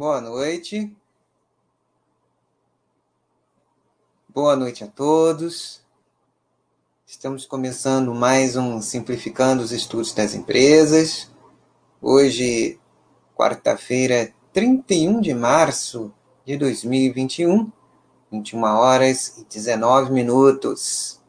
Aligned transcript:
Boa 0.00 0.18
noite. 0.18 0.90
Boa 4.26 4.56
noite 4.56 4.82
a 4.82 4.86
todos. 4.86 5.82
Estamos 7.06 7.44
começando 7.44 8.14
mais 8.14 8.56
um 8.56 8.80
Simplificando 8.80 9.62
os 9.62 9.72
Estudos 9.72 10.14
das 10.14 10.34
Empresas. 10.34 11.30
Hoje, 12.00 12.80
quarta-feira, 13.36 14.32
31 14.54 15.20
de 15.20 15.34
março 15.34 16.10
de 16.46 16.56
2021, 16.56 17.70
21 18.32 18.62
horas 18.62 19.36
e 19.36 19.44
19 19.44 20.12
minutos. 20.12 21.20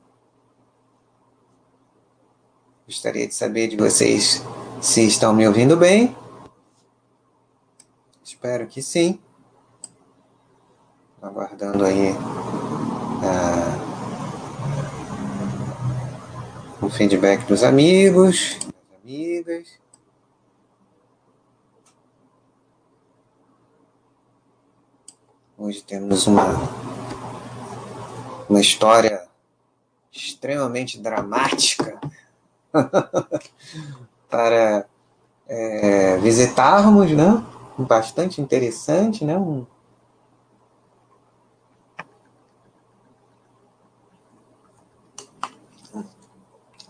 Gostaria 2.88 3.28
de 3.28 3.36
saber 3.36 3.68
de 3.68 3.76
vocês 3.76 4.42
se 4.82 5.06
estão 5.06 5.34
me 5.34 5.46
ouvindo 5.46 5.76
bem. 5.76 6.21
Espero 8.44 8.66
que 8.66 8.82
sim. 8.82 9.20
Aguardando 11.22 11.86
aí 11.86 12.12
uh, 12.12 12.16
o 16.84 16.90
feedback 16.90 17.46
dos 17.46 17.62
amigos, 17.64 18.58
das 18.66 19.00
amigas. 19.04 19.80
Hoje 25.56 25.84
temos 25.84 26.26
uma, 26.26 26.48
uma 28.50 28.60
história 28.60 29.24
extremamente 30.12 31.00
dramática 31.00 32.02
para 34.28 34.88
é, 35.48 36.18
visitarmos, 36.18 37.12
né? 37.12 37.46
Bastante 37.86 38.42
interessante, 38.42 39.24
né? 39.26 39.38
Um, 39.38 39.66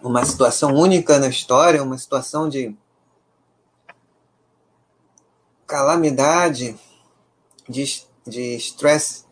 uma 0.02 0.26
situação 0.26 0.74
única 0.74 1.20
na 1.20 1.28
história, 1.28 1.84
uma 1.84 1.98
situação 1.98 2.50
de 2.50 2.76
calamidade, 5.68 6.78
de 7.70 7.84
de 8.26 8.56
stress 8.58 9.26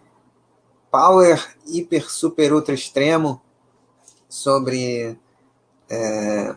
power 0.91 1.55
hiper 1.67 2.09
super 2.09 2.53
ultra 2.53 2.73
extremo 2.73 3.41
sobre 4.27 5.17
é, 5.89 6.55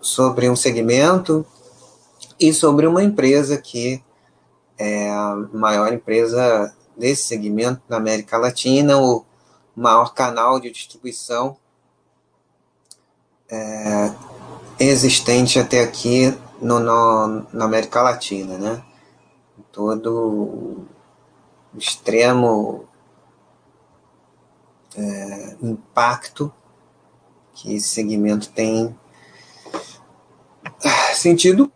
sobre 0.00 0.48
um 0.48 0.56
segmento 0.56 1.46
e 2.48 2.52
sobre 2.52 2.86
uma 2.86 3.02
empresa 3.02 3.56
que 3.56 4.02
é 4.76 5.10
a 5.10 5.36
maior 5.52 5.92
empresa 5.92 6.74
desse 6.96 7.24
segmento 7.24 7.80
na 7.88 7.96
América 7.96 8.36
Latina, 8.36 8.98
o 8.98 9.24
maior 9.74 10.12
canal 10.12 10.60
de 10.60 10.70
distribuição 10.70 11.56
é, 13.48 14.12
existente 14.78 15.58
até 15.58 15.82
aqui 15.82 16.36
no, 16.60 16.78
no, 16.80 17.46
na 17.52 17.64
América 17.64 18.02
Latina, 18.02 18.58
né? 18.58 18.84
todo 19.72 20.86
o 21.72 21.78
extremo 21.78 22.84
é, 24.96 25.56
impacto 25.62 26.52
que 27.54 27.74
esse 27.74 27.88
segmento 27.88 28.50
tem 28.50 28.96
sentido 31.14 31.72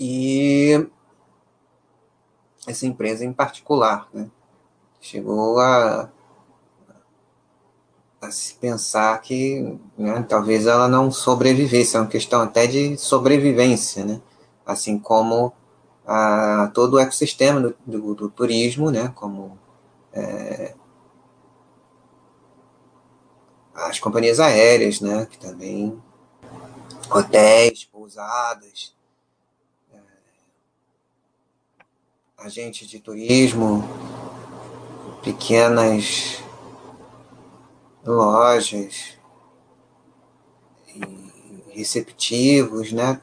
e 0.00 0.88
essa 2.66 2.86
empresa 2.86 3.24
em 3.24 3.32
particular, 3.32 4.08
né, 4.12 4.28
chegou 5.00 5.60
a, 5.60 6.10
a 8.20 8.30
se 8.30 8.54
pensar 8.54 9.20
que 9.20 9.78
né, 9.96 10.24
talvez 10.28 10.66
ela 10.66 10.88
não 10.88 11.12
sobrevivesse, 11.12 11.96
é 11.96 12.00
uma 12.00 12.08
questão 12.08 12.40
até 12.40 12.66
de 12.66 12.96
sobrevivência, 12.96 14.04
né, 14.04 14.20
assim 14.64 14.98
como 14.98 15.52
a 16.06 16.70
todo 16.74 16.94
o 16.94 16.98
ecossistema 16.98 17.60
do, 17.60 17.76
do, 17.86 18.14
do 18.14 18.28
turismo, 18.30 18.90
né, 18.90 19.12
como 19.14 19.58
é, 20.12 20.74
as 23.74 23.98
companhias 23.98 24.40
aéreas, 24.40 25.00
né, 25.00 25.26
que 25.26 25.38
também 25.38 26.00
hotéis, 27.10 27.84
pousadas, 27.84 28.94
é, 29.92 29.98
agentes 32.40 32.88
de 32.88 32.98
turismo, 32.98 33.84
pequenas 35.22 36.42
lojas 38.04 39.18
receptivos, 41.68 42.92
né, 42.92 43.20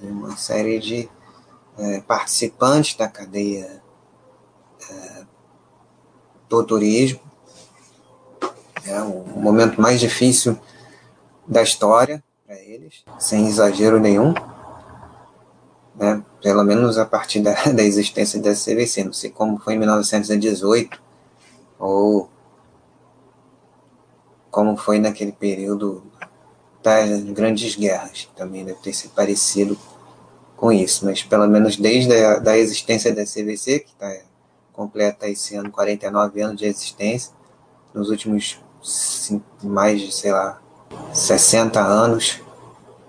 uma 0.00 0.36
série 0.36 0.78
de 0.78 1.08
é, 1.76 2.00
participantes 2.00 2.94
da 2.96 3.08
cadeia 3.08 3.82
é, 4.88 5.24
do 6.48 6.64
turismo. 6.64 7.20
É 8.86 9.00
o 9.00 9.24
momento 9.40 9.80
mais 9.80 9.98
difícil 9.98 10.58
da 11.46 11.62
história 11.62 12.22
para 12.46 12.56
eles, 12.60 13.04
sem 13.18 13.46
exagero 13.48 13.98
nenhum. 13.98 14.34
Né? 15.96 16.24
Pelo 16.44 16.62
menos 16.62 16.98
a 16.98 17.06
partir 17.06 17.40
da, 17.40 17.54
da 17.72 17.82
existência 17.82 18.38
da 18.38 18.52
CVC. 18.52 19.02
Não 19.02 19.14
sei 19.14 19.30
como 19.30 19.58
foi 19.58 19.74
em 19.74 19.78
1918 19.78 21.02
ou 21.78 22.28
como 24.50 24.76
foi 24.76 24.98
naquele 24.98 25.32
período 25.32 26.04
das 26.82 27.22
grandes 27.22 27.74
guerras. 27.74 28.28
Também 28.36 28.62
deve 28.62 28.78
ter 28.80 28.92
sido 28.92 29.12
parecido 29.14 29.78
com 30.54 30.70
isso, 30.70 31.06
mas 31.06 31.22
pelo 31.22 31.48
menos 31.48 31.78
desde 31.78 32.12
a 32.12 32.38
da 32.38 32.58
existência 32.58 33.14
da 33.14 33.24
CVC, 33.24 33.80
que 33.80 33.94
tá, 33.94 34.14
completa 34.74 35.26
esse 35.26 35.56
ano 35.56 35.70
49 35.70 36.42
anos 36.42 36.58
de 36.58 36.66
existência, 36.66 37.32
nos 37.94 38.10
últimos 38.10 38.60
mais 39.62 39.98
de, 39.98 40.12
sei 40.12 40.30
lá, 40.30 40.60
60 41.10 41.80
anos, 41.80 42.42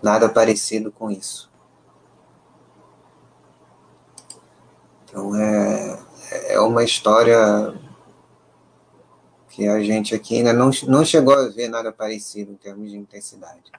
nada 0.01 0.29
parecido 0.29 0.89
com 0.89 1.11
isso. 1.11 1.53
Então 5.15 5.33
é, 5.33 5.97
é 6.49 6.59
uma 6.59 6.83
história 6.83 7.73
que 9.47 9.65
a 9.65 9.81
gente 9.81 10.13
aqui 10.13 10.35
ainda 10.35 10.51
não, 10.51 10.69
não 10.89 11.05
chegou 11.05 11.33
a 11.33 11.47
ver 11.47 11.69
nada 11.69 11.89
parecido 11.89 12.51
em 12.51 12.57
termos 12.57 12.91
de 12.91 12.97
intensidade. 12.97 13.71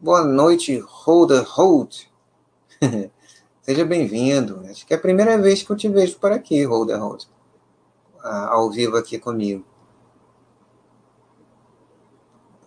Boa 0.00 0.24
noite, 0.24 0.76
Holder 0.84 1.44
Hold. 1.46 1.98
Seja 3.62 3.84
bem-vindo. 3.84 4.66
Acho 4.68 4.84
que 4.84 4.92
é 4.92 4.96
a 4.96 5.00
primeira 5.00 5.38
vez 5.38 5.62
que 5.62 5.70
eu 5.70 5.76
te 5.76 5.88
vejo 5.88 6.18
por 6.18 6.32
aqui, 6.32 6.64
Holder 6.64 7.00
Hold. 7.00 7.22
Ao 8.24 8.68
vivo 8.68 8.96
aqui 8.96 9.20
comigo. 9.20 9.64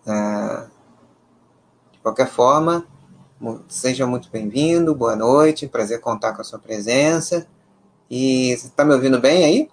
Ah, 0.06 0.68
de 1.92 1.98
qualquer 1.98 2.28
forma, 2.28 2.86
seja 3.68 4.06
muito 4.06 4.30
bem-vindo, 4.30 4.94
boa 4.94 5.16
noite, 5.16 5.66
prazer 5.66 6.00
contar 6.00 6.34
com 6.34 6.42
a 6.42 6.44
sua 6.44 6.58
presença. 6.58 7.46
E 8.10 8.54
você 8.56 8.66
está 8.66 8.84
me 8.84 8.92
ouvindo 8.92 9.18
bem 9.20 9.44
aí? 9.44 9.70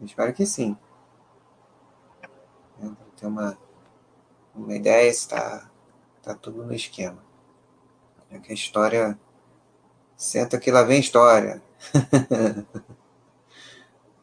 Espero 0.00 0.32
que 0.32 0.46
sim. 0.46 0.76
Para 2.78 2.90
ter 3.16 3.26
uma, 3.26 3.58
uma 4.54 4.74
ideia, 4.74 5.08
está 5.08 5.68
tá 6.22 6.34
tudo 6.34 6.64
no 6.64 6.74
esquema. 6.74 7.22
É 8.30 8.38
que 8.38 8.52
a 8.52 8.54
história. 8.54 9.18
Senta 10.16 10.58
que 10.58 10.70
lá 10.70 10.82
vem 10.82 11.00
história. 11.00 11.62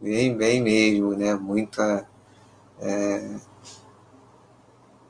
bem, 0.01 0.35
bem 0.35 0.61
mesmo, 0.61 1.15
né? 1.15 1.35
Muita. 1.35 2.07
É... 2.79 3.35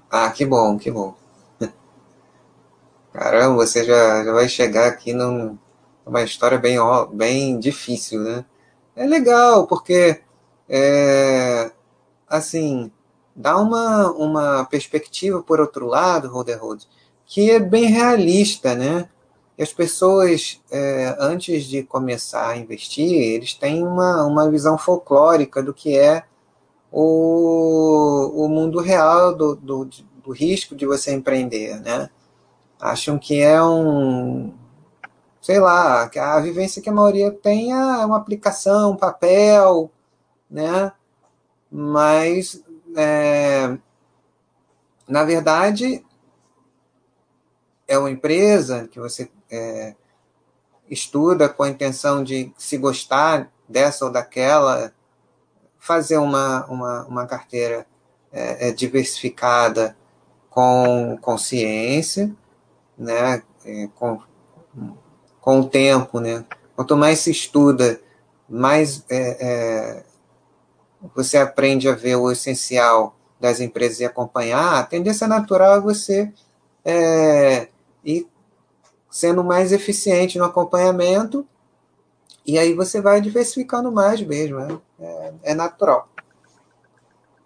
Ah, 0.10 0.30
que 0.32 0.46
bom, 0.46 0.78
que 0.78 0.92
bom. 0.92 1.16
Caramba, 3.14 3.56
você 3.66 3.84
já, 3.84 4.24
já 4.24 4.34
vai 4.34 4.48
chegar 4.50 4.88
aqui 4.88 5.14
numa 5.14 6.24
história 6.24 6.58
bem, 6.58 6.78
bem 7.14 7.60
difícil, 7.60 8.22
né? 8.22 8.46
É 8.96 9.06
legal, 9.06 9.68
porque 9.68 10.22
é, 10.70 11.72
assim, 12.28 12.92
dá 13.36 13.58
uma, 13.58 14.12
uma 14.12 14.66
perspectiva, 14.66 15.42
por 15.42 15.60
outro 15.60 15.88
lado, 15.88 16.30
Roderode, 16.30 16.88
que 17.26 17.52
é 17.52 17.60
bem 17.60 17.86
realista, 17.86 18.76
né? 18.76 19.10
As 19.62 19.72
pessoas, 19.72 20.60
é, 20.72 21.16
antes 21.20 21.66
de 21.66 21.84
começar 21.84 22.50
a 22.50 22.58
investir, 22.58 23.12
eles 23.12 23.54
têm 23.54 23.86
uma, 23.86 24.26
uma 24.26 24.50
visão 24.50 24.76
folclórica 24.76 25.62
do 25.62 25.72
que 25.72 25.96
é 25.96 26.24
o, 26.92 28.46
o 28.46 28.50
mundo 28.50 28.62
mundo 28.72 28.80
real 28.80 29.36
do, 29.36 29.56
do, 29.56 29.90
do 30.24 30.32
risco 30.32 30.76
de 30.76 30.86
você 30.86 31.14
empreender, 31.14 31.80
né? 31.80 32.10
Acham 32.80 33.20
que 33.20 33.40
é 33.40 33.62
um, 33.64 34.52
sei 35.40 35.60
lá, 35.60 36.10
a 36.16 36.40
vivência 36.40 36.82
que 36.82 36.90
a 36.90 36.94
maioria 36.94 37.32
tem 37.32 37.72
é 37.72 38.06
uma 38.06 38.18
aplicação, 38.18 38.92
um 38.92 38.98
papel, 38.98 39.92
né? 40.50 40.92
Mas, 41.72 42.64
é, 42.96 43.78
na 45.08 45.24
verdade, 45.24 46.04
é 47.88 47.98
uma 47.98 48.10
empresa 48.10 48.88
que 48.88 49.00
você 49.00 49.30
é, 49.52 49.96
estuda 50.90 51.50
com 51.50 51.64
a 51.64 51.70
intenção 51.70 52.24
de 52.24 52.54
se 52.58 52.78
gostar 52.78 53.52
dessa 53.68 54.06
ou 54.06 54.12
daquela, 54.12 54.94
fazer 55.80 56.18
uma, 56.18 56.66
uma, 56.66 57.06
uma 57.06 57.26
carteira 57.26 57.86
é, 58.32 58.70
é 58.70 58.72
diversificada 58.72 59.96
com 60.50 61.18
consciência, 61.22 62.34
né, 62.98 63.42
é, 63.66 63.88
com, 63.96 64.22
com 65.40 65.60
o 65.62 65.70
tempo, 65.70 66.20
né? 66.20 66.46
Quanto 66.76 66.98
mais 66.98 67.20
se 67.20 67.32
estuda, 67.32 68.00
mais 68.50 69.04
é, 69.10 69.38
é, 69.40 70.04
você 71.16 71.38
aprende 71.38 71.88
a 71.88 71.96
ver 71.96 72.16
o 72.16 72.32
essencial 72.32 73.16
das 73.40 73.60
empresas 73.60 74.00
e 74.00 74.06
acompanhar, 74.06 74.80
a 74.80 74.84
tendência 74.84 75.28
natural 75.28 75.78
é 75.78 75.82
você 75.82 76.32
é, 76.86 77.68
ir 78.04 78.28
sendo 79.12 79.44
mais 79.44 79.72
eficiente 79.74 80.40
no 80.40 80.46
acompanhamento, 80.46 81.46
e 82.46 82.58
aí 82.58 82.74
você 82.74 83.00
vai 83.02 83.22
diversificando 83.22 83.92
mais 83.92 84.22
mesmo, 84.22 84.60
né? 84.60 84.80
é, 85.00 85.34
é 85.44 85.54
natural. 85.54 86.10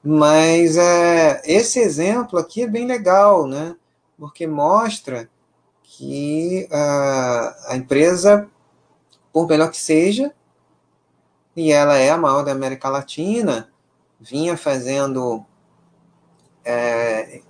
Mas 0.03 0.77
é, 0.77 1.41
esse 1.45 1.79
exemplo 1.79 2.37
aqui 2.37 2.61
é 2.61 2.67
bem 2.67 2.85
legal, 2.85 3.47
né? 3.47 3.75
Porque 4.17 4.45
mostra 4.45 5.27
que 5.81 6.67
a, 6.71 7.55
a 7.69 7.75
empresa, 7.75 8.47
por 9.33 9.47
melhor 9.47 9.71
que 9.71 9.77
seja, 9.77 10.31
e 11.55 11.71
ela 11.71 11.97
é 11.97 12.11
a 12.11 12.17
maior 12.17 12.43
da 12.43 12.51
América 12.51 12.87
Latina, 12.87 13.69
vinha 14.19 14.55
fazendo 14.55 15.43
é, 16.63 17.41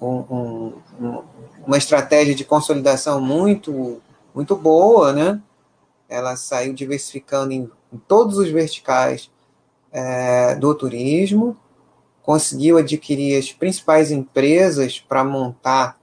um, 0.00 0.72
um, 1.00 1.24
uma 1.66 1.76
estratégia 1.76 2.34
de 2.34 2.44
consolidação 2.44 3.20
muito, 3.20 4.00
muito 4.34 4.56
boa, 4.56 5.12
né? 5.12 5.40
Ela 6.08 6.36
saiu 6.36 6.72
diversificando 6.72 7.52
em, 7.52 7.70
em 7.92 7.98
todos 7.98 8.38
os 8.38 8.48
verticais 8.48 9.30
é, 9.92 10.54
do 10.56 10.74
turismo, 10.74 11.56
conseguiu 12.22 12.78
adquirir 12.78 13.38
as 13.38 13.52
principais 13.52 14.10
empresas 14.10 15.00
para 15.00 15.24
montar 15.24 15.98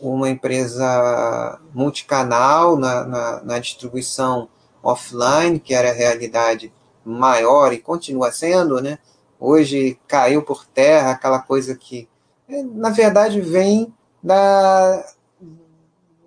uma 0.00 0.28
empresa 0.28 1.58
multicanal 1.72 2.76
na, 2.76 3.04
na, 3.04 3.42
na, 3.42 3.58
distribuição 3.58 4.48
offline, 4.82 5.58
que 5.58 5.72
era 5.72 5.90
a 5.90 5.94
realidade 5.94 6.72
maior 7.04 7.72
e 7.72 7.78
continua 7.78 8.30
sendo, 8.30 8.80
né? 8.80 8.98
Hoje 9.40 9.98
caiu 10.06 10.42
por 10.42 10.66
terra 10.66 11.12
aquela 11.12 11.38
coisa 11.38 11.74
que, 11.74 12.08
na 12.74 12.90
verdade, 12.90 13.40
vem 13.40 13.92
da, 14.22 15.14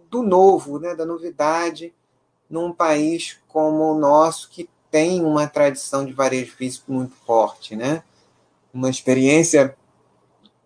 do 0.09 0.23
novo, 0.23 0.79
né? 0.79 0.95
da 0.95 1.05
novidade, 1.05 1.93
num 2.49 2.73
país 2.73 3.37
como 3.47 3.93
o 3.93 3.99
nosso, 3.99 4.49
que 4.49 4.69
tem 4.89 5.23
uma 5.23 5.47
tradição 5.47 6.05
de 6.05 6.13
varejo 6.13 6.55
físico 6.55 6.91
muito 6.91 7.15
forte, 7.25 7.75
né? 7.75 8.03
Uma 8.73 8.89
experiência 8.89 9.75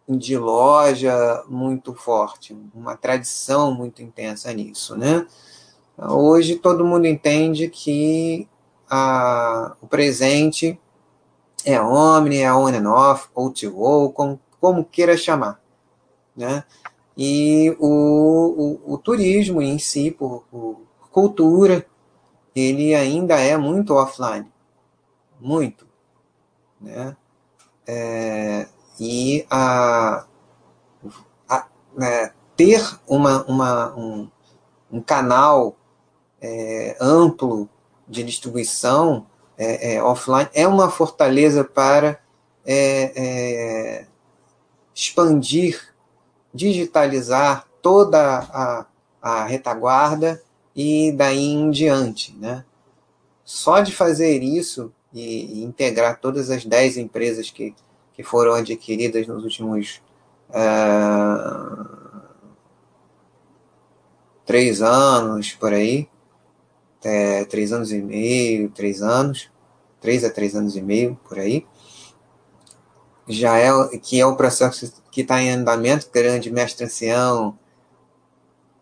de 0.08 0.38
loja 0.38 1.44
muito 1.48 1.94
forte, 1.94 2.56
uma 2.74 2.96
tradição 2.96 3.74
muito 3.74 4.02
intensa 4.02 4.52
nisso, 4.54 4.96
né? 4.98 5.28
Hoje 5.98 6.56
todo 6.56 6.86
mundo 6.86 7.06
entende 7.06 7.70
que 7.70 8.48
a, 8.90 9.76
o 9.82 9.88
presente 9.88 10.80
é 11.66 11.80
omni, 11.82 12.38
é 12.40 12.54
on 12.54 12.68
and 12.68 12.92
off, 12.92 13.28
ou 13.34 13.52
to 13.52 14.12
como, 14.14 14.40
como 14.60 14.86
queira 14.86 15.16
chamar, 15.16 15.62
né? 16.36 16.64
E 17.18 17.76
o, 17.80 18.80
o, 18.88 18.94
o 18.94 18.98
turismo 18.98 19.62
em 19.62 19.78
si, 19.78 20.12
por, 20.12 20.44
por 20.50 20.82
cultura, 21.12 21.86
ele 22.56 22.96
ainda 22.96 23.40
é 23.40 23.56
muito 23.58 23.94
offline, 23.94 24.52
muito, 25.40 25.88
né? 26.82 27.16
É, 27.86 28.68
e 29.00 29.46
a, 29.50 30.26
a 31.50 31.68
né, 31.96 32.34
ter 32.56 32.82
uma, 33.08 33.44
uma, 33.44 33.96
um, 33.96 34.30
um 34.92 35.02
canal 35.02 35.76
é, 36.42 36.96
amplo 37.00 37.70
de 38.08 38.24
distribuição 38.24 39.26
é, 39.58 39.96
é, 39.96 40.04
offline 40.04 40.50
é 40.54 40.68
uma 40.68 40.90
fortaleza 40.90 41.64
para 41.64 42.20
é, 42.66 43.14
é, 43.16 44.08
expandir, 44.94 45.93
digitalizar 46.54 47.68
toda 47.82 48.40
a, 48.40 48.86
a 49.22 49.46
retaguarda 49.46 50.42
e 50.76 51.12
daí 51.12 51.52
em 51.52 51.72
diante. 51.72 52.36
Né? 52.36 52.64
Só 53.44 53.80
de 53.82 53.94
fazer 53.94 54.42
isso 54.44 54.94
e, 55.14 55.64
integrar 55.64 56.20
todas 56.20 56.50
as 56.50 56.66
10 56.66 56.98
empresas 56.98 57.50
que 57.50 57.76
que 58.14 58.24
foram 58.24 58.54
adquiridas 58.54 59.28
nos 59.28 59.44
últimos 59.44 60.02
uh, 60.50 62.22
três 64.46 64.82
anos, 64.82 65.54
por 65.54 65.74
aí, 65.74 66.08
é, 67.04 67.44
três 67.46 67.74
anos 67.74 67.92
e 67.92 68.00
meio, 68.02 68.70
três 68.70 69.02
anos, 69.02 69.50
três 70.00 70.24
a 70.24 70.30
três 70.30 70.56
anos 70.56 70.76
e 70.76 70.82
meio, 70.82 71.20
por 71.28 71.40
aí, 71.40 71.66
já 73.28 73.58
é 73.58 73.72
que 73.98 74.20
é 74.20 74.26
o 74.26 74.36
processo 74.36 75.03
que 75.14 75.22
está 75.22 75.40
em 75.40 75.52
andamento, 75.52 76.10
grande 76.12 76.50
mestre 76.50 76.86
ancião, 76.86 77.56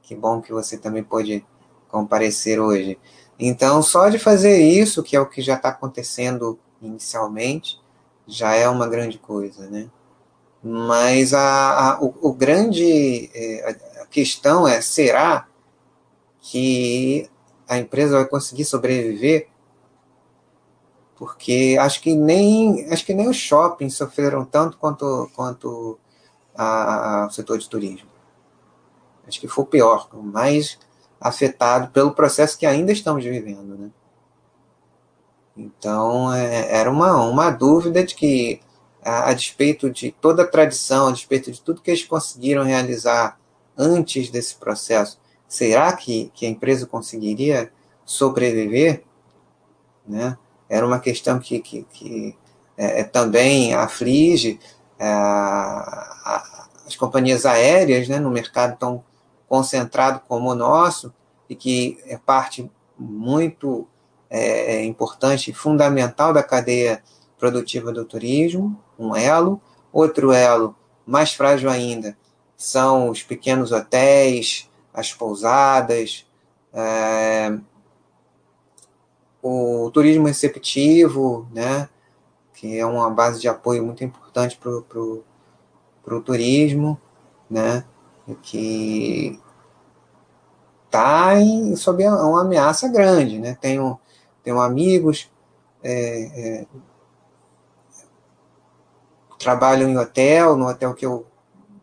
que 0.01 0.15
bom 0.15 0.41
que 0.41 0.53
você 0.53 0.77
também 0.77 1.03
pode 1.03 1.45
comparecer 1.89 2.57
hoje. 2.57 2.97
Então, 3.38 3.83
só 3.83 4.07
de 4.07 4.17
fazer 4.17 4.61
isso, 4.61 5.03
que 5.03 5.13
é 5.13 5.19
o 5.19 5.25
que 5.25 5.41
já 5.41 5.55
está 5.55 5.67
acontecendo 5.67 6.57
inicialmente, 6.81 7.81
já 8.25 8.55
é 8.55 8.65
uma 8.69 8.88
grande 8.88 9.17
coisa, 9.17 9.69
né? 9.69 9.89
Mas 10.63 11.33
a, 11.33 11.95
a 11.95 12.01
o, 12.01 12.15
o, 12.21 12.33
grande 12.33 13.29
é, 13.35 13.77
a 14.01 14.05
questão 14.05 14.65
é 14.65 14.79
será 14.79 15.50
que 16.39 17.29
a 17.67 17.77
empresa 17.77 18.15
vai 18.15 18.25
conseguir 18.25 18.63
sobreviver? 18.63 19.50
Porque 21.17 21.75
acho 21.77 22.01
que 22.01 22.15
nem 22.15 22.89
acho 22.89 23.05
que 23.05 23.13
nem 23.13 23.27
os 23.27 23.35
shoppings 23.35 23.95
sofreram 23.95 24.45
tanto 24.45 24.77
quanto 24.77 25.29
quanto 25.35 26.00
a, 26.62 27.24
a, 27.24 27.27
o 27.27 27.32
setor 27.32 27.58
de 27.58 27.68
turismo. 27.68 28.10
Acho 29.27 29.39
que 29.39 29.48
foi 29.48 29.63
o 29.63 29.68
pior, 29.68 30.08
o 30.13 30.22
mais 30.22 30.77
afetado 31.20 31.89
pelo 31.91 32.12
processo 32.12 32.58
que 32.58 32.65
ainda 32.65 32.91
estamos 32.91 33.24
vivendo, 33.24 33.77
né? 33.77 33.89
Então, 35.56 36.34
é, 36.34 36.74
era 36.74 36.89
uma, 36.89 37.22
uma 37.24 37.51
dúvida 37.51 38.03
de 38.03 38.15
que, 38.15 38.62
a, 39.03 39.30
a, 39.30 39.34
despeito 39.34 39.89
de 39.89 40.12
toda 40.12 40.44
a 40.44 40.48
tradição, 40.48 41.08
a 41.08 41.12
despeito 41.12 41.51
de 41.51 41.62
tudo 41.62 41.82
que 41.82 41.91
eles 41.91 42.03
conseguiram 42.06 42.63
realizar 42.63 43.39
antes 43.77 44.30
desse 44.30 44.56
processo, 44.56 45.20
será 45.48 45.94
que, 45.94 46.32
que 46.34 46.46
a 46.46 46.50
empresa 46.50 46.86
conseguiria 46.86 47.72
sobreviver? 48.06 49.03
Né? 50.08 50.38
Era 50.70 50.86
uma 50.86 51.00
questão 51.00 51.39
que, 51.39 51.60
que, 51.60 51.84
que 51.91 52.36
é, 52.77 53.01
é 53.01 53.03
também 53.03 53.74
aflige 53.74 54.60
as 55.03 56.96
companhias 56.96 57.46
aéreas 57.46 58.08
né, 58.08 58.20
no 58.20 58.29
mercado 58.29 58.77
tão 58.77 59.03
concentrado 59.48 60.22
como 60.27 60.51
o 60.51 60.55
nosso, 60.55 61.13
e 61.50 61.55
que 61.55 62.00
é 62.05 62.17
parte 62.17 62.70
muito 62.98 63.88
é, 64.29 64.75
é 64.75 64.86
importante, 64.86 65.51
fundamental 65.51 66.31
da 66.31 66.41
cadeia 66.41 67.03
produtiva 67.38 67.91
do 67.91 68.05
turismo, 68.05 68.79
um 68.98 69.15
elo. 69.15 69.60
Outro 69.91 70.31
elo, 70.31 70.74
mais 71.05 71.34
frágil 71.34 71.70
ainda, 71.70 72.15
são 72.55 73.10
os 73.10 73.22
pequenos 73.24 73.74
hotéis, 73.74 74.70
as 74.93 75.12
pousadas, 75.13 76.25
é, 76.74 77.58
o 79.41 79.89
turismo 79.91 80.27
receptivo, 80.27 81.48
né, 81.51 81.89
que 82.62 82.77
é 82.77 82.86
uma 82.86 83.10
base 83.10 83.41
de 83.41 83.48
apoio 83.48 83.84
muito 83.84 84.03
importante 84.03 84.56
para 84.56 84.70
o 84.70 86.22
turismo, 86.22 86.96
né, 87.50 87.84
que 88.44 89.41
está 90.86 91.32
sob 91.75 92.08
uma 92.08 92.41
ameaça 92.41 92.88
grande. 92.88 93.39
Né, 93.39 93.56
um, 93.56 93.98
tenho 94.44 94.62
amigos 94.62 95.27
é, 95.82 96.60
é, 96.60 96.68
em 99.89 99.98
hotel, 99.98 100.56
no 100.56 100.68
hotel 100.68 100.94
que 100.94 101.03
eu 101.08 101.25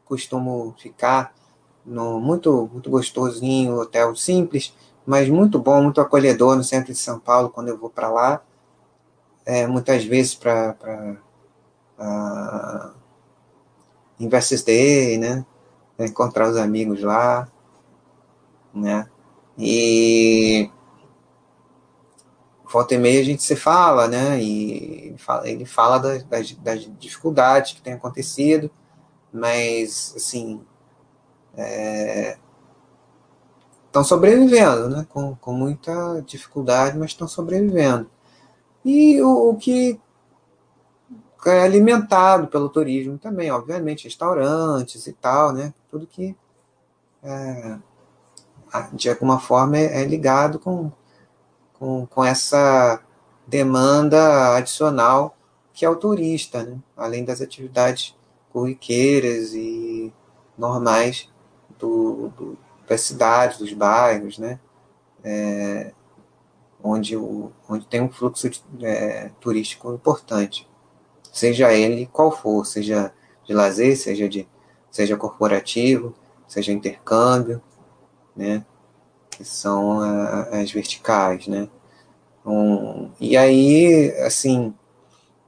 costumo 0.05 0.77
ficar, 0.79 1.35
no, 1.85 2.21
muito, 2.21 2.71
muito 2.73 2.89
gostosinho, 2.89 3.81
hotel 3.81 4.15
simples, 4.15 4.73
mas 5.05 5.29
muito 5.29 5.59
bom, 5.59 5.83
muito 5.83 6.01
acolhedor 6.01 6.55
no 6.55 6.63
centro 6.63 6.93
de 6.93 6.99
São 7.01 7.19
Paulo 7.19 7.51
quando 7.51 7.67
eu 7.67 7.77
vou 7.77 7.91
para 7.91 8.09
lá. 8.09 8.43
É, 9.49 9.67
muitas 9.67 10.05
vezes 10.05 10.35
para 10.35 10.77
Investors 14.21 14.63
Day, 14.63 15.17
né? 15.17 15.43
Encontrar 15.99 16.51
os 16.51 16.59
amigos 16.59 17.03
lá, 17.03 17.49
né? 18.75 19.09
E 19.57 20.71
volta 22.71 22.95
e 22.95 22.99
meia 22.99 23.23
a 23.23 23.25
gente 23.25 23.43
se 23.43 23.57
fala, 23.57 24.07
né? 24.07 24.39
E 24.39 25.17
ele 25.45 25.65
fala, 25.65 25.97
das, 25.99 26.25
das, 26.25 26.53
das 26.53 26.91
dificuldades 26.99 27.73
que 27.73 27.81
tem 27.81 27.95
acontecido, 27.95 28.71
mas, 29.33 30.13
assim, 30.15 30.61
estão 33.87 34.03
é, 34.03 34.05
sobrevivendo, 34.05 34.91
né? 34.91 35.07
Com, 35.09 35.35
com 35.37 35.55
muita 35.55 36.21
dificuldade, 36.27 36.99
mas 36.99 37.13
estão 37.13 37.27
sobrevivendo. 37.27 38.11
E 38.85 39.21
o, 39.23 39.51
o, 39.51 39.57
que 39.57 40.01
é 41.47 41.63
alimentado 41.63 42.49
pelo 42.49 42.69
turismo 42.69 43.19
também, 43.19 43.51
obviamente, 43.51 44.05
restaurantes 44.05 45.07
e 45.07 45.13
tal, 45.13 45.53
né? 45.53 45.73
Tudo 45.91 46.07
que, 46.07 46.37
é, 47.23 47.79
de 48.93 49.09
alguma 49.11 49.39
forma, 49.39 49.79
é, 49.79 50.03
é 50.03 50.05
ligado 50.05 50.59
com 50.59 50.91
com, 51.79 52.07
com 52.07 52.25
essa 52.25 53.01
demanda 53.47 54.57
adicional 54.57 55.37
que 55.73 55.85
é 55.85 55.89
o 55.89 55.97
turista, 55.97 56.65
né? 56.65 56.77
além 56.97 57.25
das 57.25 57.41
atividades 57.41 58.17
corriqueiras 58.53 59.55
e 59.55 60.13
normais 60.57 61.31
do, 61.79 62.33
do, 62.37 62.59
das 62.89 63.03
cidades, 63.03 63.59
dos 63.59 63.73
bairros, 63.73 64.39
né? 64.39 64.59
É, 65.23 65.93
onde, 66.83 67.17
o, 67.17 67.53
onde 67.69 67.87
tem 67.87 68.01
um 68.01 68.11
fluxo 68.11 68.49
de, 68.49 68.63
é, 68.83 69.31
turístico 69.41 69.93
importante, 69.93 70.69
seja 71.33 71.73
ele 71.73 72.07
qual 72.07 72.31
for, 72.31 72.65
seja 72.65 73.13
de 73.45 73.53
lazer, 73.53 73.97
seja, 73.97 74.29
de, 74.29 74.49
seja 74.91 75.17
corporativo, 75.17 76.15
seja 76.47 76.73
intercâmbio, 76.73 77.63
né? 78.37 78.65
que 79.39 79.45
são 79.45 80.01
as 80.51 80.73
verticais, 80.73 81.47
né? 81.47 81.69
Um, 82.45 83.13
e 83.21 83.37
aí, 83.37 84.11
assim, 84.23 84.75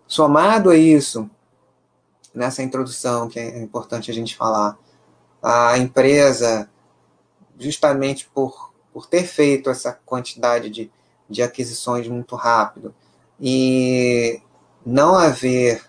somado 0.07 0.71
a 0.71 0.77
isso, 0.77 1.29
nessa 2.33 2.63
introdução 2.63 3.29
que 3.29 3.41
é 3.41 3.59
importante 3.61 4.11
a 4.11 4.15
gente 4.15 4.37
falar, 4.37 4.79
a 5.43 5.77
empresa, 5.77 6.71
justamente 7.59 8.31
por, 8.33 8.73
por 8.93 9.07
ter 9.07 9.25
feito 9.25 9.71
essa 9.71 9.93
quantidade 9.93 10.71
de, 10.71 10.93
de 11.31 11.43
aquisições 11.43 12.09
muito 12.09 12.35
rápido. 12.35 12.95
E 13.41 14.43
não 14.85 15.15
haver, 15.15 15.83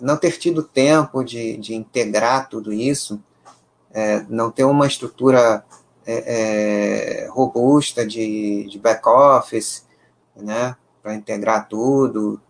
não 0.00 0.16
ter 0.16 0.36
tido 0.38 0.62
tempo 0.62 1.22
de, 1.22 1.56
de 1.56 1.74
integrar 1.74 2.48
tudo 2.48 2.72
isso, 2.72 3.22
é, 3.92 4.24
não 4.28 4.50
ter 4.50 4.64
uma 4.64 4.86
estrutura 4.86 5.64
é, 6.04 7.24
é, 7.24 7.28
robusta 7.28 8.04
de, 8.06 8.66
de 8.68 8.78
back-office, 8.78 9.86
né, 10.34 10.76
para 11.02 11.14
integrar 11.14 11.68
tudo, 11.68 12.40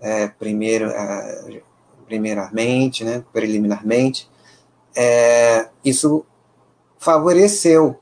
é, 0.00 0.28
primeiro, 0.28 0.90
é, 0.90 1.62
primeiramente, 2.06 3.04
né, 3.04 3.24
preliminarmente, 3.32 4.28
é, 4.96 5.68
isso 5.84 6.24
favoreceu 6.98 7.99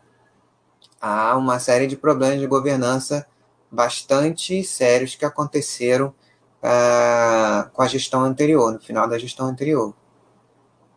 a 1.00 1.36
uma 1.36 1.58
série 1.58 1.86
de 1.86 1.96
problemas 1.96 2.40
de 2.40 2.46
governança 2.46 3.26
bastante 3.70 4.64
sérios 4.64 5.14
que 5.14 5.24
aconteceram 5.24 6.14
é, 6.62 7.68
com 7.72 7.82
a 7.82 7.86
gestão 7.86 8.24
anterior, 8.24 8.72
no 8.72 8.80
final 8.80 9.08
da 9.08 9.18
gestão 9.18 9.46
anterior. 9.46 9.94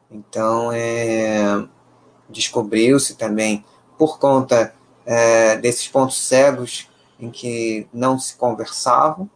Então, 0.09 0.71
é, 0.71 1.67
descobriu-se 2.29 3.15
também 3.15 3.63
por 3.97 4.17
conta 4.19 4.73
é, 5.05 5.57
desses 5.57 5.87
pontos 5.87 6.21
cegos 6.27 6.89
em 7.19 7.29
que 7.29 7.87
não 7.93 8.17
se 8.17 8.35
conversavam, 8.35 9.29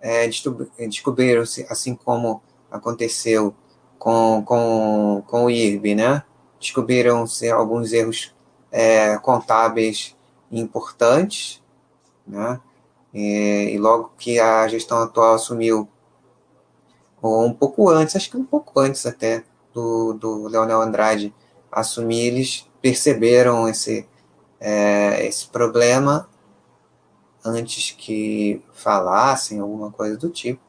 é, 0.00 0.28
descobriram-se, 0.28 1.66
assim 1.68 1.94
como 1.94 2.42
aconteceu 2.70 3.54
com, 3.98 4.42
com, 4.44 5.22
com 5.26 5.44
o 5.44 5.50
IRB, 5.50 5.94
né? 5.94 6.22
descobriram-se 6.62 7.50
alguns 7.50 7.92
erros 7.92 8.31
é, 8.72 9.18
contábeis 9.18 10.16
importantes, 10.50 11.62
né? 12.26 12.58
E, 13.12 13.72
e, 13.74 13.78
logo 13.78 14.12
que 14.16 14.40
a 14.40 14.66
gestão 14.66 15.02
atual 15.02 15.34
assumiu, 15.34 15.86
ou 17.20 17.44
um 17.44 17.52
pouco 17.52 17.90
antes, 17.90 18.16
acho 18.16 18.30
que 18.30 18.38
um 18.38 18.44
pouco 18.44 18.80
antes 18.80 19.04
até 19.04 19.44
do, 19.74 20.14
do 20.14 20.48
Leonel 20.48 20.80
Andrade 20.80 21.34
assumir, 21.70 22.28
eles 22.28 22.66
perceberam 22.80 23.68
esse, 23.68 24.08
é, 24.58 25.26
esse 25.26 25.46
problema 25.48 26.28
antes 27.44 27.90
que 27.90 28.62
falassem 28.72 29.60
alguma 29.60 29.90
coisa 29.90 30.16
do 30.16 30.30
tipo. 30.30 30.60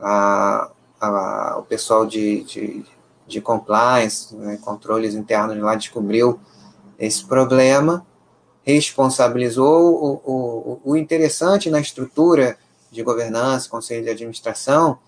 A, 0.00 0.70
a, 1.00 1.56
o 1.58 1.62
pessoal 1.62 2.04
de, 2.04 2.42
de, 2.44 2.84
de 3.26 3.40
compliance, 3.40 4.34
né, 4.34 4.58
controles 4.62 5.14
internos 5.14 5.56
lá 5.58 5.74
descobriu 5.74 6.40
esse 7.00 7.24
problema, 7.24 8.06
responsabilizou. 8.62 9.94
O, 9.94 10.20
o, 10.24 10.80
o 10.92 10.96
interessante 10.96 11.70
na 11.70 11.80
estrutura 11.80 12.58
de 12.90 13.02
governança, 13.02 13.68
conselho 13.68 14.04
de 14.04 14.10
administração, 14.10 14.98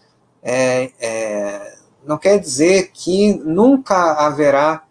é, 0.42 0.90
é, 0.98 1.76
não 2.04 2.18
quer 2.18 2.38
dizer 2.38 2.90
que 2.92 3.34
nunca 3.34 4.14
haverá 4.26 4.84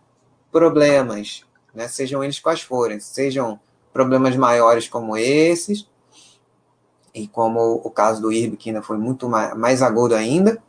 problemas, 0.51 1.45
né, 1.73 1.87
sejam 1.87 2.23
eles 2.23 2.39
quais 2.39 2.61
forem, 2.61 2.99
sejam 2.99 3.59
problemas 3.93 4.35
maiores 4.35 4.87
como 4.87 5.17
esses, 5.17 5.87
e 7.13 7.27
como 7.27 7.81
o 7.83 7.89
caso 7.89 8.21
do 8.21 8.31
IRB, 8.31 8.57
que 8.57 8.69
ainda 8.69 8.81
foi 8.81 8.97
muito 8.97 9.27
mais, 9.27 9.55
mais 9.57 9.81
agudo 9.81 10.15
ainda, 10.15 10.61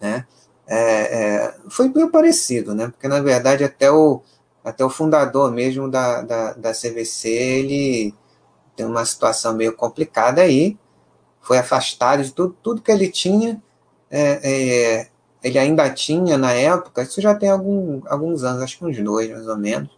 né, 0.00 0.26
é, 0.66 0.76
é, 0.76 1.54
foi 1.68 1.88
meio 1.88 2.10
parecido, 2.10 2.74
né, 2.74 2.88
porque 2.88 3.08
na 3.08 3.20
verdade 3.20 3.64
até 3.64 3.90
o, 3.90 4.20
até 4.66 4.84
o 4.84 4.90
fundador 4.90 5.52
mesmo 5.52 5.88
da, 5.88 6.22
da, 6.22 6.52
da 6.54 6.72
CVC, 6.72 7.28
ele 7.28 8.14
tem 8.74 8.84
uma 8.84 9.04
situação 9.04 9.54
meio 9.54 9.72
complicada 9.76 10.42
aí, 10.42 10.76
foi 11.40 11.56
afastado 11.56 12.24
de 12.24 12.32
tudo, 12.32 12.56
tudo 12.60 12.82
que 12.82 12.90
ele 12.90 13.08
tinha, 13.08 13.62
é, 14.10 14.40
é 14.42 15.08
ele 15.40 15.56
ainda 15.56 15.88
tinha 15.90 16.36
na 16.36 16.52
época, 16.52 17.02
isso 17.02 17.20
já 17.20 17.32
tem 17.32 17.48
algum, 17.48 18.02
alguns 18.08 18.42
anos, 18.42 18.60
acho 18.60 18.78
que 18.78 18.84
uns 18.84 18.98
dois 18.98 19.30
mais 19.30 19.46
ou 19.46 19.56
menos, 19.56 19.96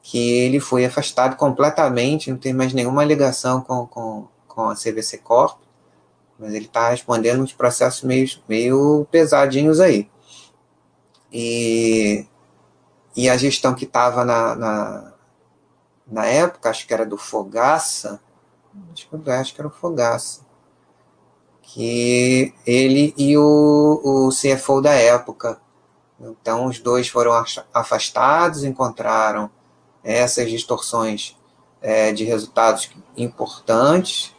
que 0.00 0.18
ele 0.44 0.60
foi 0.60 0.84
afastado 0.84 1.34
completamente, 1.34 2.30
não 2.30 2.38
tem 2.38 2.52
mais 2.52 2.72
nenhuma 2.72 3.04
ligação 3.04 3.60
com, 3.60 3.88
com, 3.88 4.28
com 4.46 4.70
a 4.70 4.76
CVC 4.76 5.18
Corp, 5.18 5.58
mas 6.38 6.54
ele 6.54 6.66
está 6.66 6.90
respondendo 6.90 7.42
uns 7.42 7.52
processos 7.52 8.04
meio, 8.04 8.28
meio 8.48 9.04
pesadinhos 9.10 9.80
aí. 9.80 10.08
E, 11.32 12.24
e 13.16 13.28
a 13.28 13.36
gestão 13.36 13.74
que 13.74 13.84
estava 13.84 14.24
na, 14.24 14.54
na, 14.54 15.12
na 16.06 16.26
época, 16.26 16.70
acho 16.70 16.86
que 16.86 16.94
era 16.94 17.04
do 17.04 17.16
Fogaça, 17.16 18.20
acho 18.92 19.08
que, 19.08 19.30
acho 19.30 19.54
que 19.54 19.60
era 19.60 19.68
o 19.68 19.72
Fogaça, 19.72 20.42
que 21.62 22.54
ele 22.66 23.14
e 23.16 23.36
o, 23.36 24.00
o 24.02 24.28
CFO 24.30 24.80
da 24.80 24.92
época. 24.92 25.60
Então, 26.20 26.66
os 26.66 26.78
dois 26.78 27.08
foram 27.08 27.32
afastados, 27.72 28.64
encontraram 28.64 29.50
essas 30.02 30.50
distorções 30.50 31.36
é, 31.80 32.12
de 32.12 32.24
resultados 32.24 32.90
importantes, 33.16 34.34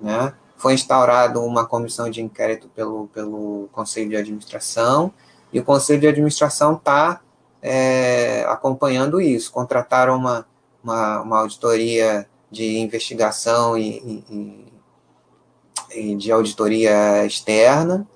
né? 0.00 0.34
Foi 0.56 0.74
instaurado 0.74 1.42
uma 1.42 1.66
comissão 1.66 2.08
de 2.08 2.22
inquérito 2.22 2.68
pelo, 2.68 3.08
pelo 3.08 3.68
Conselho 3.72 4.10
de 4.10 4.16
Administração, 4.16 5.12
e 5.52 5.60
o 5.60 5.64
Conselho 5.64 6.00
de 6.00 6.08
Administração 6.08 6.74
está 6.74 7.20
é, 7.66 8.44
acompanhando 8.46 9.22
isso. 9.22 9.50
Contrataram 9.50 10.16
uma, 10.16 10.46
uma, 10.82 11.22
uma 11.22 11.38
auditoria 11.40 12.28
de 12.50 12.78
investigação 12.78 13.76
e, 13.76 14.68
e, 15.90 16.14
de 16.14 16.30
auditoria 16.30 17.24
externa 17.24 18.06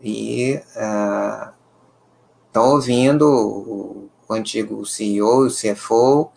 e 0.00 0.60
estão 2.46 2.68
uh, 2.68 2.72
ouvindo 2.74 3.24
o, 3.26 4.08
o, 4.28 4.32
antigo 4.32 4.86
CEO, 4.86 5.46
o 5.46 5.50
CFO, 5.50 6.30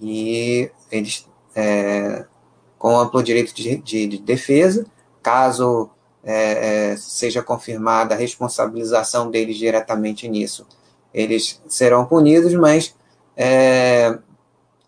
e 0.00 0.70
eles, 0.90 1.26
é, 1.54 2.24
com 2.78 2.96
amplo 2.96 3.22
direito 3.22 3.52
de, 3.54 3.78
de, 3.78 4.06
de, 4.06 4.18
defesa, 4.18 4.86
caso 5.22 5.90
é, 6.22 6.92
é, 6.92 6.96
seja 6.96 7.42
confirmada 7.42 8.14
a 8.14 8.18
responsabilização 8.18 9.30
deles 9.30 9.56
diretamente 9.56 10.28
nisso, 10.28 10.66
eles 11.12 11.60
serão 11.68 12.04
punidos, 12.04 12.54
mas 12.54 12.94
é, 13.36 14.18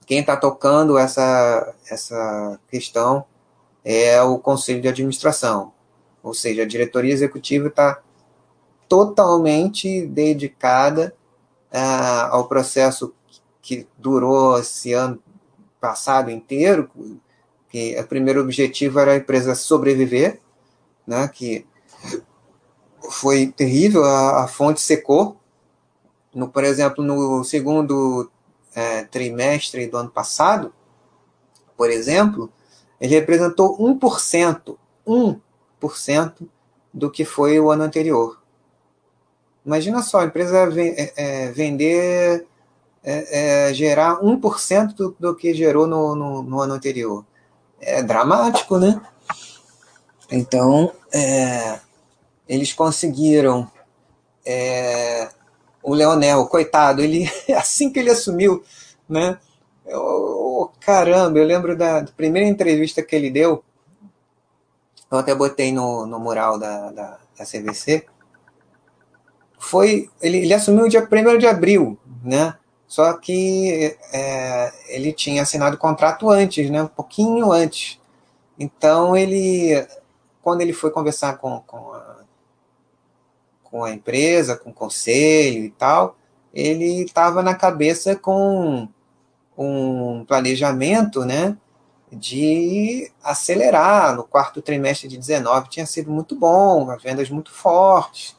quem 0.06 0.20
está 0.20 0.36
tocando 0.36 0.98
essa, 0.98 1.74
essa 1.88 2.58
questão 2.70 3.24
é 3.84 4.20
o 4.22 4.38
conselho 4.38 4.82
de 4.82 4.88
administração, 4.88 5.72
ou 6.22 6.34
seja, 6.34 6.62
a 6.62 6.66
diretoria 6.66 7.12
executiva 7.12 7.68
está 7.68 8.02
totalmente 8.88 10.06
dedicada 10.06 11.14
ah, 11.72 12.28
ao 12.32 12.48
processo 12.48 13.14
que 13.62 13.86
durou 13.96 14.58
esse 14.58 14.92
ano 14.92 15.22
passado 15.80 16.30
inteiro, 16.30 16.90
que 17.68 17.96
o 17.98 18.06
primeiro 18.06 18.40
objetivo 18.40 18.98
era 18.98 19.12
a 19.12 19.16
empresa 19.16 19.54
sobreviver, 19.54 20.40
né, 21.06 21.28
que 21.28 21.64
foi 23.10 23.46
terrível, 23.46 24.04
a, 24.04 24.44
a 24.44 24.48
fonte 24.48 24.80
secou. 24.80 25.39
No, 26.34 26.48
por 26.48 26.64
exemplo, 26.64 27.02
no 27.02 27.42
segundo 27.44 28.30
é, 28.74 29.04
trimestre 29.04 29.86
do 29.86 29.96
ano 29.96 30.10
passado, 30.10 30.72
por 31.76 31.90
exemplo, 31.90 32.52
ele 33.00 33.14
representou 33.14 33.78
1%, 33.78 34.76
1% 35.06 36.48
do 36.92 37.10
que 37.10 37.24
foi 37.24 37.58
o 37.58 37.70
ano 37.70 37.84
anterior. 37.84 38.40
Imagina 39.64 40.02
só, 40.02 40.20
a 40.20 40.24
empresa 40.24 40.68
é, 40.78 41.12
é, 41.16 41.52
vender, 41.52 42.46
é, 43.02 43.68
é, 43.68 43.74
gerar 43.74 44.20
1% 44.20 44.94
do, 44.94 45.16
do 45.18 45.34
que 45.34 45.54
gerou 45.54 45.86
no, 45.86 46.14
no, 46.14 46.42
no, 46.42 46.60
ano 46.60 46.74
anterior. 46.74 47.24
É 47.80 48.02
dramático, 48.02 48.78
né? 48.78 49.00
Então, 50.30 50.92
é, 51.12 51.80
eles 52.48 52.72
conseguiram. 52.72 53.70
É, 54.44 55.28
o 55.82 55.94
Leonel, 55.94 56.46
coitado, 56.46 57.02
ele 57.02 57.30
assim 57.56 57.90
que 57.90 57.98
ele 57.98 58.10
assumiu, 58.10 58.62
né? 59.08 59.38
Eu, 59.86 60.70
caramba, 60.80 61.38
eu 61.38 61.44
lembro 61.44 61.76
da, 61.76 62.00
da, 62.00 62.12
primeira 62.12 62.48
entrevista 62.48 63.02
que 63.02 63.16
ele 63.16 63.30
deu. 63.30 63.64
Eu 65.10 65.18
até 65.18 65.34
botei 65.34 65.72
no, 65.72 66.06
no 66.06 66.20
mural 66.20 66.58
da, 66.58 66.90
da, 66.92 67.18
da 67.36 67.44
CVC 67.44 68.06
foi 69.60 70.10
ele, 70.22 70.38
ele 70.38 70.54
assumiu 70.54 70.88
dia 70.88 71.06
1 71.06 71.38
de 71.38 71.46
abril, 71.46 71.98
né? 72.24 72.54
Só 72.88 73.12
que 73.12 73.96
é, 74.12 74.72
ele 74.88 75.12
tinha 75.12 75.42
assinado 75.42 75.76
o 75.76 75.78
contrato 75.78 76.28
antes, 76.30 76.68
né? 76.70 76.82
Um 76.82 76.88
pouquinho 76.88 77.52
antes. 77.52 78.00
Então 78.58 79.14
ele, 79.14 79.86
quando 80.42 80.62
ele 80.62 80.72
foi 80.72 80.90
conversar 80.90 81.36
com, 81.36 81.60
com, 81.66 81.92
com 83.70 83.84
a 83.84 83.92
empresa, 83.92 84.56
com 84.56 84.70
o 84.70 84.74
conselho 84.74 85.64
e 85.64 85.70
tal, 85.70 86.16
ele 86.52 87.04
estava 87.04 87.42
na 87.42 87.54
cabeça 87.54 88.16
com 88.16 88.88
um 89.56 90.24
planejamento, 90.26 91.24
né? 91.24 91.56
De 92.12 93.10
acelerar 93.22 94.16
no 94.16 94.24
quarto 94.24 94.60
trimestre 94.60 95.08
de 95.08 95.16
19 95.16 95.68
tinha 95.68 95.86
sido 95.86 96.10
muito 96.10 96.34
bom, 96.34 96.90
as 96.90 97.02
vendas 97.02 97.30
muito 97.30 97.52
fortes 97.52 98.36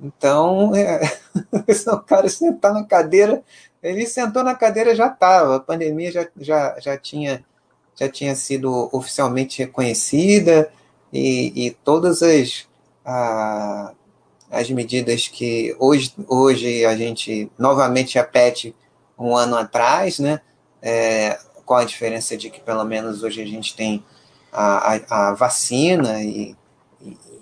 então, 0.00 0.74
é, 0.74 1.00
o 1.92 1.98
cara 2.00 2.28
sentar 2.28 2.72
na 2.72 2.84
cadeira, 2.84 3.42
ele 3.82 4.06
sentou 4.06 4.42
na 4.42 4.54
cadeira 4.54 4.94
já 4.94 5.08
estava, 5.08 5.56
a 5.56 5.60
pandemia 5.60 6.10
já, 6.10 6.26
já, 6.38 6.80
já, 6.80 6.96
tinha, 6.96 7.44
já 7.94 8.08
tinha 8.08 8.34
sido 8.34 8.88
oficialmente 8.92 9.58
reconhecida 9.58 10.72
e, 11.12 11.66
e 11.66 11.70
todas 11.84 12.22
as, 12.22 12.66
a, 13.04 13.92
as 14.50 14.68
medidas 14.68 15.28
que 15.28 15.74
hoje, 15.78 16.12
hoje 16.26 16.84
a 16.84 16.96
gente 16.96 17.50
novamente 17.56 18.16
repete 18.18 18.74
um 19.16 19.36
ano 19.36 19.56
atrás, 19.56 20.18
né? 20.18 20.40
É, 20.82 21.38
com 21.64 21.74
a 21.74 21.84
diferença 21.84 22.36
de 22.36 22.50
que 22.50 22.60
pelo 22.60 22.84
menos 22.84 23.22
hoje 23.22 23.40
a 23.40 23.46
gente 23.46 23.76
tem 23.76 24.04
a, 24.52 24.94
a, 24.94 25.28
a 25.28 25.34
vacina 25.34 26.20
e, 26.22 26.56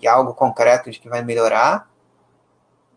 e, 0.01 0.07
algo 0.07 0.35
concreto 0.35 0.90
de 0.90 0.99
que 0.99 1.09
vai 1.09 1.25
melhorar, 1.25 1.88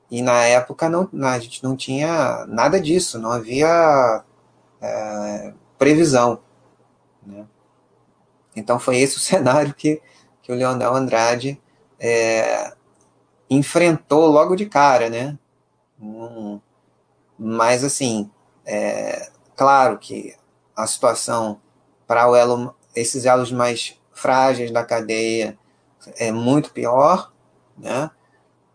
e 0.09 0.21
na 0.21 0.43
época 0.43 0.89
não, 0.89 1.09
a 1.23 1.39
gente 1.39 1.63
não 1.63 1.75
tinha 1.77 2.45
nada 2.47 2.81
disso, 2.81 3.17
não 3.17 3.31
havia 3.31 4.23
é, 4.81 5.53
previsão. 5.77 6.39
Né? 7.25 7.45
Então 8.55 8.77
foi 8.77 8.97
esse 8.97 9.15
o 9.15 9.21
cenário 9.21 9.73
que, 9.73 10.01
que 10.41 10.51
o 10.51 10.55
Leonel 10.55 10.93
Andrade 10.93 11.61
é, 11.97 12.73
enfrentou 13.51 14.27
logo 14.27 14.55
de 14.55 14.65
cara, 14.65 15.09
né? 15.09 15.37
Hum, 16.01 16.59
mas 17.37 17.83
assim, 17.83 18.31
é, 18.65 19.29
claro 19.57 19.97
que 19.97 20.33
a 20.73 20.87
situação 20.87 21.59
para 22.07 22.21
elo, 22.37 22.73
esses 22.95 23.25
elos 23.25 23.51
mais 23.51 23.99
frágeis 24.13 24.71
da 24.71 24.85
cadeia 24.85 25.57
é 26.17 26.31
muito 26.31 26.71
pior, 26.71 27.33
né? 27.77 28.09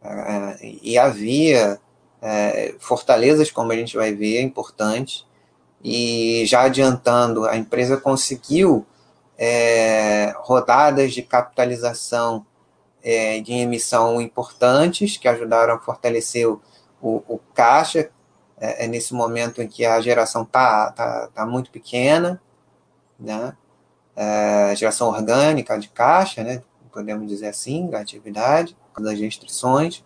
É, 0.03 0.59
e 0.83 0.99
havia 0.99 1.81
é, 2.21 2.75
fortalezas, 2.79 3.51
como 3.51 3.73
a 3.73 3.77
gente 3.77 3.97
vai 3.97 4.13
ver, 4.13 4.43
importantes, 4.43 5.27
e 5.83 6.45
já 6.47 6.63
adiantando, 6.63 7.47
a 7.47 7.57
empresa 7.57 7.97
conseguiu 7.97 8.87
é, 9.39 10.35
rodadas 10.37 11.15
de 11.15 11.23
capitalização 11.23 12.45
é, 13.07 13.41
de 13.41 13.53
emissão 13.53 14.21
importantes, 14.21 15.17
que 15.17 15.29
ajudaram 15.29 15.75
a 15.75 15.79
fortalecer 15.79 16.49
o, 16.49 16.61
o, 17.01 17.23
o 17.29 17.41
caixa, 17.55 18.11
é, 18.59 18.85
é 18.85 18.89
nesse 18.89 19.15
momento 19.15 19.63
em 19.63 19.69
que 19.69 19.85
a 19.85 20.01
geração 20.01 20.43
está 20.43 20.91
tá, 20.91 21.29
tá 21.33 21.47
muito 21.47 21.71
pequena, 21.71 22.43
né? 23.19 23.57
É, 24.17 24.75
geração 24.75 25.09
orgânica 25.09 25.79
de 25.79 25.89
caixa, 25.89 26.43
né? 26.43 26.63
podemos 26.91 27.29
dizer 27.29 27.49
assim, 27.49 27.87
da 27.89 28.01
atividade 28.01 28.77
das 28.99 29.21
restrições. 29.21 30.03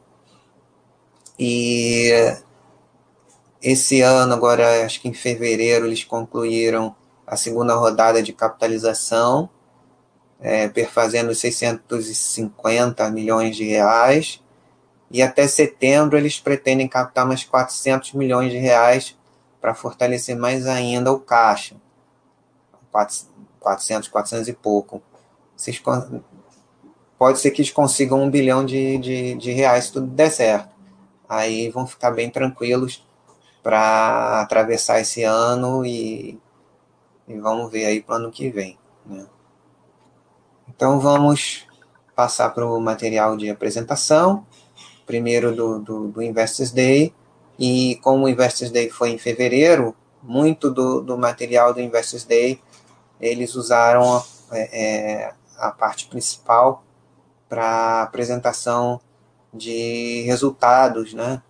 E 1.39 2.11
esse 3.63 4.03
ano, 4.03 4.35
agora, 4.35 4.85
acho 4.85 5.01
que 5.01 5.09
em 5.09 5.15
fevereiro, 5.15 5.87
eles 5.87 6.05
concluíram 6.05 6.95
a 7.25 7.37
segunda 7.37 7.77
rodada 7.77 8.21
de 8.21 8.33
capitalização, 8.33 9.49
é, 10.41 10.69
perfazendo 10.69 11.35
650 11.35 13.11
milhões 13.11 13.57
de 13.57 13.65
reais. 13.65 14.43
E 15.11 15.23
até 15.23 15.47
setembro 15.47 16.17
eles 16.17 16.39
pretendem 16.39 16.89
captar 16.89 17.27
mais 17.27 17.45
400 17.45 18.13
milhões 18.13 18.51
de 18.51 18.59
reais 18.59 19.17
para 19.61 19.75
fortalecer 19.75 20.37
mais 20.37 20.67
ainda 20.67 21.13
o 21.13 21.21
caixa. 21.21 21.77
400, 23.61 24.09
400 24.09 24.49
e 24.49 24.53
pouco. 24.53 25.03
Vocês 25.57 25.83
pode 27.19 27.39
ser 27.39 27.51
que 27.51 27.61
eles 27.61 27.73
consigam 27.73 28.23
um 28.23 28.31
bilhão 28.31 28.65
de, 28.65 28.99
de, 28.99 29.35
de 29.35 29.53
reais 29.53 29.87
se 29.87 29.93
tudo 29.93 30.07
der 30.07 30.31
certo. 30.31 30.71
Aí 31.29 31.69
vão 31.69 31.87
ficar 31.87 32.11
bem 32.11 32.31
tranquilos 32.31 33.07
para 33.63 34.41
atravessar 34.41 35.01
esse 35.01 35.23
ano 35.23 35.85
e, 35.85 36.39
e 37.29 37.39
vamos 37.39 37.71
ver 37.71 37.85
aí 37.85 38.01
para 38.01 38.15
o 38.15 38.17
ano 38.17 38.31
que 38.33 38.49
vem. 38.49 38.79
Né? 39.05 39.27
Então 40.81 40.99
vamos 40.99 41.67
passar 42.17 42.49
para 42.55 42.65
o 42.65 42.81
material 42.81 43.37
de 43.37 43.51
apresentação, 43.51 44.47
primeiro 45.05 45.55
do, 45.55 45.79
do, 45.79 46.09
do 46.09 46.23
Investors 46.23 46.71
Day, 46.71 47.15
e 47.59 47.97
como 47.97 48.25
o 48.25 48.29
Investors 48.31 48.71
Day 48.71 48.89
foi 48.89 49.11
em 49.11 49.19
fevereiro, 49.19 49.95
muito 50.23 50.71
do, 50.71 51.03
do 51.03 51.19
material 51.19 51.75
do 51.75 51.83
Investors 51.83 52.25
Day 52.25 52.63
eles 53.21 53.57
usaram 53.57 54.25
é, 54.51 54.81
é, 55.27 55.35
a 55.59 55.71
parte 55.71 56.07
principal 56.07 56.83
para 57.47 58.01
apresentação 58.05 59.03
de 59.53 60.23
resultados, 60.23 61.13
né, 61.13 61.43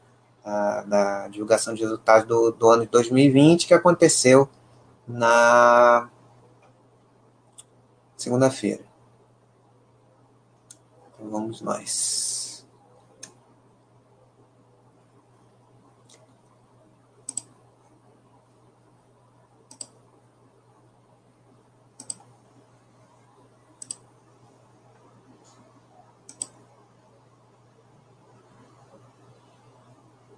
a, 0.44 0.82
da 0.82 1.28
divulgação 1.28 1.72
de 1.72 1.82
resultados 1.82 2.26
do, 2.26 2.50
do 2.50 2.68
ano 2.68 2.82
de 2.82 2.90
2020, 2.90 3.68
que 3.68 3.74
aconteceu 3.74 4.48
na 5.06 6.10
segunda-feira. 8.16 8.89
Vamos 11.22 11.60
nós. 11.60 12.66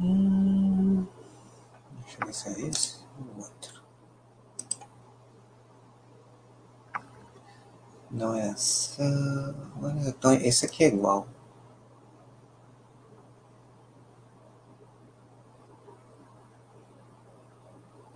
Hum, 0.01 1.07
deixa 2.01 2.18
eu 2.21 2.27
ver 2.27 2.35
se 2.35 2.49
é 2.49 2.68
esse 2.68 2.99
ou 3.18 3.37
outro. 3.38 3.52
Não 8.12 8.35
é 8.35 8.48
essa. 8.51 9.03
Então, 10.07 10.33
esse 10.35 10.66
aqui 10.66 10.85
é 10.85 10.88
igual. 10.88 11.27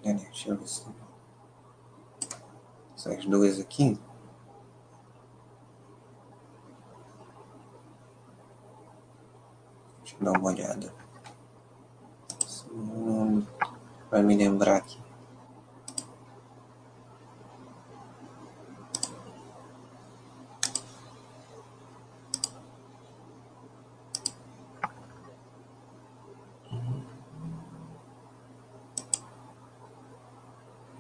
Deixa 0.02 0.50
eu 0.50 0.56
ver 0.58 0.68
se. 0.68 0.86
Essas 2.94 3.24
duas 3.24 3.58
aqui. 3.58 3.98
Deixa 10.02 10.16
eu 10.20 10.24
dar 10.24 10.38
uma 10.38 10.50
olhada. 10.50 10.94
Vai 14.10 14.22
me 14.22 14.36
lembrar 14.36 14.76
aqui. 14.76 15.05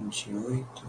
Vinte 0.06 0.30
e 0.30 0.34
oito. 0.36 0.86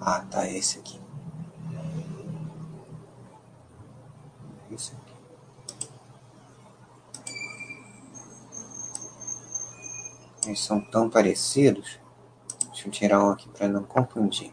Ah, 0.00 0.20
tá 0.30 0.46
esse 0.46 0.78
aqui. 0.78 1.00
Esse 4.70 4.94
aqui. 4.94 5.16
Eles 10.44 10.60
são 10.60 10.80
tão 10.90 11.08
parecidos. 11.08 11.98
Deixa 12.66 12.88
eu 12.88 12.92
tirar 12.92 13.24
um 13.24 13.30
aqui 13.30 13.48
para 13.48 13.68
não 13.68 13.84
confundir. 13.84 14.52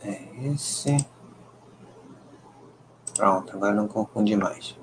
É 0.00 0.46
esse. 0.46 0.96
Pronto, 3.22 3.54
agora 3.54 3.72
não 3.72 3.86
confunde 3.86 4.34
mais. 4.34 4.76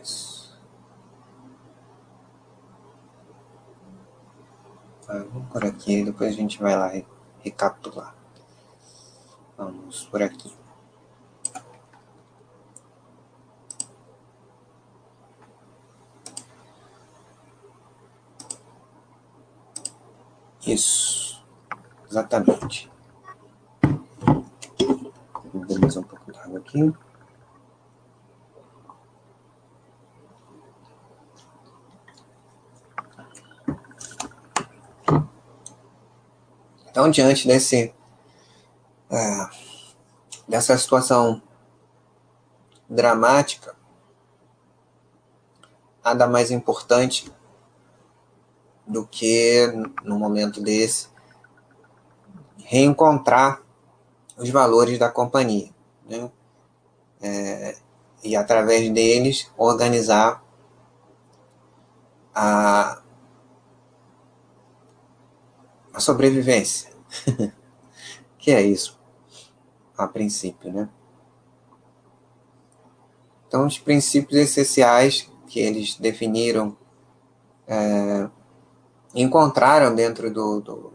Isso. 0.00 0.56
Tá, 5.04 5.14
vamos 5.32 5.48
por 5.50 5.64
aqui, 5.64 6.04
depois 6.04 6.32
a 6.32 6.36
gente 6.36 6.62
vai 6.62 6.76
lá 6.76 6.92
recapitular. 7.40 8.14
Vamos 9.56 10.04
por 10.04 10.22
aqui. 10.22 10.56
Isso, 20.68 21.42
exatamente. 22.06 22.92
Vou 25.54 25.80
mais 25.80 25.96
um 25.96 26.02
pouco 26.02 26.30
de 26.30 26.38
água 26.38 26.58
aqui. 26.58 26.92
Então, 36.90 37.10
diante 37.10 37.48
desse, 37.48 37.94
é, 39.10 39.48
dessa 40.46 40.76
situação 40.76 41.40
dramática, 42.86 43.74
nada 46.04 46.26
mais 46.26 46.50
importante 46.50 47.32
do 48.88 49.06
que, 49.06 49.66
no 50.02 50.18
momento 50.18 50.62
desse, 50.62 51.08
reencontrar 52.64 53.62
os 54.36 54.48
valores 54.50 54.98
da 54.98 55.10
companhia. 55.10 55.70
Né? 56.08 56.30
É, 57.20 57.76
e, 58.24 58.34
através 58.34 58.90
deles, 58.90 59.50
organizar 59.56 60.42
a, 62.34 63.02
a 65.92 66.00
sobrevivência. 66.00 66.90
que 68.38 68.50
é 68.50 68.62
isso, 68.62 68.98
a 69.96 70.06
princípio, 70.06 70.72
né? 70.72 70.88
Então, 73.46 73.66
os 73.66 73.78
princípios 73.78 74.38
essenciais 74.38 75.30
que 75.46 75.58
eles 75.58 75.96
definiram 75.96 76.76
é, 77.66 78.28
encontraram 79.14 79.94
dentro 79.94 80.32
do, 80.32 80.60
do, 80.60 80.92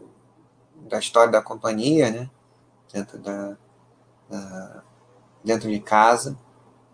da 0.88 0.98
história 0.98 1.32
da 1.32 1.42
companhia, 1.42 2.10
né? 2.10 2.30
dentro, 2.92 3.18
da, 3.18 3.56
da, 4.28 4.82
dentro 5.42 5.68
de 5.68 5.80
casa, 5.80 6.38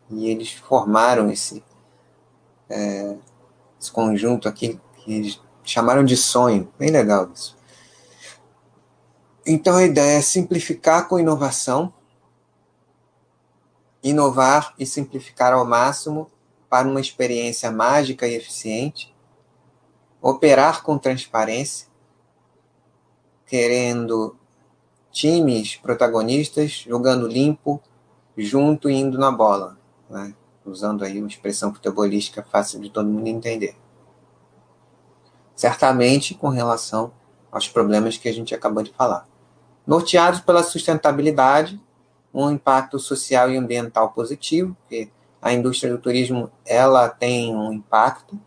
e 0.09 0.28
eles 0.28 0.52
formaram 0.52 1.30
esse, 1.30 1.62
é, 2.68 3.16
esse 3.78 3.92
conjunto 3.92 4.48
aqui 4.48 4.80
que 4.96 5.12
eles 5.12 5.40
chamaram 5.62 6.04
de 6.04 6.16
sonho, 6.16 6.72
bem 6.78 6.90
legal 6.90 7.30
isso. 7.33 7.56
Então 9.46 9.76
a 9.76 9.85
ideia 9.85 10.18
é 10.18 10.22
simplificar 10.22 11.09
com 11.09 11.18
inovação, 11.18 11.92
inovar 14.02 14.74
e 14.78 14.87
simplificar 14.87 15.52
ao 15.52 15.64
máximo 15.64 16.30
para 16.68 16.88
uma 16.88 17.00
experiência 17.00 17.70
mágica 17.70 18.26
e 18.26 18.35
eficiente, 18.35 19.14
operar 20.20 20.83
com 20.83 20.98
transparência, 20.98 21.88
querendo 23.46 24.37
times 25.11 25.76
protagonistas 25.76 26.85
jogando 26.87 27.26
limpo, 27.26 27.83
junto 28.37 28.88
e 28.88 28.94
indo 28.94 29.18
na 29.18 29.30
bola, 29.30 29.76
né? 30.09 30.35
usando 30.64 31.04
aí 31.04 31.18
uma 31.18 31.28
expressão 31.28 31.74
futebolística 31.74 32.42
fácil 32.42 32.80
de 32.80 32.90
todo 32.90 33.09
mundo 33.09 33.26
entender. 33.26 33.76
Certamente 35.54 36.35
com 36.35 36.48
relação 36.48 37.12
aos 37.50 37.68
problemas 37.68 38.16
que 38.16 38.28
a 38.28 38.33
gente 38.33 38.54
acabou 38.54 38.83
de 38.83 38.92
falar. 38.92 39.26
Norteados 39.87 40.40
pela 40.40 40.62
sustentabilidade, 40.62 41.80
um 42.33 42.50
impacto 42.50 42.98
social 42.98 43.50
e 43.50 43.56
ambiental 43.56 44.12
positivo, 44.12 44.76
porque 44.80 45.11
a 45.42 45.52
indústria 45.52 45.92
do 45.92 45.98
turismo 45.98 46.50
ela 46.64 47.09
tem 47.09 47.54
um 47.54 47.72
impacto 47.72 48.38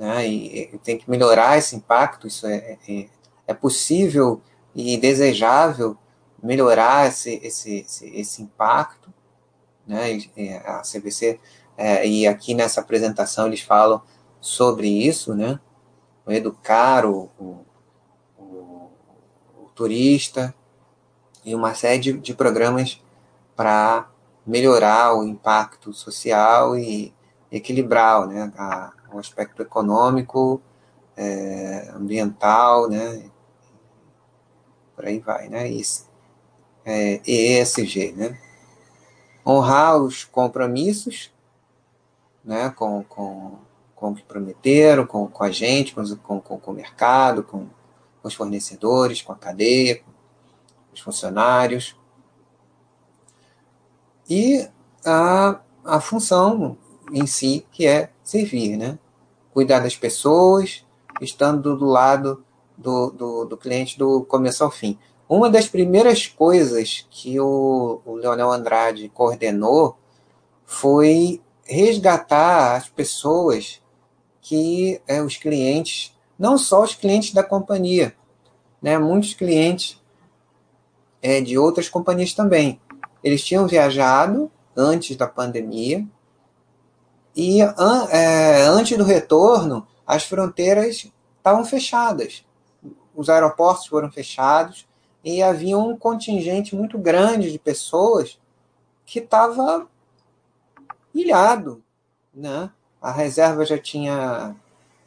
né? 0.00 0.26
E, 0.26 0.70
e 0.74 0.78
tem 0.78 0.96
que 0.96 1.10
melhorar 1.10 1.58
esse 1.58 1.76
impacto. 1.76 2.26
Isso 2.26 2.46
é, 2.46 2.78
é, 2.88 3.06
é 3.46 3.52
possível 3.52 4.40
e 4.74 4.96
desejável 4.96 5.94
melhorar 6.42 7.08
esse, 7.08 7.34
esse, 7.42 7.80
esse, 7.80 8.08
esse 8.18 8.42
impacto, 8.42 9.12
né? 9.86 10.18
E, 10.34 10.54
a 10.64 10.80
CBC 10.80 11.38
é, 11.76 12.06
e 12.06 12.26
aqui 12.26 12.54
nessa 12.54 12.80
apresentação 12.80 13.46
eles 13.46 13.60
falam 13.60 14.00
sobre 14.40 14.88
isso, 14.88 15.34
né? 15.34 15.60
Educar 16.26 17.04
o, 17.04 17.28
o, 17.38 17.66
o, 18.38 18.90
o 19.58 19.68
turista 19.74 20.54
e 21.44 21.54
uma 21.54 21.74
série 21.74 21.98
de, 21.98 22.12
de 22.14 22.32
programas 22.32 23.02
para 23.54 24.08
melhorar 24.46 25.14
o 25.14 25.24
impacto 25.24 25.92
social 25.92 26.78
e 26.78 27.12
equilibrar 27.52 28.26
né, 28.26 28.52
a, 28.56 28.92
o 29.16 29.18
aspecto 29.18 29.62
econômico, 29.62 30.60
é, 31.16 31.90
ambiental, 31.94 32.88
né? 32.88 33.30
Por 34.94 35.06
aí 35.06 35.18
vai, 35.18 35.48
né? 35.48 35.68
Isso. 35.68 36.08
É, 36.84 37.20
ESG, 37.26 38.12
né? 38.12 38.38
Honrar 39.46 39.98
os 39.98 40.24
compromissos, 40.24 41.32
né? 42.44 42.70
Com, 42.70 43.04
com, 43.04 43.58
com 43.94 44.10
o 44.12 44.14
que 44.14 44.22
prometeram, 44.22 45.06
com, 45.06 45.26
com 45.26 45.44
a 45.44 45.50
gente, 45.50 45.94
com, 45.94 46.40
com, 46.40 46.58
com 46.58 46.70
o 46.70 46.74
mercado, 46.74 47.42
com, 47.42 47.66
com 48.20 48.28
os 48.28 48.34
fornecedores, 48.34 49.22
com 49.22 49.32
a 49.32 49.36
cadeia, 49.36 49.98
com 49.98 50.10
os 50.92 51.00
funcionários. 51.00 51.96
E 54.28 54.68
a, 55.04 55.60
a 55.84 56.00
função 56.00 56.78
em 57.12 57.26
si, 57.26 57.66
que 57.72 57.86
é 57.86 58.10
servir, 58.22 58.76
né? 58.76 58.98
Cuidar 59.52 59.80
das 59.80 59.96
pessoas, 59.96 60.84
estando 61.20 61.76
do 61.76 61.86
lado 61.86 62.44
do, 62.76 63.10
do, 63.10 63.44
do 63.44 63.56
cliente 63.56 63.98
do 63.98 64.22
começo 64.24 64.64
ao 64.64 64.70
fim. 64.70 64.98
Uma 65.28 65.48
das 65.48 65.68
primeiras 65.68 66.26
coisas 66.26 67.06
que 67.10 67.38
o, 67.38 68.00
o 68.04 68.14
Leonel 68.14 68.50
Andrade 68.50 69.08
coordenou 69.10 69.96
foi 70.64 71.40
resgatar 71.64 72.76
as 72.76 72.88
pessoas 72.88 73.80
que 74.40 75.00
é, 75.06 75.22
os 75.22 75.36
clientes, 75.36 76.16
não 76.38 76.56
só 76.56 76.82
os 76.82 76.94
clientes 76.94 77.32
da 77.32 77.44
companhia, 77.44 78.14
né? 78.80 78.98
Muitos 78.98 79.34
clientes 79.34 80.00
é, 81.22 81.40
de 81.40 81.58
outras 81.58 81.88
companhias 81.88 82.32
também. 82.32 82.80
Eles 83.22 83.44
tinham 83.44 83.66
viajado 83.66 84.50
antes 84.76 85.16
da 85.16 85.26
pandemia 85.26 86.06
e 87.34 87.62
an, 87.62 88.08
é, 88.10 88.62
antes 88.66 88.96
do 88.96 89.04
retorno, 89.04 89.86
as 90.06 90.24
fronteiras 90.24 91.10
estavam 91.36 91.64
fechadas. 91.64 92.44
Os 93.14 93.28
aeroportos 93.28 93.86
foram 93.86 94.10
fechados 94.10 94.86
e 95.22 95.42
havia 95.42 95.78
um 95.78 95.96
contingente 95.96 96.74
muito 96.74 96.98
grande 96.98 97.52
de 97.52 97.58
pessoas 97.58 98.38
que 99.04 99.18
estava 99.18 99.86
ilhado, 101.14 101.82
né? 102.34 102.70
A 103.00 103.10
reserva 103.10 103.64
já 103.64 103.78
tinha 103.78 104.54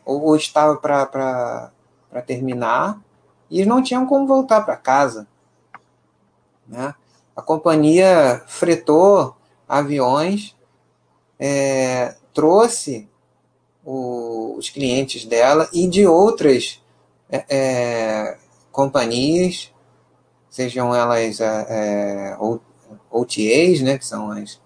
ou, 0.05 0.21
ou 0.23 0.35
estava 0.35 0.75
para 0.77 1.71
terminar 2.25 3.01
e 3.49 3.65
não 3.65 3.81
tinham 3.81 4.05
como 4.05 4.27
voltar 4.27 4.61
para 4.61 4.75
casa, 4.75 5.27
né? 6.67 6.95
A 7.35 7.41
companhia 7.41 8.43
fretou 8.47 9.35
aviões, 9.67 10.55
é, 11.39 12.15
trouxe 12.33 13.09
o, 13.83 14.55
os 14.57 14.69
clientes 14.69 15.25
dela 15.25 15.69
e 15.73 15.87
de 15.87 16.05
outras 16.05 16.81
é, 17.29 17.45
é, 17.49 18.37
companhias, 18.71 19.71
sejam 20.49 20.93
elas 20.93 21.39
é, 21.41 21.65
é 21.69 22.37
OTAs, 23.09 23.81
né, 23.81 23.97
que 23.97 24.05
são 24.05 24.31
as. 24.31 24.61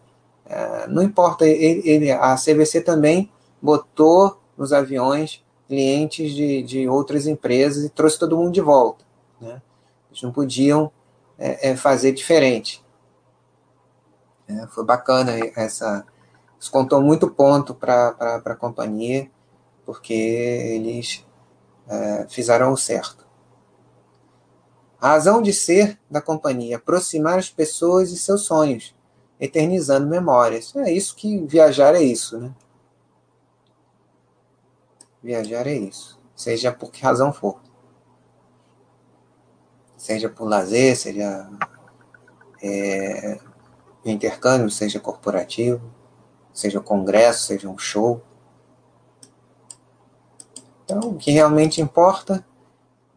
É, 0.46 0.88
não 0.88 1.04
importa, 1.04 1.46
ele, 1.46 1.82
ele, 1.90 2.12
a 2.12 2.36
CVC 2.36 2.82
também 2.82 3.30
botou 3.62 4.40
nos 4.58 4.72
aviões 4.72 5.44
clientes 5.68 6.34
de, 6.34 6.64
de 6.64 6.88
outras 6.88 7.28
empresas 7.28 7.84
e 7.84 7.90
trouxe 7.90 8.18
todo 8.18 8.38
mundo 8.38 8.52
de 8.52 8.62
volta. 8.62 9.04
Né? 9.42 9.62
Eles 10.10 10.22
não 10.22 10.32
podiam 10.32 10.92
é, 11.38 11.72
é, 11.72 11.76
fazer 11.76 12.14
diferente. 12.14 12.84
É, 14.48 14.68
foi 14.68 14.86
bacana 14.86 15.34
essa. 15.56 16.06
Isso 16.60 16.72
contou 16.72 17.02
muito 17.02 17.30
ponto 17.30 17.76
para 17.76 18.42
a 18.44 18.56
companhia, 18.56 19.30
porque 19.86 20.14
eles 20.14 21.26
é, 21.88 22.26
fizeram 22.30 22.72
o 22.74 22.78
certo. 22.78 23.26
A 25.00 25.10
razão 25.10 25.42
de 25.42 25.54
ser 25.54 26.00
da 26.10 26.22
companhia, 26.22 26.78
aproximar 26.78 27.38
as 27.38 27.50
pessoas 27.50 28.12
e 28.12 28.18
seus 28.18 28.42
sonhos, 28.42 28.96
eternizando 29.40 30.08
memórias. 30.08 30.76
É 30.76 30.92
isso 30.92 31.16
que 31.16 31.46
viajar 31.46 31.94
é 31.94 32.02
isso, 32.02 32.40
né? 32.40 32.54
Viajar 35.22 35.68
é 35.68 35.74
isso, 35.74 36.20
seja 36.36 36.72
por 36.72 36.92
que 36.92 37.04
razão 37.04 37.32
for. 37.32 37.62
Seja 39.96 40.30
por 40.30 40.48
lazer, 40.48 40.96
seja 40.96 41.50
é, 42.62 43.40
intercâmbio, 44.06 44.70
seja 44.70 45.00
corporativo, 45.00 45.82
seja 46.58 46.80
congresso, 46.80 47.46
seja 47.46 47.70
um 47.70 47.78
show. 47.78 48.20
Então, 50.84 51.12
o 51.12 51.16
que 51.16 51.30
realmente 51.30 51.82
importa 51.82 52.44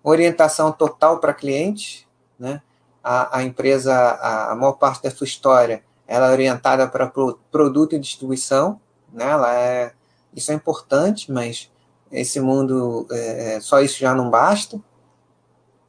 orientação 0.03 0.70
total 0.70 1.20
para 1.20 1.33
cliente, 1.33 2.07
né? 2.38 2.61
A, 3.03 3.38
a 3.38 3.42
empresa, 3.42 3.94
a, 3.94 4.53
a, 4.53 4.55
maior 4.55 4.72
parte 4.72 5.03
da 5.03 5.11
sua 5.11 5.24
história, 5.24 5.83
ela 6.07 6.29
é 6.29 6.33
orientada 6.33 6.87
para 6.87 7.07
pro, 7.07 7.40
produto 7.50 7.94
e 7.94 7.98
distribuição, 7.98 8.79
né? 9.11 9.31
Ela 9.31 9.55
é, 9.55 9.94
isso 10.35 10.53
é 10.53 10.55
importante, 10.55 11.33
mas 11.33 11.70
esse 12.12 12.40
mundo, 12.40 13.07
é, 13.11 13.55
é, 13.55 13.61
só 13.61 13.81
isso 13.81 13.98
já 13.98 14.14
não 14.14 14.29
basta, 14.29 14.79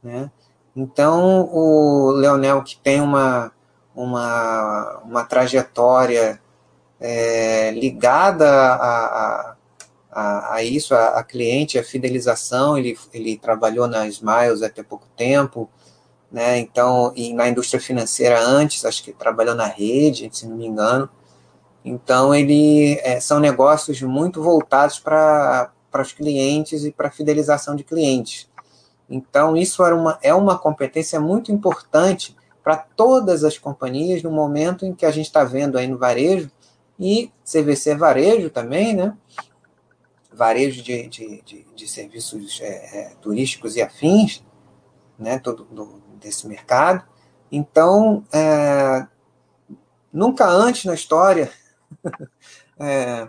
né? 0.02 0.30
Então, 0.74 1.50
o 1.52 2.12
Leonel, 2.12 2.62
que 2.62 2.78
tem 2.78 3.02
uma, 3.02 3.52
uma, 3.94 5.00
uma 5.04 5.24
trajetória 5.24 6.41
é, 7.02 7.72
ligada 7.72 8.48
a, 8.48 9.50
a 9.50 9.56
a, 10.12 10.62
isso, 10.62 10.94
a, 10.94 11.18
a, 11.18 11.24
cliente, 11.24 11.78
a 11.78 11.84
fidelização. 11.84 12.76
Ele, 12.76 12.98
ele 13.12 13.38
trabalhou 13.38 13.88
na 13.88 14.06
Smiles 14.06 14.62
até 14.62 14.82
pouco 14.82 15.06
tempo, 15.16 15.70
né? 16.30 16.58
Então, 16.58 17.12
e 17.16 17.32
na 17.32 17.48
indústria 17.48 17.80
financeira 17.80 18.38
antes, 18.38 18.84
acho 18.84 19.02
que 19.02 19.12
trabalhou 19.12 19.54
na 19.54 19.66
rede, 19.66 20.28
se 20.30 20.46
não 20.46 20.56
me 20.56 20.66
engano. 20.66 21.08
Então, 21.84 22.34
ele 22.34 23.00
é, 23.02 23.18
são 23.20 23.40
negócios 23.40 24.00
muito 24.02 24.42
voltados 24.42 25.00
para 25.00 25.72
os 25.98 26.12
clientes 26.12 26.84
e 26.84 26.92
para 26.92 27.10
fidelização 27.10 27.74
de 27.74 27.82
clientes. 27.82 28.48
Então, 29.08 29.56
isso 29.56 29.82
era 29.82 29.96
uma, 29.96 30.18
é 30.22 30.32
uma 30.34 30.58
competência 30.58 31.18
muito 31.18 31.50
importante 31.50 32.36
para 32.62 32.76
todas 32.76 33.42
as 33.44 33.58
companhias 33.58 34.22
no 34.22 34.30
momento 34.30 34.86
em 34.86 34.94
que 34.94 35.04
a 35.04 35.10
gente 35.10 35.26
está 35.26 35.42
vendo 35.42 35.76
aí 35.76 35.86
no 35.88 35.98
varejo 35.98 36.50
e 36.98 37.30
CVC 37.44 37.94
Varejo 37.94 38.50
também, 38.50 38.94
né? 38.94 39.16
varejo 40.32 40.82
de, 40.82 41.08
de, 41.08 41.42
de, 41.42 41.66
de 41.74 41.88
serviços 41.88 42.60
é, 42.60 42.66
é, 42.98 43.14
turísticos 43.20 43.76
e 43.76 43.82
afins, 43.82 44.42
né, 45.18 45.38
todo 45.38 45.64
do, 45.64 46.02
desse 46.18 46.46
mercado. 46.48 47.04
Então, 47.50 48.24
é, 48.32 49.06
nunca 50.12 50.48
antes 50.48 50.84
na 50.84 50.94
história 50.94 51.52
é, 52.80 53.28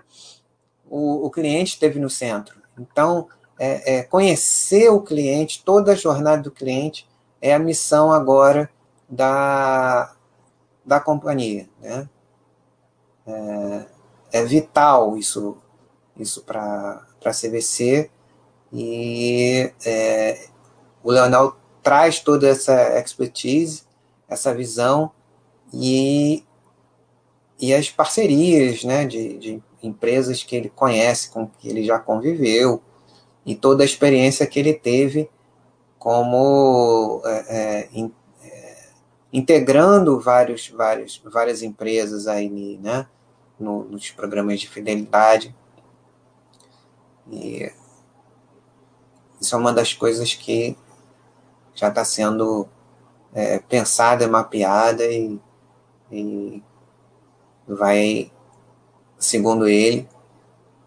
o, 0.90 1.26
o, 1.26 1.30
cliente 1.30 1.74
esteve 1.74 2.00
no 2.00 2.10
centro. 2.10 2.62
Então, 2.80 3.28
é, 3.60 3.98
é, 3.98 4.04
conhecer 4.04 4.90
o 4.90 5.02
cliente, 5.02 5.64
toda 5.64 5.92
a 5.92 5.96
jornada 5.96 6.42
do 6.42 6.52
cliente, 6.52 7.08
é 7.42 7.54
a 7.54 7.60
missão 7.60 8.12
agora 8.12 8.70
da, 9.10 10.16
da 10.86 11.00
companhia. 11.00 11.68
Né? 11.82 12.08
É, 13.26 13.86
é 14.34 14.46
vital 14.46 15.18
isso 15.18 15.58
isso 16.18 16.44
para 16.44 17.06
a 17.24 17.32
CVC, 17.32 18.10
e 18.72 19.72
é, 19.86 20.48
o 21.04 21.12
Leonel 21.12 21.56
traz 21.82 22.20
toda 22.20 22.48
essa 22.48 23.00
expertise, 23.00 23.84
essa 24.28 24.54
visão, 24.54 25.12
e, 25.74 26.44
e 27.60 27.74
as 27.74 27.90
parcerias 27.90 28.84
né, 28.84 29.06
de, 29.06 29.38
de 29.38 29.64
empresas 29.82 30.44
que 30.44 30.56
ele 30.56 30.70
conhece, 30.70 31.30
com 31.30 31.48
que 31.48 31.68
ele 31.68 31.84
já 31.84 32.00
conviveu, 32.00 32.82
e 33.46 33.56
toda 33.56 33.84
a 33.84 33.86
experiência 33.86 34.48
que 34.48 34.60
ele 34.60 34.74
teve 34.74 35.30
como 36.00 37.22
é, 37.26 37.46
é, 37.50 37.90
integrando 39.34 40.20
vários, 40.20 40.70
vários, 40.70 41.20
várias 41.26 41.64
empresas 41.64 42.28
aí, 42.28 42.78
né, 42.78 43.08
no, 43.60 43.84
nos 43.86 44.12
programas 44.12 44.62
de 44.62 44.70
fidelidade. 44.70 45.56
E 47.32 47.74
isso 49.42 49.56
é 49.56 49.58
uma 49.58 49.74
das 49.74 49.92
coisas 49.92 50.36
que 50.36 50.78
já 51.74 51.88
está 51.88 52.06
sendo 52.06 52.70
é, 53.34 53.58
pensada, 53.58 54.28
mapeada 54.28 55.04
e, 55.06 55.40
e 56.12 56.62
vai, 57.68 58.32
segundo 59.18 59.68
ele, 59.68 60.08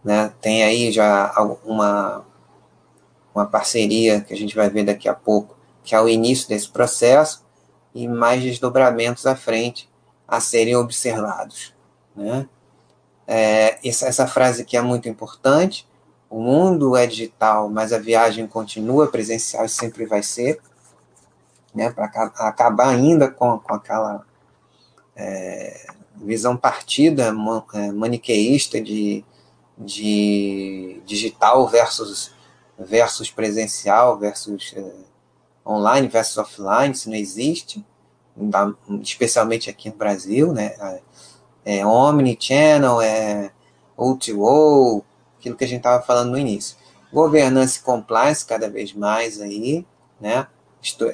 né, 0.05 0.33
tem 0.41 0.63
aí 0.63 0.93
já 0.93 1.35
uma, 1.65 2.25
uma 3.35 3.47
parceria 3.47 4.21
que 4.21 4.33
a 4.33 4.37
gente 4.37 4.55
vai 4.55 4.71
ver 4.71 4.85
daqui 4.85 5.09
a 5.09 5.15
pouco, 5.15 5.57
que 5.83 5.97
é 5.97 6.01
o 6.01 6.09
início 6.09 6.49
desse 6.49 6.69
processo 6.69 7.46
e 7.97 8.07
mais 8.07 8.43
desdobramentos 8.43 9.27
à 9.27 9.35
frente 9.35 9.89
a 10.29 10.39
serem 10.39 10.77
observados. 10.77 11.75
Né? 12.15 12.47
É, 13.27 13.79
essa, 13.89 14.07
essa 14.07 14.27
frase 14.27 14.63
aqui 14.63 14.77
é 14.77 14.83
muito 14.83 15.09
importante, 15.09 15.89
o 16.29 16.41
mundo 16.41 16.95
é 16.95 17.07
digital, 17.07 17.71
mas 17.71 17.93
a 17.93 17.99
viagem 17.99 18.47
continua 18.47 19.07
presencial 19.07 19.65
e 19.65 19.69
sempre 19.69 20.05
vai 20.05 20.23
ser, 20.23 20.61
né, 21.75 21.91
para 21.91 22.05
acabar 22.05 22.89
ainda 22.89 23.31
com, 23.31 23.59
com 23.59 23.75
aquela 23.75 24.25
é, 25.15 25.87
visão 26.17 26.57
partida 26.57 27.35
é, 27.75 27.93
maniqueísta 27.93 28.81
de, 28.81 29.25
de 29.79 31.01
digital 31.07 31.67
versus, 31.69 32.33
versus 32.79 33.31
presencial, 33.31 34.19
versus 34.19 34.75
é, 34.77 34.93
online 35.67 36.09
versus 36.09 36.39
offline, 36.39 36.93
isso 36.93 37.11
não 37.11 37.17
existe, 37.17 37.85
especialmente 39.03 39.69
aqui 39.69 39.91
no 39.91 39.97
Brasil, 39.97 40.53
né, 40.53 40.75
é, 41.65 41.79
é 41.79 41.87
omnichannel, 41.87 43.01
é 43.01 43.51
O2O, 43.99 45.03
aquilo 45.39 45.57
que 45.57 45.65
a 45.65 45.69
gente 45.69 45.79
estava 45.79 46.03
falando 46.05 46.31
no 46.31 46.39
início. 46.39 46.77
Governança 47.13 47.79
e 47.79 47.83
compliance 47.83 48.45
cada 48.45 48.69
vez 48.69 48.93
mais 48.93 49.41
aí, 49.41 49.87
né? 50.21 50.47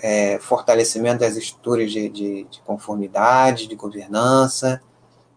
É, 0.02 0.38
fortalecimento 0.38 1.20
das 1.20 1.36
estruturas 1.36 1.90
de, 1.90 2.08
de, 2.08 2.44
de, 2.44 2.60
conformidade, 2.60 3.66
de 3.66 3.74
governança, 3.74 4.82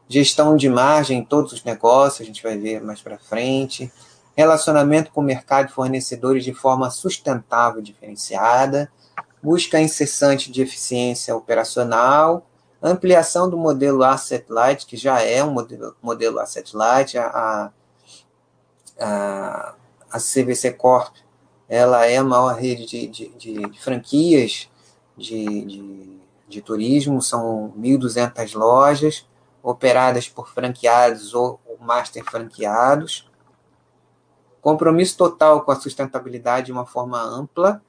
gestão 0.09 0.57
de 0.57 0.67
margem 0.67 1.19
em 1.19 1.23
todos 1.23 1.53
os 1.53 1.63
negócios, 1.63 2.21
a 2.21 2.25
gente 2.25 2.43
vai 2.43 2.57
ver 2.57 2.81
mais 2.81 3.01
para 3.01 3.17
frente, 3.17 3.89
relacionamento 4.35 5.11
com 5.11 5.21
o 5.21 5.23
mercado 5.23 5.67
de 5.67 5.73
fornecedores 5.73 6.43
de 6.43 6.53
forma 6.53 6.91
sustentável 6.91 7.79
e 7.79 7.83
diferenciada, 7.83 8.91
busca 9.45 9.79
incessante 9.79 10.51
de 10.51 10.63
eficiência 10.63 11.35
operacional, 11.35 12.47
ampliação 12.81 13.47
do 13.47 13.55
modelo 13.55 14.03
Asset 14.03 14.43
Light, 14.49 14.87
que 14.87 14.97
já 14.97 15.21
é 15.21 15.43
um 15.43 15.51
modelo, 15.51 15.95
modelo 16.01 16.39
Asset 16.39 16.75
Light, 16.75 17.15
a, 17.15 17.71
a, 18.99 19.75
a 20.09 20.17
CVC 20.17 20.73
Corp, 20.73 21.15
ela 21.69 22.07
é 22.07 22.17
a 22.17 22.23
maior 22.23 22.55
rede 22.55 22.87
de, 22.87 23.07
de, 23.07 23.29
de, 23.35 23.53
de 23.69 23.79
franquias 23.79 24.67
de, 25.15 26.19
de, 26.47 26.61
turismo, 26.61 27.21
são 27.21 27.71
1.200 27.77 28.55
lojas, 28.55 29.27
operadas 29.61 30.27
por 30.27 30.49
franqueados 30.49 31.35
ou 31.35 31.59
master 31.79 32.23
franqueados. 32.23 33.29
Compromisso 34.59 35.15
total 35.15 35.61
com 35.61 35.71
a 35.71 35.75
sustentabilidade 35.75 36.67
de 36.67 36.71
uma 36.71 36.85
forma 36.85 37.21
ampla, 37.21 37.81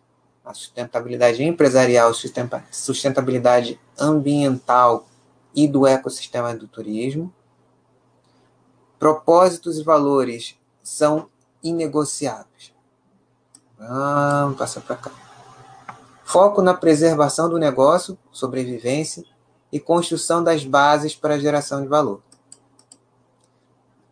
a 0.47 0.55
sustentabilidade 0.55 1.43
empresarial, 1.43 2.13
sustentabilidade 2.71 3.81
ambiental 3.99 5.09
e 5.53 5.67
do 5.67 5.85
ecossistema 5.85 6.55
do 6.55 6.69
turismo. 6.69 7.35
Propósitos 8.97 9.77
e 9.77 9.83
valores 9.83 10.57
são 10.85 11.29
inegociáveis. 11.61 12.73
Vamos 13.77 14.57
passar 14.57 14.83
para 14.83 14.97
cá. 14.97 15.11
Foco 16.25 16.63
na 16.63 16.75
preservação 16.75 17.49
do 17.49 17.59
negócio, 17.59 18.17
sobrevivência 18.31 19.25
e 19.73 19.81
construção 19.81 20.45
das 20.45 20.65
bases 20.65 21.15
para 21.15 21.35
a 21.35 21.39
geração 21.39 21.83
de 21.83 21.89
valor. 21.89 22.23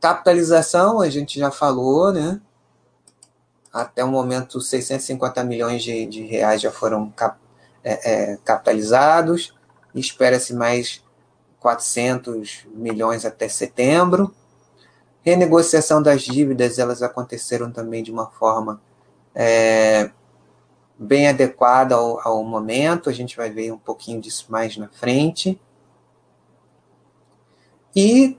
Capitalização, 0.00 1.00
a 1.00 1.08
gente 1.08 1.38
já 1.38 1.50
falou, 1.50 2.12
né? 2.12 2.40
Até 3.74 4.04
o 4.04 4.08
momento, 4.08 4.60
650 4.60 5.42
milhões 5.42 5.82
de, 5.82 6.06
de 6.06 6.22
reais 6.22 6.60
já 6.60 6.70
foram 6.70 7.10
cap, 7.10 7.36
é, 7.82 8.12
é, 8.32 8.38
capitalizados. 8.44 9.52
Espera-se 9.92 10.54
mais 10.54 11.02
400 11.58 12.68
milhões 12.72 13.24
até 13.24 13.48
setembro. 13.48 14.32
Renegociação 15.22 16.00
das 16.00 16.22
dívidas, 16.22 16.78
elas 16.78 17.02
aconteceram 17.02 17.72
também 17.72 18.04
de 18.04 18.12
uma 18.12 18.30
forma 18.30 18.80
é, 19.34 20.08
bem 20.96 21.26
adequada 21.26 21.96
ao, 21.96 22.20
ao 22.20 22.44
momento. 22.44 23.10
A 23.10 23.12
gente 23.12 23.36
vai 23.36 23.50
ver 23.50 23.72
um 23.72 23.78
pouquinho 23.78 24.20
disso 24.20 24.46
mais 24.50 24.76
na 24.76 24.86
frente. 24.86 25.60
E 27.96 28.38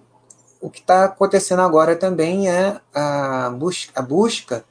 o 0.62 0.70
que 0.70 0.80
está 0.80 1.04
acontecendo 1.04 1.62
agora 1.62 1.94
também 1.94 2.50
é 2.50 2.80
a, 2.94 3.50
bus 3.50 3.90
a 3.94 4.02
busca 4.02 4.64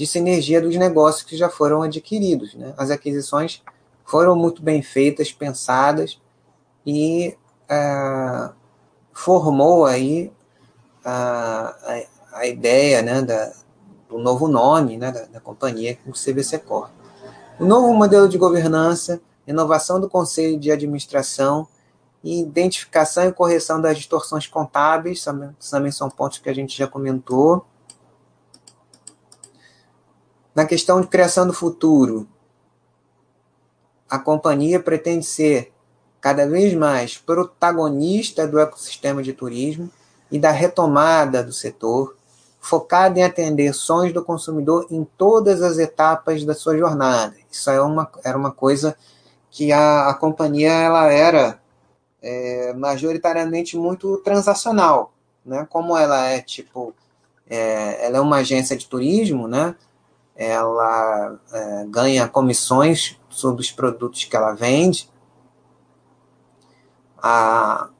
de 0.00 0.06
sinergia 0.06 0.62
dos 0.62 0.74
negócios 0.76 1.22
que 1.22 1.36
já 1.36 1.50
foram 1.50 1.82
adquiridos. 1.82 2.54
Né? 2.54 2.72
As 2.78 2.90
aquisições 2.90 3.62
foram 4.02 4.34
muito 4.34 4.62
bem 4.62 4.80
feitas, 4.80 5.30
pensadas 5.30 6.18
e 6.86 7.36
uh, 7.70 8.50
formou 9.12 9.84
aí 9.84 10.32
a, 11.04 11.76
a, 12.32 12.38
a 12.38 12.46
ideia 12.46 13.02
né, 13.02 13.20
da, 13.20 13.52
do 14.08 14.16
novo 14.16 14.48
nome 14.48 14.96
né, 14.96 15.12
da, 15.12 15.26
da 15.26 15.38
companhia, 15.38 15.98
o 16.06 16.12
CVC 16.12 16.60
Corp. 16.60 16.90
O 17.58 17.66
novo 17.66 17.92
modelo 17.92 18.26
de 18.26 18.38
governança, 18.38 19.20
inovação 19.46 20.00
do 20.00 20.08
conselho 20.08 20.58
de 20.58 20.72
administração 20.72 21.68
identificação 22.22 23.24
e 23.24 23.32
correção 23.32 23.80
das 23.80 23.96
distorções 23.96 24.46
contábeis, 24.46 25.24
também 25.70 25.90
são 25.90 26.10
pontos 26.10 26.38
que 26.38 26.50
a 26.50 26.54
gente 26.54 26.76
já 26.76 26.86
comentou. 26.86 27.64
Na 30.60 30.66
questão 30.66 31.00
de 31.00 31.06
criação 31.06 31.46
do 31.46 31.54
futuro, 31.54 32.28
a 34.10 34.18
companhia 34.18 34.78
pretende 34.78 35.24
ser 35.24 35.72
cada 36.20 36.46
vez 36.46 36.74
mais 36.74 37.16
protagonista 37.16 38.46
do 38.46 38.60
ecossistema 38.60 39.22
de 39.22 39.32
turismo 39.32 39.90
e 40.30 40.38
da 40.38 40.50
retomada 40.50 41.42
do 41.42 41.50
setor, 41.50 42.14
focada 42.60 43.18
em 43.18 43.22
atender 43.22 43.72
sonhos 43.72 44.12
do 44.12 44.22
consumidor 44.22 44.86
em 44.90 45.02
todas 45.16 45.62
as 45.62 45.78
etapas 45.78 46.44
da 46.44 46.52
sua 46.52 46.76
jornada. 46.76 47.34
Isso 47.50 47.70
é 47.70 47.80
uma, 47.80 48.10
era 48.22 48.36
uma 48.36 48.52
coisa 48.52 48.94
que 49.50 49.72
a, 49.72 50.10
a 50.10 50.14
companhia 50.14 50.72
ela 50.74 51.10
era 51.10 51.58
é, 52.20 52.74
majoritariamente 52.74 53.78
muito 53.78 54.18
transacional, 54.18 55.14
né? 55.42 55.66
Como 55.70 55.96
ela 55.96 56.26
é 56.26 56.38
tipo, 56.42 56.94
é, 57.48 58.04
ela 58.04 58.18
é 58.18 58.20
uma 58.20 58.36
agência 58.36 58.76
de 58.76 58.86
turismo, 58.86 59.48
né? 59.48 59.74
Ela 60.42 61.38
é, 61.52 61.84
ganha 61.86 62.26
comissões 62.26 63.20
sobre 63.28 63.60
os 63.60 63.70
produtos 63.70 64.24
que 64.24 64.34
ela 64.34 64.54
vende. 64.54 65.06
A, 67.22 67.90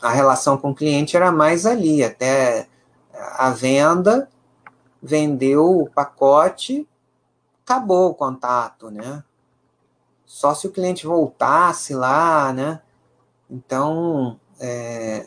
a 0.00 0.08
relação 0.08 0.56
com 0.56 0.70
o 0.70 0.74
cliente 0.74 1.14
era 1.14 1.30
mais 1.30 1.66
ali, 1.66 2.02
até 2.02 2.66
a 3.12 3.50
venda, 3.50 4.30
vendeu 5.02 5.82
o 5.82 5.90
pacote, 5.90 6.88
acabou 7.62 8.08
o 8.08 8.14
contato, 8.14 8.90
né? 8.90 9.22
Só 10.24 10.54
se 10.54 10.66
o 10.66 10.72
cliente 10.72 11.06
voltasse 11.06 11.92
lá, 11.92 12.50
né? 12.50 12.80
Então, 13.50 14.40
é, 14.58 15.26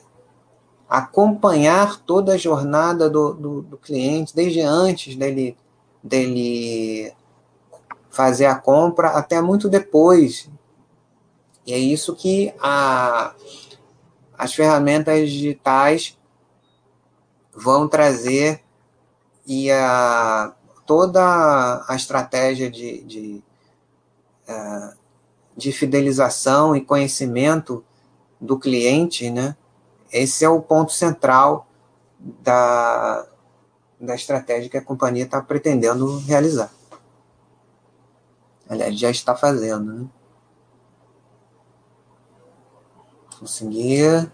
acompanhar 0.89 1.99
toda 1.99 2.33
a 2.33 2.37
jornada 2.37 3.07
do, 3.11 3.33
do, 3.33 3.61
do, 3.61 3.77
cliente, 3.77 4.35
desde 4.35 4.61
antes 4.61 5.15
dele, 5.15 5.55
dele 6.03 7.13
fazer 8.09 8.45
a 8.45 8.55
compra 8.55 9.09
até 9.09 9.41
muito 9.41 9.69
depois. 9.69 10.49
E 11.65 11.73
é 11.73 11.77
isso 11.77 12.15
que 12.15 12.53
a, 12.59 13.33
as 14.37 14.53
ferramentas 14.53 15.29
digitais 15.29 16.17
vão 17.53 17.87
trazer 17.87 18.61
e 19.45 19.71
a, 19.71 20.53
toda 20.85 21.83
a 21.87 21.95
estratégia 21.95 22.69
de, 22.69 23.01
de, 23.03 23.43
é, 24.47 24.93
de 25.55 25.71
fidelização 25.71 26.75
e 26.75 26.81
conhecimento 26.81 27.83
do 28.39 28.59
cliente, 28.59 29.29
né? 29.29 29.55
Esse 30.11 30.45
é 30.45 30.49
o 30.49 30.61
ponto 30.61 30.91
central 30.91 31.67
da, 32.19 33.25
da 34.05 34.15
estratégia 34.15 34.69
que 34.69 34.77
a 34.77 34.83
companhia 34.83 35.23
está 35.23 35.41
pretendendo 35.41 36.19
realizar. 36.19 36.71
Aliás, 38.67 38.97
já 38.97 39.09
está 39.09 39.35
fazendo, 39.35 39.93
né? 39.93 40.07
Conseguir. 43.39 44.31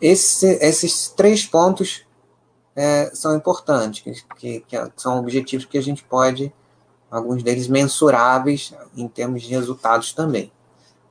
Esse, 0.00 0.46
esses 0.60 1.08
três 1.08 1.46
pontos 1.46 2.06
é, 2.74 3.10
são 3.14 3.34
importantes, 3.34 4.02
que, 4.02 4.60
que, 4.60 4.60
que 4.60 4.92
são 4.96 5.18
objetivos 5.18 5.64
que 5.64 5.78
a 5.78 5.82
gente 5.82 6.04
pode, 6.04 6.52
alguns 7.10 7.42
deles 7.42 7.66
mensuráveis 7.66 8.74
em 8.94 9.08
termos 9.08 9.42
de 9.42 9.48
resultados 9.48 10.12
também 10.12 10.52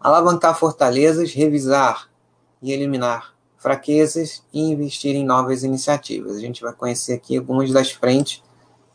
alavancar 0.05 0.55
fortalezas, 0.55 1.33
revisar 1.33 2.11
e 2.61 2.71
eliminar 2.71 3.34
fraquezas 3.65 4.43
e 4.53 4.61
investir 4.61 5.15
em 5.15 5.25
novas 5.25 5.63
iniciativas. 5.63 6.35
A 6.35 6.39
gente 6.39 6.61
vai 6.61 6.71
conhecer 6.71 7.13
aqui 7.13 7.35
algumas 7.35 7.71
das 7.71 7.89
frentes 7.89 8.43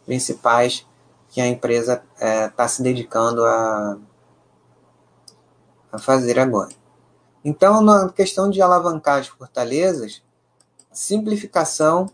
principais 0.07 0.87
que 1.29 1.41
a 1.41 1.47
empresa 1.49 2.05
está 2.15 2.25
é, 2.25 2.49
tá 2.51 2.69
se 2.69 2.81
dedicando 2.81 3.45
a, 3.45 3.99
a 5.91 5.99
fazer 5.99 6.39
agora. 6.39 6.71
Então, 7.45 7.83
na 7.83 8.11
questão 8.11 8.49
de 8.49 8.63
alavancar 8.63 9.19
as 9.19 9.27
fortalezas, 9.27 10.23
simplificação 10.93 12.09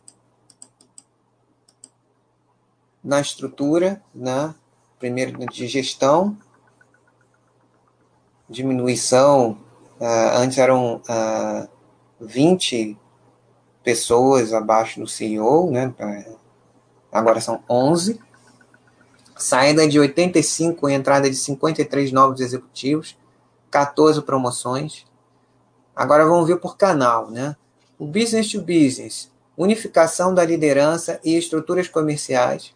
na 3.04 3.20
estrutura, 3.20 4.02
né? 4.14 4.54
primeiro 4.98 5.38
de 5.46 5.66
gestão, 5.66 6.34
diminuição. 8.48 9.58
Uh, 10.00 10.38
antes 10.38 10.56
eram 10.56 10.96
uh, 10.96 11.75
20 12.20 12.96
pessoas 13.82 14.52
abaixo 14.52 15.00
do 15.00 15.06
CEO, 15.06 15.70
né? 15.70 15.94
agora 17.12 17.40
são 17.40 17.62
11. 17.68 18.20
Saída 19.36 19.86
de 19.86 20.00
85 20.00 20.88
e 20.88 20.94
entrada 20.94 21.28
de 21.28 21.36
53 21.36 22.10
novos 22.10 22.40
executivos, 22.40 23.16
14 23.70 24.22
promoções. 24.22 25.06
Agora 25.94 26.24
vamos 26.24 26.48
ver 26.48 26.56
por 26.56 26.76
canal, 26.76 27.30
né? 27.30 27.54
O 27.98 28.06
business 28.06 28.50
to 28.50 28.60
business, 28.60 29.30
unificação 29.56 30.34
da 30.34 30.44
liderança 30.44 31.20
e 31.24 31.36
estruturas 31.36 31.88
comerciais, 31.88 32.74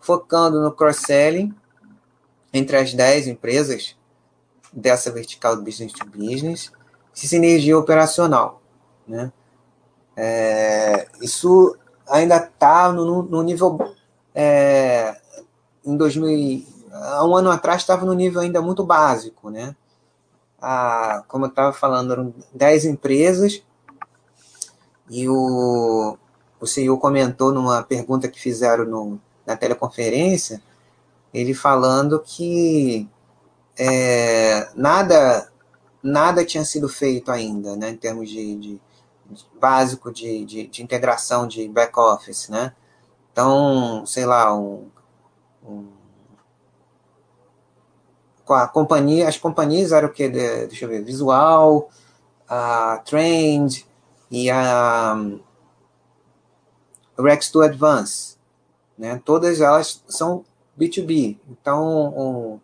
focando 0.00 0.60
no 0.60 0.72
cross-selling 0.72 1.54
entre 2.52 2.76
as 2.76 2.92
10 2.92 3.28
empresas 3.28 3.96
dessa 4.72 5.10
vertical 5.10 5.56
do 5.56 5.62
business 5.62 5.92
to 5.92 6.04
business, 6.06 6.70
sinergia 7.12 7.78
operacional. 7.78 8.60
Né? 9.06 9.32
É, 10.16 11.08
isso 11.20 11.76
ainda 12.08 12.36
está 12.36 12.92
no, 12.92 13.22
no, 13.22 13.42
nível. 13.42 13.78
É, 14.34 15.16
em 15.84 15.96
2000, 15.96 16.66
há 16.92 17.24
um 17.24 17.36
ano 17.36 17.50
atrás 17.50 17.82
estava 17.82 18.04
no 18.04 18.14
nível 18.14 18.40
ainda 18.40 18.60
muito 18.62 18.84
básico, 18.84 19.50
né? 19.50 19.74
Ah, 20.60 21.22
como 21.28 21.44
eu 21.44 21.50
estava 21.50 21.72
falando, 21.72 22.12
eram 22.12 22.34
10 22.54 22.86
empresas 22.86 23.62
e 25.10 25.28
o, 25.28 26.16
o 26.58 26.66
CEO 26.66 26.98
comentou 26.98 27.52
numa 27.52 27.82
pergunta 27.82 28.28
que 28.28 28.40
fizeram 28.40 28.86
no, 28.86 29.20
na 29.46 29.56
teleconferência, 29.56 30.62
ele 31.32 31.52
falando 31.52 32.18
que 32.20 33.08
é, 33.78 34.68
nada 34.74 35.50
nada 36.02 36.44
tinha 36.44 36.64
sido 36.64 36.88
feito 36.88 37.30
ainda, 37.30 37.76
né, 37.76 37.90
em 37.90 37.96
termos 37.96 38.28
de, 38.28 38.56
de 38.56 38.80
básico 39.60 40.12
de, 40.12 40.44
de, 40.44 40.66
de, 40.66 40.82
integração 40.82 41.46
de 41.46 41.68
back 41.68 41.98
office, 41.98 42.48
né? 42.48 42.74
Então, 43.32 44.04
sei 44.06 44.24
lá, 44.24 44.56
um, 44.56 44.88
um 45.64 45.88
com 48.44 48.54
a 48.54 48.68
companhia, 48.68 49.28
as 49.28 49.38
companhias 49.38 49.92
eram 49.92 50.08
o 50.08 50.12
que? 50.12 50.28
Deixa 50.28 50.84
eu 50.84 50.88
ver, 50.88 51.02
Visual, 51.02 51.88
a 52.48 53.00
Trend 53.04 53.86
e 54.30 54.50
a 54.50 55.16
Rex2 57.18 57.64
Advance, 57.64 58.36
né? 58.98 59.20
Todas 59.24 59.60
elas 59.60 60.02
são 60.06 60.44
B2B. 60.78 61.38
Então, 61.48 62.08
um, 62.16 62.60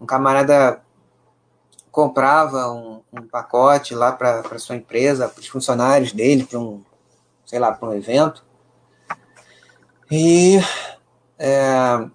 um 0.00 0.06
camarada 0.06 0.82
comprava 2.00 2.72
um, 2.72 3.02
um 3.12 3.28
pacote 3.28 3.94
lá 3.94 4.10
para 4.10 4.58
sua 4.58 4.76
empresa, 4.76 5.28
para 5.28 5.40
os 5.40 5.46
funcionários 5.46 6.12
dele, 6.12 6.44
para 6.44 6.58
um, 6.58 6.82
sei 7.44 7.58
lá, 7.58 7.72
para 7.72 7.90
um 7.90 7.92
evento. 7.92 8.42
E 10.10 10.58
é, 11.38 12.08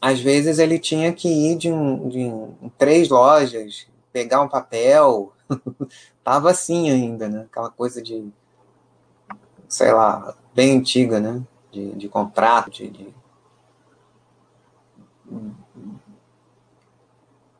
às 0.00 0.18
vezes 0.18 0.58
ele 0.58 0.78
tinha 0.78 1.12
que 1.12 1.28
ir 1.28 1.58
de, 1.58 1.70
um, 1.70 2.08
de 2.08 2.20
um, 2.20 2.70
três 2.78 3.10
lojas, 3.10 3.86
pegar 4.10 4.40
um 4.40 4.48
papel. 4.48 5.34
Tava 6.24 6.50
assim 6.50 6.90
ainda, 6.90 7.28
né? 7.28 7.46
Aquela 7.50 7.70
coisa 7.70 8.00
de, 8.00 8.32
sei 9.68 9.92
lá, 9.92 10.34
bem 10.54 10.78
antiga, 10.78 11.20
né? 11.20 11.42
De, 11.70 11.92
de 11.92 12.08
contrato, 12.08 12.70
de, 12.70 12.88
de 12.88 13.14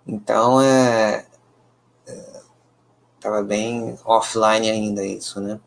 então, 0.08 0.58
é, 0.58 1.26
estava 3.14 3.40
é, 3.40 3.42
bem 3.42 3.98
offline 4.06 4.70
ainda 4.70 5.04
isso, 5.04 5.38
né? 5.38 5.60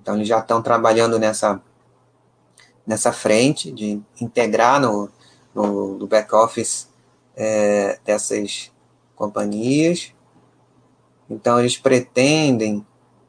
Então, 0.00 0.16
eles 0.16 0.26
já 0.26 0.38
estão 0.38 0.62
trabalhando 0.62 1.18
nessa, 1.18 1.60
nessa 2.86 3.12
frente 3.12 3.70
de 3.70 4.00
integrar 4.18 4.80
no, 4.80 5.10
no, 5.54 5.98
no 5.98 6.06
back-office 6.06 6.88
é, 7.36 8.00
dessas 8.06 8.72
companhias. 9.14 10.14
Então, 11.28 11.60
eles 11.60 11.76
pretendem, 11.76 12.86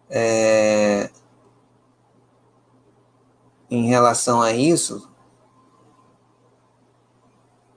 é, 0.10 1.10
em 3.70 3.90
relação 3.90 4.42
a 4.42 4.54
isso, 4.54 5.12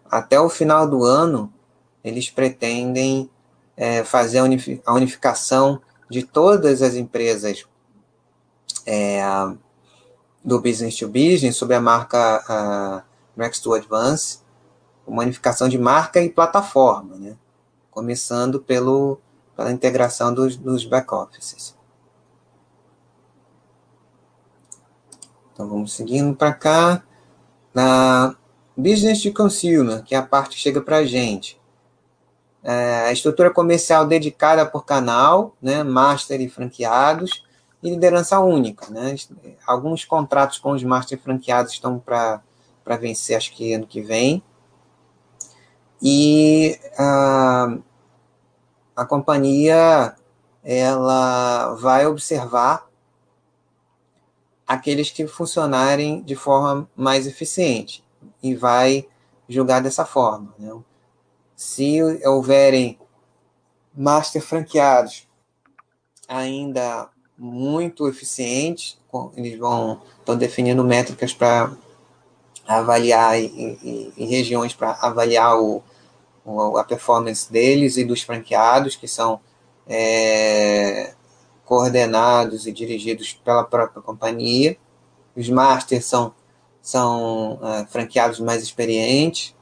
até 0.09 0.39
o 0.41 0.49
final 0.49 0.87
do 0.87 1.03
ano, 1.03 1.53
eles 2.05 2.31
pretendem 2.31 3.31
é, 3.77 4.05
fazer 4.05 4.39
a 4.39 4.93
unificação 4.93 5.81
de 6.11 6.23
todas 6.23 6.83
as 6.83 6.95
empresas 6.95 7.65
é, 8.87 9.23
do 10.45 10.61
business 10.61 10.97
to 10.97 11.09
business 11.09 11.57
sob 11.57 11.75
a 11.75 11.81
marca 11.81 13.05
Next 13.37 13.63
to 13.63 13.75
Advance, 13.75 14.41
uma 15.07 15.23
unificação 15.23 15.69
de 15.69 15.79
marca 15.79 16.21
e 16.21 16.29
plataforma, 16.29 17.17
né? 17.17 17.37
começando 17.91 18.61
pelo, 18.61 19.21
pela 19.57 19.71
integração 19.71 20.35
dos, 20.35 20.57
dos 20.57 20.85
back-offices. 20.85 21.77
Então 25.53 25.69
vamos 25.69 25.93
seguindo 25.93 26.35
para 26.35 26.53
cá. 26.53 27.03
Na 27.75 28.37
Business 28.77 29.23
to 29.23 29.33
Consumer, 29.33 30.03
que 30.03 30.15
é 30.15 30.19
a 30.19 30.23
parte 30.23 30.57
que 30.57 30.63
chega 30.63 30.81
para 30.81 30.99
a 30.99 31.07
gente 31.07 31.62
é, 32.63 33.07
a 33.07 33.13
estrutura 33.13 33.51
comercial 33.51 34.07
dedicada 34.07 34.65
por 34.65 34.85
canal, 34.85 35.57
né, 35.61 35.83
master 35.83 36.41
e 36.41 36.49
franqueados, 36.49 37.45
e 37.83 37.91
liderança 37.91 38.39
única. 38.39 38.89
Né? 38.91 39.17
Alguns 39.67 40.05
contratos 40.05 40.59
com 40.59 40.71
os 40.73 40.85
master 40.85 41.19
franqueados 41.19 41.73
estão 41.73 41.99
para 41.99 42.41
vencer, 43.01 43.37
acho 43.37 43.53
que 43.53 43.75
ano 43.75 43.87
que 43.87 44.01
vem. 44.01 44.43
E 46.01 46.79
a, 46.99 47.77
a 48.97 49.05
companhia 49.05 50.15
ela 50.65 51.75
vai 51.75 52.07
observar 52.07 52.89
aqueles 54.67 55.11
que 55.11 55.27
funcionarem 55.27 56.23
de 56.23 56.37
forma 56.37 56.89
mais 56.97 57.27
eficiente 57.27 58.05
e 58.43 58.55
vai 58.55 59.07
julgar 59.49 59.83
dessa 59.83 60.05
forma. 60.05 60.55
Né? 60.59 60.73
Se 61.63 62.03
houverem 62.25 62.99
master 63.95 64.43
franqueados 64.43 65.29
ainda 66.27 67.09
muito 67.39 68.09
eficientes, 68.09 68.99
eles 69.37 69.57
vão 69.59 70.03
estão 70.19 70.37
definindo 70.37 70.83
métricas 70.83 71.33
para 71.33 71.73
avaliar 72.67 73.41
e, 73.41 73.47
e, 73.47 74.13
e 74.17 74.27
regiões 74.27 74.75
para 74.75 74.99
avaliar 75.01 75.57
o, 75.61 75.83
o, 76.45 76.77
a 76.77 76.85
performance 76.85 77.51
deles 77.51 77.97
e 77.97 78.05
dos 78.05 78.23
franqueados 78.23 78.97
que 78.97 79.07
são 79.07 79.41
é, 79.87 81.15
coordenados 81.65 82.67
e 82.67 82.73
dirigidos 82.73 83.35
pela 83.35 83.63
própria 83.63 84.03
companhia. 84.03 84.77
Os 85.37 85.49
masters 85.49 86.07
são, 86.07 86.35
são 86.83 87.61
é, 87.63 87.87
franqueados 87.87 88.41
mais 88.41 88.63
experientes 88.63 89.55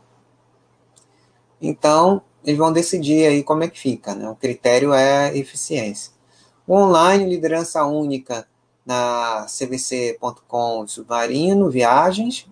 então, 1.61 2.23
eles 2.45 2.59
vão 2.59 2.73
decidir 2.73 3.27
aí 3.27 3.43
como 3.43 3.63
é 3.63 3.69
que 3.69 3.79
fica, 3.79 4.15
né? 4.15 4.29
O 4.29 4.35
critério 4.35 4.95
é 4.95 5.37
eficiência. 5.37 6.13
O 6.67 6.75
online, 6.75 7.29
liderança 7.29 7.85
única 7.85 8.47
na 8.85 9.47
cvc.com 9.47 10.87
Submarino, 10.87 11.71
viagens. 11.71 12.49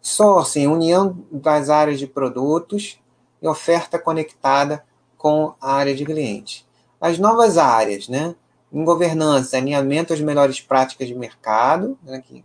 Sourcing, 0.00 0.66
união 0.66 1.18
das 1.32 1.70
áreas 1.70 1.98
de 1.98 2.06
produtos 2.06 3.00
e 3.42 3.48
oferta 3.48 3.98
conectada 3.98 4.84
com 5.16 5.54
a 5.60 5.72
área 5.72 5.94
de 5.94 6.04
cliente. 6.04 6.66
As 7.00 7.18
novas 7.18 7.58
áreas, 7.58 8.08
né? 8.08 8.34
Em 8.72 8.84
governança, 8.84 9.56
alinhamento 9.56 10.12
às 10.12 10.20
melhores 10.20 10.60
práticas 10.60 11.08
de 11.08 11.14
mercado, 11.14 11.98
né? 12.02 12.20
que 12.20 12.44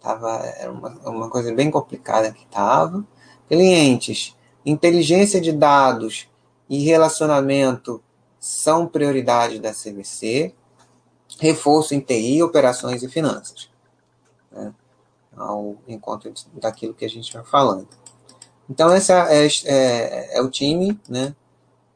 tava, 0.00 0.36
era 0.58 0.72
uma, 0.72 0.88
uma 1.08 1.30
coisa 1.30 1.54
bem 1.54 1.70
complicada 1.70 2.32
que 2.32 2.44
estava 2.44 3.04
Clientes, 3.48 4.36
inteligência 4.64 5.40
de 5.40 5.52
dados 5.52 6.28
e 6.68 6.84
relacionamento 6.84 8.02
são 8.38 8.86
prioridade 8.86 9.58
da 9.58 9.72
CVC. 9.72 10.54
Reforço 11.40 11.94
em 11.94 12.00
TI, 12.00 12.42
operações 12.42 13.02
e 13.02 13.08
finanças. 13.08 13.70
Né? 14.50 14.74
Ao 15.36 15.76
encontro 15.86 16.32
daquilo 16.54 16.94
que 16.94 17.04
a 17.04 17.08
gente 17.08 17.32
vai 17.32 17.44
falando. 17.44 17.88
Então, 18.68 18.94
esse 18.94 19.12
é, 19.12 19.46
é, 19.46 20.38
é 20.38 20.42
o 20.42 20.50
time 20.50 21.00
né, 21.08 21.34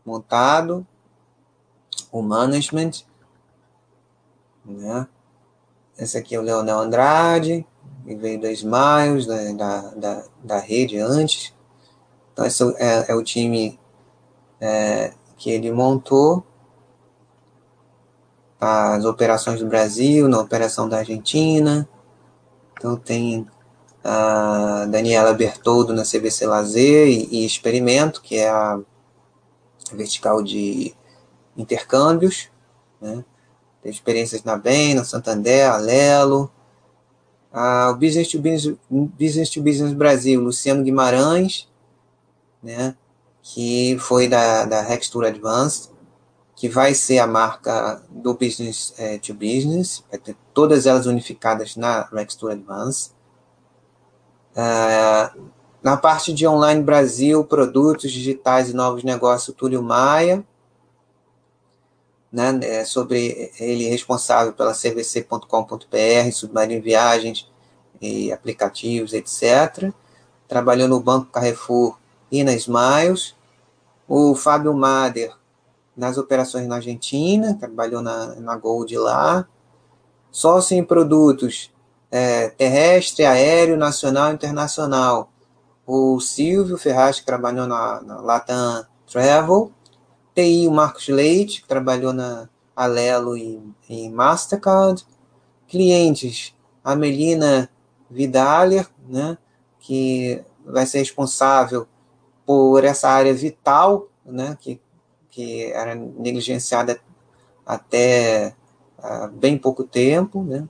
montado, 0.04 0.86
o 2.10 2.22
management. 2.22 3.04
Né? 4.64 5.06
Esse 5.98 6.16
aqui 6.16 6.34
é 6.34 6.38
o 6.38 6.42
Leonel 6.42 6.78
Andrade, 6.78 7.66
e 8.06 8.14
veio 8.14 8.40
da 8.40 8.50
Smiles, 8.50 9.26
da, 9.26 9.52
da, 9.52 9.80
da, 9.94 10.24
da 10.42 10.58
rede 10.58 10.98
antes. 10.98 11.54
Então, 12.32 12.44
esse 12.44 12.62
é, 12.78 13.12
é 13.12 13.14
o 13.14 13.22
time 13.22 13.78
é, 14.60 15.12
que 15.36 15.50
ele 15.50 15.70
montou 15.70 16.44
as 18.60 19.04
operações 19.04 19.60
do 19.60 19.66
Brasil, 19.66 20.28
na 20.28 20.38
operação 20.38 20.88
da 20.88 20.98
Argentina. 20.98 21.88
Então, 22.78 22.96
tem 22.96 23.46
a 24.04 24.86
Daniela 24.88 25.32
Bertoldo 25.34 25.92
na 25.92 26.02
CVC 26.02 26.46
Lazer 26.46 27.08
e, 27.08 27.28
e 27.30 27.46
Experimento, 27.46 28.22
que 28.22 28.36
é 28.36 28.48
a 28.48 28.80
vertical 29.92 30.42
de 30.42 30.94
intercâmbios. 31.56 32.48
Né? 33.00 33.24
Tem 33.82 33.90
experiências 33.90 34.42
na 34.44 34.56
BEM, 34.56 34.94
na 34.94 35.04
Santander, 35.04 35.70
Alelo, 35.70 36.50
o 37.52 37.94
Business 37.94 38.28
to 38.28 38.38
Business, 38.38 38.76
Business 38.90 39.50
to 39.50 39.62
Business 39.62 39.92
Brasil, 39.92 40.40
Luciano 40.40 40.82
Guimarães, 40.82 41.68
né, 42.62 42.96
que 43.42 43.96
foi 43.98 44.28
da, 44.28 44.64
da 44.64 44.84
Tour 45.10 45.24
Advanced, 45.24 45.90
que 46.54 46.68
vai 46.68 46.94
ser 46.94 47.18
a 47.18 47.26
marca 47.26 48.02
do 48.08 48.34
Business 48.34 48.94
é, 48.96 49.18
to 49.18 49.34
Business, 49.34 50.04
vai 50.10 50.18
ter 50.18 50.36
todas 50.54 50.86
elas 50.86 51.06
unificadas 51.06 51.76
na 51.76 52.08
Tour 52.38 52.52
Advanced. 52.52 53.12
Ah, 54.56 55.34
Na 55.82 55.96
parte 55.96 56.32
de 56.32 56.46
online 56.46 56.80
Brasil, 56.80 57.44
produtos 57.44 58.12
digitais 58.12 58.70
e 58.70 58.72
novos 58.72 59.02
negócios, 59.02 59.56
Túlio 59.56 59.82
Maia, 59.82 60.44
né, 62.32 62.58
é 62.62 62.84
sobre 62.84 63.52
ele 63.60 63.88
responsável 63.88 64.54
pela 64.54 64.72
cvc.com.br, 64.72 66.32
Submarino 66.32 66.82
Viagens 66.82 67.50
e 68.00 68.32
aplicativos, 68.32 69.12
etc. 69.12 69.92
Trabalhou 70.48 70.88
no 70.88 70.98
Banco 70.98 71.26
Carrefour 71.26 71.98
e 72.30 72.42
na 72.42 72.54
Smiles. 72.54 73.34
O 74.08 74.34
Fábio 74.34 74.72
Mader, 74.72 75.32
nas 75.96 76.16
operações 76.16 76.66
na 76.66 76.76
Argentina, 76.76 77.54
trabalhou 77.54 78.00
na, 78.00 78.34
na 78.36 78.56
Gold 78.56 78.96
lá. 78.96 79.46
Sócio 80.30 80.76
em 80.76 80.82
produtos 80.82 81.70
é, 82.10 82.48
terrestre, 82.48 83.24
aéreo, 83.24 83.76
nacional 83.76 84.30
e 84.30 84.34
internacional. 84.34 85.30
O 85.86 86.18
Silvio 86.20 86.78
Ferraz, 86.78 87.20
que 87.20 87.26
trabalhou 87.26 87.66
na, 87.66 88.00
na 88.00 88.20
Latam 88.20 88.86
Travel. 89.10 89.70
TI, 90.34 90.66
o 90.66 90.70
Marcos 90.70 91.08
Leite, 91.08 91.62
que 91.62 91.68
trabalhou 91.68 92.12
na 92.12 92.48
Alelo 92.74 93.36
e, 93.36 93.60
e 93.88 94.08
Mastercard. 94.08 95.06
Clientes, 95.68 96.54
a 96.84 96.94
Melina 96.94 97.70
Vidaler, 98.10 98.86
né, 99.08 99.38
que 99.78 100.42
vai 100.64 100.86
ser 100.86 100.98
responsável 100.98 101.86
por 102.44 102.84
essa 102.84 103.08
área 103.08 103.32
vital, 103.32 104.08
né, 104.24 104.56
que, 104.60 104.80
que 105.30 105.72
era 105.72 105.94
negligenciada 105.94 107.00
até 107.64 108.54
há 108.98 109.28
bem 109.28 109.56
pouco 109.56 109.84
tempo, 109.84 110.42
né, 110.42 110.68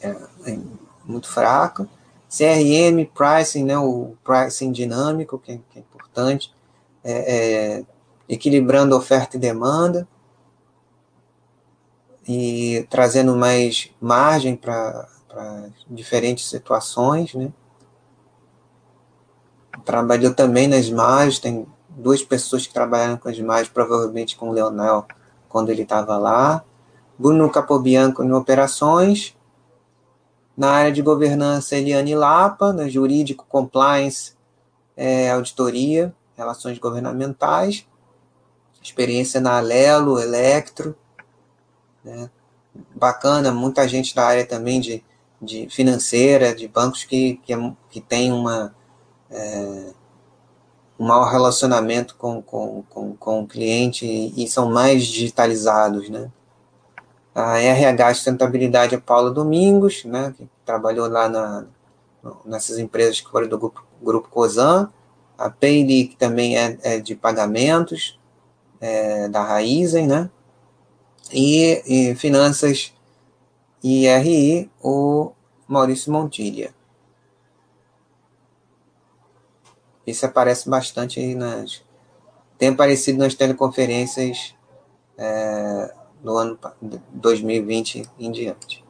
é, 0.00 0.08
é 0.52 0.58
muito 1.04 1.28
fraca. 1.28 1.88
CRM, 2.28 3.06
pricing, 3.14 3.64
né, 3.64 3.78
o 3.78 4.16
pricing 4.22 4.72
dinâmico, 4.72 5.38
que 5.38 5.52
é, 5.52 5.60
que 5.70 5.78
é 5.78 5.82
importante, 5.82 6.54
é, 7.02 7.12
é, 7.12 7.84
equilibrando 8.28 8.96
oferta 8.96 9.36
e 9.36 9.40
demanda 9.40 10.06
e 12.28 12.86
trazendo 12.90 13.36
mais 13.36 13.90
margem 14.00 14.56
para 14.56 15.08
diferentes 15.88 16.48
situações, 16.48 17.34
né? 17.34 17.52
Trabalhou 19.84 20.34
também 20.34 20.66
nas 20.66 20.86
imagens, 20.86 21.38
tem 21.38 21.66
duas 21.88 22.22
pessoas 22.22 22.66
que 22.66 22.74
trabalharam 22.74 23.16
com 23.16 23.28
as 23.28 23.38
imagens, 23.38 23.68
provavelmente 23.68 24.36
com 24.36 24.48
o 24.48 24.52
Leonel, 24.52 25.06
quando 25.48 25.70
ele 25.70 25.82
estava 25.82 26.18
lá. 26.18 26.64
Bruno 27.18 27.48
Capobianco 27.50 28.24
em 28.24 28.32
operações. 28.32 29.36
Na 30.56 30.70
área 30.70 30.90
de 30.90 31.02
governança, 31.02 31.76
Eliane 31.76 32.14
Lapa, 32.14 32.72
na 32.72 32.88
jurídico, 32.88 33.46
compliance, 33.48 34.34
é, 34.96 35.30
auditoria, 35.30 36.14
relações 36.34 36.78
governamentais. 36.78 37.86
Experiência 38.86 39.40
na 39.40 39.58
Alelo, 39.58 40.18
Electro. 40.18 40.96
Né? 42.04 42.30
Bacana, 42.94 43.52
muita 43.52 43.88
gente 43.88 44.14
da 44.14 44.24
área 44.24 44.46
também 44.46 44.80
de, 44.80 45.02
de 45.40 45.68
financeira, 45.68 46.54
de 46.54 46.68
bancos 46.68 47.04
que, 47.04 47.40
que, 47.44 47.52
é, 47.52 47.72
que 47.90 48.00
tem 48.00 48.32
uma 48.32 48.74
é, 49.30 49.92
um 50.98 51.06
mau 51.06 51.28
relacionamento 51.28 52.16
com, 52.16 52.40
com, 52.40 52.82
com, 52.88 53.16
com 53.16 53.42
o 53.42 53.46
cliente 53.46 54.06
e, 54.06 54.48
são 54.48 54.70
mais 54.70 55.04
digitalizados, 55.04 56.08
né? 56.08 56.30
A 57.34 57.58
RH 57.58 58.14
Sustentabilidade 58.14 58.94
é 58.94 58.98
Paula 58.98 59.30
Domingos, 59.30 60.04
né, 60.06 60.32
que 60.34 60.48
trabalhou 60.64 61.06
lá 61.06 61.28
na, 61.28 61.66
nessas 62.46 62.78
empresas 62.78 63.20
que 63.20 63.30
foram 63.30 63.46
do 63.46 63.58
grupo, 63.58 63.84
grupo 64.00 64.30
COSAN, 64.30 64.90
a 65.36 65.50
Payly, 65.50 66.08
que 66.08 66.16
também 66.16 66.56
é, 66.56 66.78
é 66.82 66.98
de 66.98 67.14
pagamentos, 67.14 68.18
é, 68.80 69.28
da 69.28 69.42
Raizen, 69.42 70.06
né, 70.06 70.30
e, 71.32 71.82
e 71.86 72.14
Finanças 72.14 72.92
IRI, 73.82 74.70
o 74.82 75.32
Maurício 75.68 76.12
Montilha. 76.12 76.74
Isso 80.06 80.24
aparece 80.24 80.68
bastante 80.68 81.18
aí 81.18 81.34
nas. 81.34 81.82
Tem 82.58 82.68
aparecido 82.68 83.18
nas 83.18 83.34
teleconferências 83.34 84.54
é, 85.18 85.92
no 86.22 86.36
ano 86.36 86.58
2020 87.12 88.08
em 88.18 88.30
diante. 88.30 88.84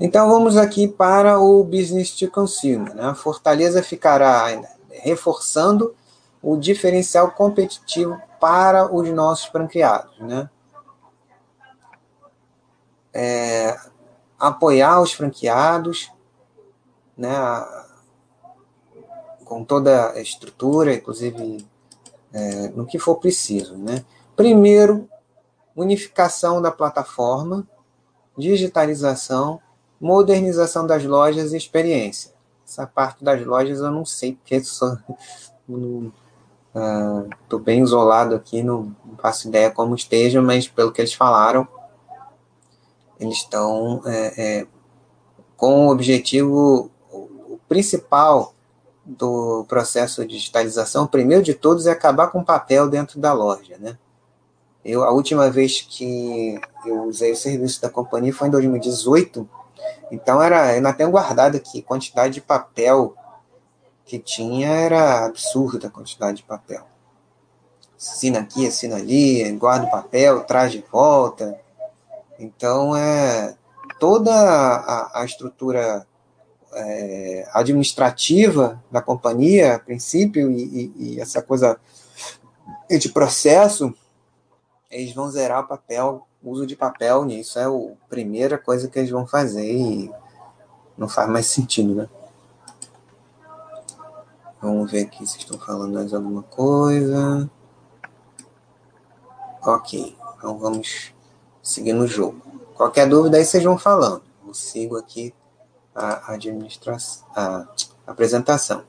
Então 0.00 0.28
vamos 0.28 0.56
aqui 0.56 0.88
para 0.88 1.38
o 1.38 1.62
business 1.62 2.10
to 2.10 2.30
consumer. 2.30 2.94
Né? 2.94 3.04
A 3.04 3.14
Fortaleza 3.14 3.82
ficará 3.82 4.46
reforçando 4.90 5.94
o 6.42 6.56
diferencial 6.56 7.30
competitivo 7.30 8.20
para 8.40 8.92
os 8.94 9.08
nossos 9.10 9.46
franqueados. 9.46 10.18
Né? 10.18 10.48
É, 13.12 13.76
apoiar 14.38 15.00
os 15.00 15.12
franqueados, 15.12 16.10
né? 17.16 17.34
com 19.44 19.64
toda 19.64 20.10
a 20.12 20.20
estrutura, 20.20 20.94
inclusive 20.94 21.66
é, 22.32 22.68
no 22.68 22.84
que 22.84 22.98
for 22.98 23.16
preciso. 23.16 23.76
Né? 23.76 24.04
Primeiro, 24.34 25.08
unificação 25.74 26.60
da 26.60 26.70
plataforma, 26.70 27.66
digitalização, 28.36 29.60
modernização 30.00 30.86
das 30.86 31.04
lojas 31.04 31.52
e 31.52 31.56
experiência. 31.56 32.34
Essa 32.66 32.86
parte 32.86 33.22
das 33.22 33.44
lojas 33.46 33.78
eu 33.78 33.90
não 33.90 34.04
sei, 34.04 34.34
porque 34.34 34.60
estou 37.42 37.58
uh, 37.58 37.62
bem 37.62 37.82
isolado 37.82 38.34
aqui, 38.34 38.62
não, 38.62 38.94
não 39.04 39.16
faço 39.16 39.48
ideia 39.48 39.70
como 39.70 39.94
esteja, 39.94 40.42
mas 40.42 40.68
pelo 40.68 40.92
que 40.92 41.00
eles 41.00 41.14
falaram, 41.14 41.66
eles 43.18 43.38
estão 43.38 44.02
é, 44.04 44.60
é, 44.60 44.66
com 45.56 45.86
o 45.86 45.90
objetivo 45.90 46.90
o 47.10 47.58
principal 47.68 48.52
do 49.04 49.64
processo 49.68 50.22
de 50.22 50.34
digitalização, 50.34 51.04
o 51.04 51.08
primeiro 51.08 51.42
de 51.42 51.54
todos 51.54 51.86
é 51.86 51.92
acabar 51.92 52.26
com 52.28 52.40
o 52.40 52.44
papel 52.44 52.88
dentro 52.88 53.20
da 53.20 53.32
loja, 53.32 53.76
né? 53.78 53.96
Eu, 54.84 55.02
a 55.02 55.10
última 55.10 55.50
vez 55.50 55.80
que 55.80 56.60
eu 56.84 57.04
usei 57.04 57.32
o 57.32 57.36
serviço 57.36 57.80
da 57.80 57.88
companhia 57.88 58.32
foi 58.32 58.48
em 58.48 58.50
2018, 58.50 59.48
então 60.12 60.42
era, 60.42 60.62
ainda 60.62 60.92
tenho 60.92 61.10
guardado 61.10 61.56
aqui, 61.56 61.82
quantidade 61.82 62.34
de 62.34 62.40
papel 62.40 63.16
que 64.06 64.18
tinha 64.18 64.68
era 64.68 65.26
absurda 65.26 65.88
a 65.88 65.90
quantidade 65.90 66.38
de 66.38 66.42
papel. 66.44 66.86
Assina 67.98 68.38
aqui, 68.38 68.66
assina 68.66 68.96
ali, 68.96 69.50
guarda 69.52 69.86
o 69.86 69.90
papel, 69.90 70.44
traz 70.44 70.72
de 70.72 70.84
volta. 70.90 71.58
Então, 72.38 72.96
é 72.96 73.56
toda 73.98 74.32
a, 74.32 75.20
a 75.20 75.24
estrutura 75.24 76.06
é, 76.72 77.48
administrativa 77.52 78.82
da 78.90 79.02
companhia, 79.02 79.74
a 79.74 79.78
princípio, 79.78 80.50
e, 80.52 80.62
e, 80.62 80.92
e 80.96 81.20
essa 81.20 81.42
coisa 81.42 81.78
de 82.88 83.08
processo, 83.08 83.92
eles 84.90 85.12
vão 85.12 85.28
zerar 85.28 85.64
o 85.64 85.68
papel, 85.68 86.26
uso 86.42 86.66
de 86.66 86.76
papel 86.76 87.24
nisso 87.24 87.58
é 87.58 87.64
a 87.64 88.08
primeira 88.08 88.56
coisa 88.56 88.88
que 88.88 88.98
eles 88.98 89.10
vão 89.10 89.26
fazer 89.26 89.68
e 89.68 90.10
não 90.96 91.08
faz 91.08 91.28
mais 91.28 91.46
sentido, 91.46 91.94
né? 91.94 92.08
Vamos 94.60 94.90
ver 94.90 95.02
aqui 95.02 95.26
se 95.26 95.38
estão 95.38 95.58
falando 95.58 95.94
mais 95.94 96.14
alguma 96.14 96.42
coisa. 96.42 97.50
Ok, 99.62 100.16
então 100.36 100.58
vamos 100.58 101.12
seguir 101.62 101.92
no 101.92 102.06
jogo. 102.06 102.40
Qualquer 102.74 103.08
dúvida 103.08 103.36
aí 103.36 103.44
vocês 103.44 103.62
vão 103.62 103.76
falando. 103.76 104.22
Eu 104.46 104.54
sigo 104.54 104.96
aqui 104.96 105.34
a, 105.94 106.34
administração, 106.34 107.26
a 107.34 107.66
apresentação. 108.06 108.84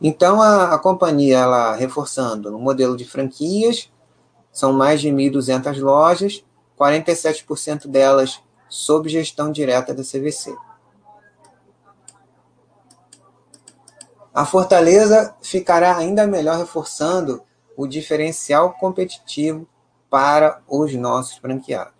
Então, 0.00 0.40
a, 0.40 0.74
a 0.74 0.78
companhia, 0.78 1.38
ela 1.38 1.74
reforçando 1.74 2.50
no 2.50 2.58
modelo 2.58 2.96
de 2.96 3.04
franquias, 3.04 3.90
são 4.52 4.72
mais 4.72 5.00
de 5.00 5.08
1.200 5.08 5.80
lojas, 5.80 6.44
47% 6.78 7.86
delas 7.88 8.40
sob 8.68 9.08
gestão 9.08 9.50
direta 9.50 9.94
da 9.94 10.02
CVC. 10.02 10.54
A 14.32 14.46
Fortaleza 14.46 15.34
ficará 15.42 15.96
ainda 15.96 16.26
melhor 16.26 16.56
reforçando 16.58 17.42
o 17.76 17.86
diferencial 17.86 18.74
competitivo 18.74 19.66
para 20.08 20.62
os 20.68 20.94
nossos 20.94 21.36
franqueados. 21.38 21.94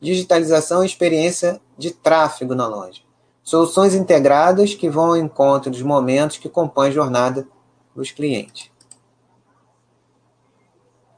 Digitalização 0.00 0.82
e 0.82 0.86
experiência 0.86 1.60
de 1.76 1.90
tráfego 1.90 2.54
na 2.54 2.66
loja. 2.66 3.02
Soluções 3.42 3.94
integradas 3.94 4.74
que 4.74 4.88
vão 4.88 5.06
ao 5.06 5.16
encontro 5.16 5.70
dos 5.70 5.82
momentos 5.82 6.38
que 6.38 6.48
compõem 6.48 6.88
a 6.88 6.92
jornada 6.92 7.48
dos 7.94 8.12
clientes. 8.12 8.70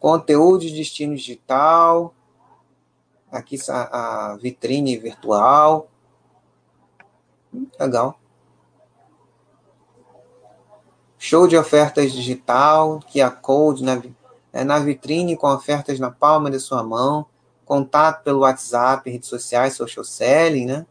Conteúdo 0.01 0.61
de 0.61 0.71
destino 0.71 1.15
digital. 1.15 2.15
Aqui 3.31 3.59
a 3.69 4.37
vitrine 4.41 4.97
virtual. 4.97 5.89
Legal. 7.79 8.22
Show 11.25 11.47
de 11.47 11.57
ofertas 11.57 12.11
digital, 12.11 12.99
QR 12.99 13.37
Code 13.41 13.85
na, 13.85 14.03
é, 14.53 14.65
na 14.65 14.81
vitrine 14.81 15.37
com 15.37 15.47
ofertas 15.47 16.01
na 16.01 16.11
palma 16.11 16.51
de 16.51 16.59
sua 16.59 16.83
mão, 16.83 17.27
contato 17.65 18.25
pelo 18.25 18.41
WhatsApp, 18.41 19.09
redes 19.09 19.29
sociais, 19.29 19.75
social 19.75 20.05
selling, 20.05 20.67
né? 20.67 20.85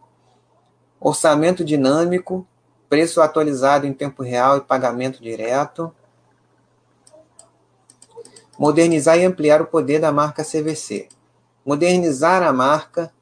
Orçamento 1.02 1.66
dinâmico, 1.66 2.48
preço 2.88 3.22
atualizado 3.22 3.86
em 3.86 3.92
tempo 3.92 4.24
real 4.24 4.56
e 4.56 4.62
pagamento 4.62 5.22
direto. 5.22 5.94
Modernizar 8.58 9.18
e 9.18 9.26
ampliar 9.26 9.62
o 9.62 9.68
poder 9.68 10.00
da 10.00 10.14
marca 10.14 10.46
CVC. 10.46 11.10
Modernizar 11.66 12.42
a 12.42 12.54
marca, 12.54 13.14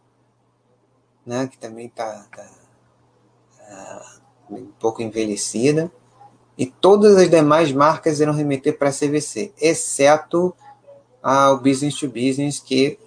né, 1.26 1.48
que 1.48 1.58
também 1.58 1.88
está 1.88 2.28
tá, 2.32 2.48
tá, 3.58 4.20
um 4.52 4.68
pouco 4.80 5.02
envelhecida, 5.02 5.92
e 6.60 6.66
todas 6.66 7.16
as 7.16 7.30
demais 7.30 7.72
marcas 7.72 8.20
irão 8.20 8.34
remeter 8.34 8.78
para 8.78 8.90
a 8.90 8.92
CVC, 8.94 9.54
exceto 9.62 10.54
ao 11.24 11.58
Business 11.58 11.96
to 11.96 12.10
Business, 12.10 12.60
que 12.60 13.00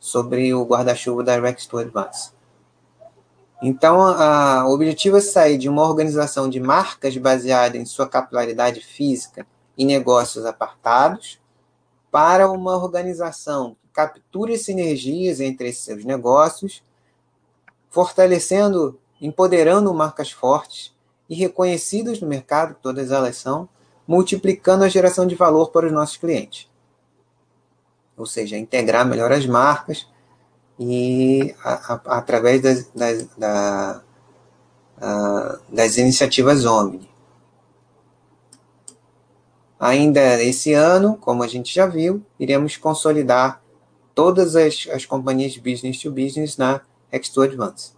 sobre 0.00 0.54
o 0.54 0.64
guarda-chuva 0.64 1.22
da 1.22 1.38
Rex 1.38 1.66
to 1.66 1.76
Advance. 1.76 2.30
Então, 3.62 4.00
a, 4.00 4.66
o 4.66 4.72
objetivo 4.72 5.18
é 5.18 5.20
sair 5.20 5.58
de 5.58 5.68
uma 5.68 5.82
organização 5.82 6.48
de 6.48 6.58
marcas 6.58 7.14
baseada 7.18 7.76
em 7.76 7.84
sua 7.84 8.08
capilaridade 8.08 8.80
física 8.80 9.46
e 9.76 9.84
negócios 9.84 10.46
apartados 10.46 11.38
para 12.10 12.50
uma 12.50 12.74
organização 12.74 13.76
que 13.82 13.88
capture 13.92 14.56
sinergias 14.56 15.40
entre 15.40 15.70
seus 15.74 16.06
negócios, 16.06 16.82
fortalecendo, 17.90 18.98
empoderando 19.20 19.92
marcas 19.92 20.30
fortes 20.30 20.93
e 21.28 21.34
reconhecidas 21.34 22.20
no 22.20 22.28
mercado, 22.28 22.76
todas 22.80 23.10
elas 23.10 23.36
são, 23.36 23.68
multiplicando 24.06 24.84
a 24.84 24.88
geração 24.88 25.26
de 25.26 25.34
valor 25.34 25.70
para 25.70 25.86
os 25.86 25.92
nossos 25.92 26.16
clientes. 26.16 26.68
Ou 28.16 28.26
seja, 28.26 28.56
integrar 28.56 29.06
melhor 29.06 29.32
as 29.32 29.46
marcas 29.46 30.06
e 30.78 31.54
a, 31.64 31.94
a, 31.94 32.18
através 32.18 32.60
das, 32.62 32.86
das, 32.94 33.26
da, 33.36 34.02
a, 35.00 35.58
das 35.68 35.96
iniciativas 35.96 36.64
Omni. 36.64 37.10
Ainda 39.80 40.42
esse 40.42 40.72
ano, 40.72 41.16
como 41.16 41.42
a 41.42 41.48
gente 41.48 41.74
já 41.74 41.86
viu, 41.86 42.24
iremos 42.38 42.76
consolidar 42.76 43.62
todas 44.14 44.54
as, 44.54 44.86
as 44.92 45.04
companhias 45.04 45.56
business 45.56 45.98
to 46.00 46.10
business 46.10 46.56
na 46.56 46.80
X2 47.12 47.44
Advance. 47.44 47.92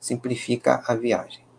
Simplifica 0.00 0.82
a 0.86 0.94
viagem 0.94 1.49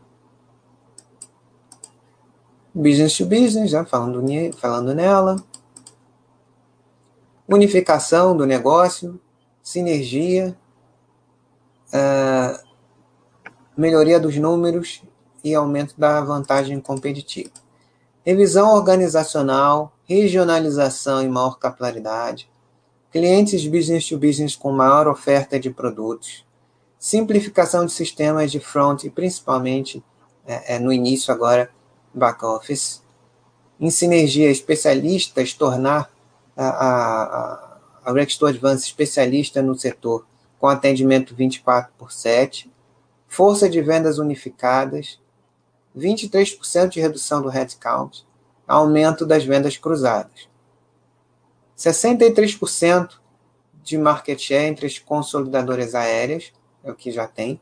business 2.73 3.17
to 3.17 3.25
business, 3.25 3.71
já 3.71 3.85
falando, 3.85 4.23
falando 4.57 4.93
nela, 4.93 5.43
unificação 7.47 8.35
do 8.35 8.45
negócio, 8.45 9.19
sinergia, 9.61 10.57
uh, 11.93 12.71
melhoria 13.75 14.19
dos 14.19 14.37
números 14.37 15.03
e 15.43 15.53
aumento 15.53 15.95
da 15.97 16.21
vantagem 16.21 16.79
competitiva. 16.79 17.51
Revisão 18.23 18.73
organizacional, 18.73 19.93
regionalização 20.05 21.23
e 21.23 21.27
maior 21.27 21.57
capilaridade, 21.57 22.49
clientes 23.11 23.65
business 23.67 24.07
to 24.07 24.17
business 24.17 24.55
com 24.55 24.71
maior 24.71 25.07
oferta 25.07 25.59
de 25.59 25.69
produtos, 25.69 26.45
simplificação 26.99 27.85
de 27.85 27.91
sistemas 27.91 28.51
de 28.51 28.59
front 28.59 29.03
e 29.03 29.09
principalmente 29.09 30.03
é, 30.45 30.75
é, 30.75 30.79
no 30.79 30.93
início 30.93 31.33
agora 31.33 31.69
back-office, 32.13 33.01
em 33.79 33.89
sinergia 33.89 34.49
especialistas, 34.49 35.53
tornar 35.53 36.11
a, 36.55 36.67
a, 36.67 37.79
a 38.05 38.13
Rexto 38.13 38.45
Advance 38.45 38.85
especialista 38.85 39.61
no 39.61 39.75
setor 39.75 40.25
com 40.59 40.67
atendimento 40.67 41.33
24 41.33 41.91
por 41.97 42.11
7, 42.11 42.71
força 43.27 43.67
de 43.67 43.81
vendas 43.81 44.19
unificadas, 44.19 45.19
23% 45.97 46.89
de 46.89 47.01
redução 47.01 47.41
do 47.41 47.49
headcount, 47.49 48.23
aumento 48.67 49.25
das 49.25 49.43
vendas 49.43 49.77
cruzadas. 49.77 50.47
63% 51.75 53.13
de 53.83 53.97
market 53.97 54.39
share 54.39 54.67
entre 54.67 54.85
as 54.85 54.99
consolidadoras 54.99 55.95
aéreas, 55.95 56.53
é 56.83 56.91
o 56.91 56.95
que 56.95 57.11
já 57.11 57.27
tem, 57.27 57.59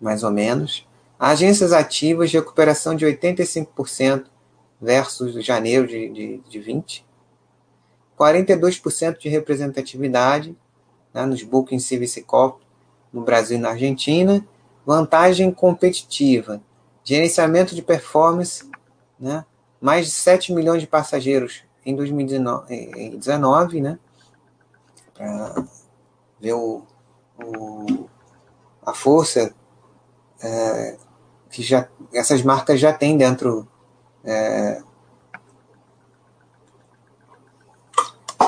mais 0.00 0.22
ou 0.22 0.30
menos. 0.30 0.86
Agências 1.18 1.72
ativas 1.72 2.32
recuperação 2.32 2.94
de 2.94 3.06
85% 3.06 4.26
versus 4.80 5.44
janeiro 5.44 5.86
de, 5.86 6.08
de, 6.10 6.38
de 6.38 6.60
20. 6.60 7.06
42% 8.18 9.18
de 9.18 9.28
representatividade 9.28 10.56
né, 11.12 11.24
nos 11.26 11.42
Booking 11.42 11.78
Service 11.78 12.20
Corp 12.22 12.60
no 13.12 13.22
Brasil 13.22 13.56
e 13.56 13.60
na 13.60 13.70
Argentina. 13.70 14.46
Vantagem 14.84 15.50
competitiva. 15.50 16.60
Gerenciamento 17.02 17.74
de 17.74 17.82
performance, 17.82 18.68
né, 19.18 19.44
mais 19.80 20.06
de 20.06 20.12
7 20.12 20.52
milhões 20.52 20.80
de 20.80 20.86
passageiros 20.86 21.62
em 21.84 21.94
2019, 21.94 23.80
né, 23.80 23.98
para 25.12 25.64
ver 26.40 26.54
o, 26.54 26.82
o, 27.38 28.08
a 28.84 28.94
força 28.94 29.54
é, 30.42 30.96
que 31.54 31.62
já 31.62 31.88
essas 32.12 32.42
marcas 32.42 32.80
já 32.80 32.92
têm 32.92 33.16
dentro 33.16 33.66
é, 34.24 34.82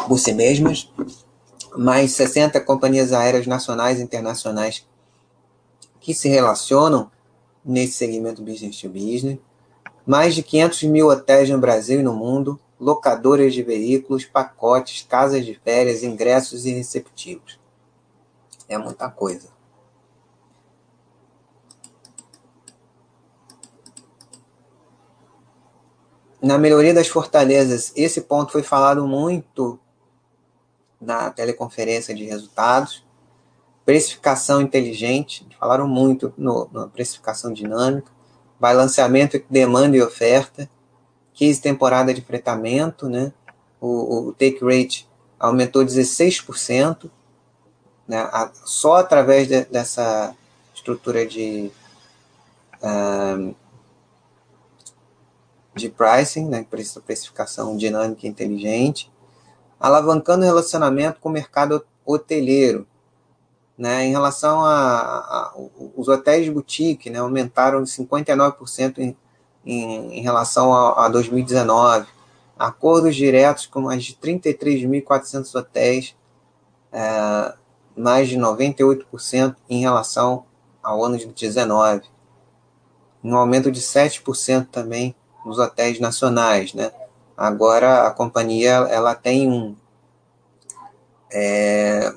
por 0.09 0.18
si 0.18 0.32
mesmas, 0.32 0.92
mais 1.76 2.11
60 2.12 2.61
companhias 2.62 3.12
aéreas 3.12 3.46
nacionais 3.46 4.00
e 4.00 4.02
internacionais 4.02 4.84
que 6.00 6.12
se 6.12 6.28
relacionam 6.28 7.09
nesse 7.64 7.92
segmento 7.92 8.42
business 8.42 8.80
to 8.80 8.88
business, 8.88 9.38
mais 10.04 10.34
de 10.34 10.42
500 10.42 10.82
mil 10.84 11.07
hotéis 11.07 11.48
no 11.48 11.59
Brasil 11.59 12.00
e 12.00 12.02
no 12.02 12.12
mundo, 12.12 12.59
locadoras 12.78 13.54
de 13.54 13.62
veículos, 13.62 14.24
pacotes, 14.24 15.07
casas 15.09 15.46
de 15.46 15.54
férias, 15.54 16.02
ingressos 16.02 16.66
e 16.66 16.72
receptivos. 16.72 17.61
É 18.68 18.76
muita 18.76 19.09
coisa. 19.09 19.55
Na 26.47 26.57
melhoria 26.57 26.94
das 26.94 27.09
fortalezas, 27.09 27.92
esse 27.97 28.20
ponto 28.20 28.53
foi 28.53 28.62
falado 28.62 29.07
muito 29.07 29.78
na 31.01 31.30
teleconferência 31.30 32.14
de 32.14 32.24
resultados. 32.24 33.05
Precificação 33.84 34.61
inteligente, 34.61 35.47
falaram 35.59 35.88
muito 35.88 36.32
no, 36.38 36.68
na 36.72 36.86
precificação 36.86 37.53
dinâmica. 37.53 38.11
Balanceamento 38.61 39.36
entre 39.36 39.49
demanda 39.51 39.97
e 39.97 40.03
oferta. 40.03 40.70
15 41.34 41.61
temporada 41.61 42.14
de 42.14 42.22
fretamento, 42.22 43.09
né? 43.09 43.32
O, 43.80 44.28
o 44.28 44.32
take 44.32 44.61
rate 44.62 45.07
aumentou 45.38 45.84
16%, 45.84 47.11
né? 48.09 48.20
A, 48.32 48.51
só 48.64 48.97
através 48.97 49.47
de, 49.49 49.64
dessa 49.66 50.34
estrutura 50.74 51.26
de 51.26 51.70
uh, 52.80 53.55
de 55.77 55.91
pricing, 55.91 56.49
né, 56.49 56.66
precificação 57.05 57.77
dinâmica 57.77 58.27
e 58.27 58.31
inteligente, 58.31 59.12
alavancando 59.79 60.43
o 60.43 60.47
relacionamento 60.47 61.20
com 61.20 61.29
o 61.29 61.33
mercado 61.33 61.85
hoteleiro. 62.05 62.87
Né, 63.79 64.07
em 64.07 64.11
relação 64.11 64.64
a, 64.64 64.99
a, 64.99 65.55
os 65.95 66.09
hotéis 66.09 66.49
boutique, 66.49 67.11
né, 67.11 67.18
aumentaram 67.18 67.83
59% 67.83 68.99
em, 68.99 69.14
em, 69.66 70.18
em 70.18 70.22
relação 70.22 70.72
a, 70.72 71.05
a 71.05 71.09
2019. 71.11 72.07
Acordos 72.59 73.14
diretos 73.14 73.66
com 73.66 73.83
mais 73.83 74.03
de 74.03 74.14
33.400 74.14 75.55
hotéis, 75.55 76.16
é, 76.91 77.55
mais 77.95 78.31
de 78.31 78.39
98% 78.39 79.55
em 79.68 79.81
relação 79.81 80.47
ao 80.83 81.05
ano 81.05 81.18
de 81.18 81.27
2019. 81.27 82.05
Um 83.22 83.37
aumento 83.37 83.70
de 83.70 83.83
7% 83.83 84.68
também 84.68 85.14
nos 85.47 85.59
hotéis 85.59 86.01
nacionais, 86.01 86.74
né? 86.74 86.90
Agora 87.36 88.09
a 88.09 88.11
companhia 88.11 88.72
ela 88.90 89.14
tem 89.14 89.49
um, 89.49 89.76
é, 91.32 92.12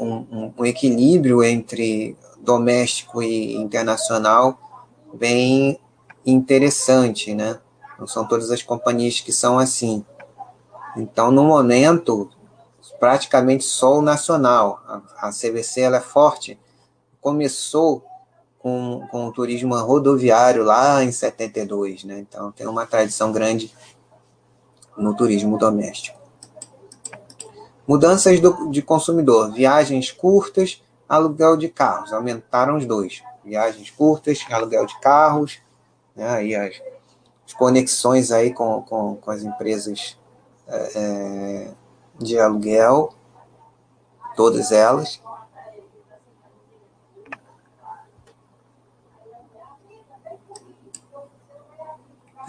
um, 0.00 0.52
um, 0.58 0.64
equilíbrio 0.66 1.44
entre 1.44 2.16
doméstico 2.40 3.22
e 3.22 3.54
internacional 3.54 4.58
bem 5.14 5.78
interessante, 6.26 7.34
né? 7.34 7.60
Não 8.00 8.06
são 8.08 8.26
todas 8.26 8.50
as 8.50 8.62
companhias 8.62 9.20
que 9.20 9.30
são 9.30 9.56
assim. 9.56 10.04
Então, 10.96 11.30
no 11.30 11.44
momento, 11.44 12.28
praticamente 12.98 13.62
só 13.62 13.98
o 13.98 14.02
nacional. 14.02 14.82
A, 14.88 15.28
a 15.28 15.30
CVC 15.30 15.82
ela 15.82 15.98
é 15.98 16.00
forte. 16.00 16.58
Começou 17.20 18.04
com, 18.62 19.06
com 19.10 19.26
o 19.26 19.32
turismo 19.32 19.76
rodoviário 19.76 20.62
lá 20.62 21.02
em 21.02 21.10
72, 21.10 22.04
né? 22.04 22.20
Então 22.20 22.52
tem 22.52 22.66
uma 22.66 22.86
tradição 22.86 23.32
grande 23.32 23.74
no 24.96 25.14
turismo 25.14 25.58
doméstico. 25.58 26.18
Mudanças 27.86 28.38
do, 28.38 28.70
de 28.70 28.80
consumidor, 28.80 29.52
viagens 29.52 30.12
curtas, 30.12 30.80
aluguel 31.08 31.56
de 31.56 31.68
carros, 31.68 32.12
aumentaram 32.12 32.76
os 32.76 32.86
dois. 32.86 33.22
Viagens 33.44 33.90
curtas, 33.90 34.38
aluguel 34.50 34.86
de 34.86 34.98
carros, 35.00 35.58
né? 36.14 36.46
E 36.46 36.54
as, 36.54 36.80
as 37.44 37.52
conexões 37.52 38.30
aí 38.30 38.52
com, 38.52 38.82
com, 38.82 39.16
com 39.16 39.30
as 39.30 39.42
empresas 39.42 40.16
é, 40.68 40.92
é 40.94 41.68
de 42.20 42.38
aluguel, 42.38 43.12
todas 44.36 44.72
elas. 44.72 45.20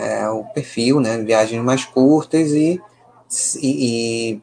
É, 0.03 0.29
o 0.29 0.43
perfil, 0.45 0.99
né? 0.99 1.17
Viagens 1.19 1.63
mais 1.63 1.85
curtas 1.85 2.51
e, 2.51 2.81
e, 3.61 4.33
e, 4.33 4.41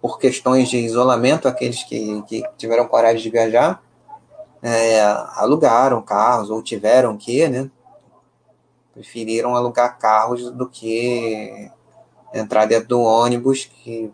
por 0.00 0.18
questões 0.18 0.68
de 0.68 0.78
isolamento, 0.78 1.48
aqueles 1.48 1.82
que, 1.84 2.22
que 2.22 2.42
tiveram 2.56 2.86
coragem 2.86 3.22
de 3.22 3.30
viajar 3.30 3.82
é, 4.62 5.00
alugaram 5.34 6.00
carros 6.00 6.48
ou 6.48 6.62
tiveram 6.62 7.16
que, 7.16 7.48
né? 7.48 7.68
Preferiram 8.94 9.56
alugar 9.56 9.98
carros 9.98 10.50
do 10.52 10.68
que 10.68 11.70
entrar 12.32 12.66
dentro 12.66 12.88
do 12.88 13.00
ônibus, 13.00 13.64
que 13.64 14.12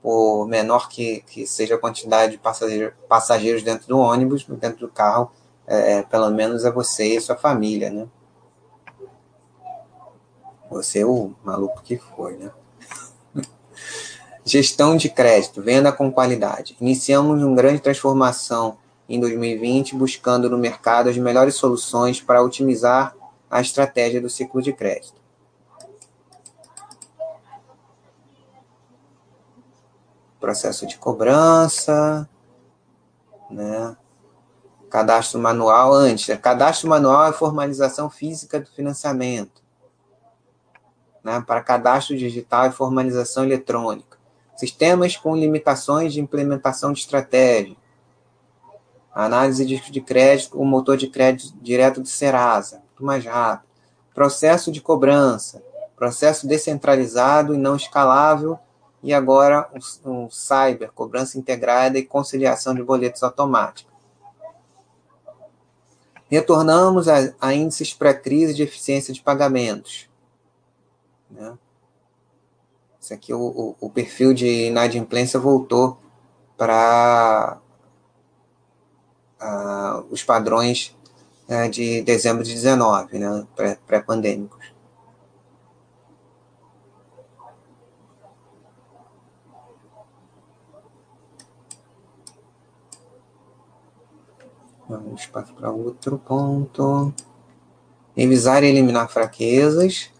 por 0.00 0.46
menor 0.46 0.88
que, 0.88 1.22
que 1.22 1.46
seja 1.46 1.74
a 1.74 1.78
quantidade 1.78 2.32
de 2.32 2.38
passageiros, 2.38 2.92
passageiros 3.08 3.62
dentro 3.62 3.88
do 3.88 3.98
ônibus, 3.98 4.44
dentro 4.46 4.86
do 4.86 4.92
carro, 4.92 5.32
é, 5.66 6.02
pelo 6.02 6.30
menos 6.30 6.64
é 6.64 6.70
você 6.70 7.16
e 7.16 7.20
sua 7.20 7.36
família, 7.36 7.90
né? 7.90 8.06
Você 10.74 11.00
é 11.00 11.06
o 11.06 11.32
maluco 11.44 11.80
que 11.84 11.96
foi, 11.96 12.36
né? 12.36 12.50
Gestão 14.44 14.96
de 14.96 15.08
crédito, 15.08 15.62
venda 15.62 15.92
com 15.92 16.10
qualidade. 16.10 16.76
Iniciamos 16.80 17.40
uma 17.44 17.54
grande 17.54 17.80
transformação 17.80 18.76
em 19.08 19.20
2020, 19.20 19.94
buscando 19.94 20.50
no 20.50 20.58
mercado 20.58 21.08
as 21.08 21.16
melhores 21.16 21.54
soluções 21.54 22.20
para 22.20 22.42
otimizar 22.42 23.14
a 23.48 23.60
estratégia 23.60 24.20
do 24.20 24.28
ciclo 24.28 24.60
de 24.60 24.72
crédito. 24.72 25.22
Processo 30.40 30.88
de 30.88 30.98
cobrança, 30.98 32.28
né? 33.48 33.96
Cadastro 34.90 35.38
manual 35.38 35.92
antes. 35.92 36.36
Cadastro 36.38 36.88
manual 36.88 37.28
é 37.28 37.32
formalização 37.32 38.10
física 38.10 38.58
do 38.58 38.66
financiamento 38.66 39.63
né, 41.24 41.42
para 41.44 41.62
cadastro 41.62 42.16
digital 42.16 42.66
e 42.66 42.72
formalização 42.72 43.44
eletrônica, 43.44 44.18
sistemas 44.54 45.16
com 45.16 45.34
limitações 45.34 46.12
de 46.12 46.20
implementação 46.20 46.92
de 46.92 47.00
estratégia, 47.00 47.76
análise 49.14 49.64
de, 49.64 49.90
de 49.90 50.00
crédito, 50.00 50.60
o 50.60 50.64
motor 50.64 50.96
de 50.96 51.06
crédito 51.06 51.54
direto 51.62 52.00
do 52.00 52.08
Serasa, 52.08 52.82
muito 52.90 53.04
mais 53.04 53.24
rápido, 53.24 53.68
processo 54.14 54.70
de 54.70 54.80
cobrança, 54.80 55.62
processo 55.96 56.46
descentralizado 56.46 57.54
e 57.54 57.58
não 57.58 57.76
escalável, 57.76 58.58
e 59.02 59.12
agora 59.12 59.68
um, 60.04 60.10
um 60.10 60.30
cyber, 60.30 60.90
cobrança 60.92 61.38
integrada 61.38 61.98
e 61.98 62.04
conciliação 62.04 62.74
de 62.74 62.82
boletos 62.82 63.22
automáticos. 63.22 63.92
Retornamos 66.28 67.06
a, 67.06 67.34
a 67.40 67.54
índices 67.54 67.92
pré-crise 67.92 68.54
de 68.54 68.62
eficiência 68.62 69.12
de 69.12 69.22
pagamentos. 69.22 70.08
Né? 71.34 71.58
Esse 73.00 73.12
aqui, 73.12 73.34
o, 73.34 73.40
o, 73.40 73.76
o 73.80 73.90
perfil 73.90 74.32
de 74.32 74.68
inadimplência 74.68 75.38
voltou 75.38 75.98
para 76.56 77.58
uh, 79.42 80.06
os 80.10 80.22
padrões 80.22 80.96
uh, 81.48 81.68
de 81.68 82.00
dezembro 82.02 82.44
de 82.44 82.54
19, 82.54 83.18
né, 83.18 83.46
pré-pandêmicos. 83.86 84.72
Vamos 94.88 95.26
para 95.26 95.70
outro 95.70 96.18
ponto. 96.18 97.12
Revisar 98.16 98.62
e 98.62 98.68
eliminar 98.68 99.10
fraquezas. 99.10 100.13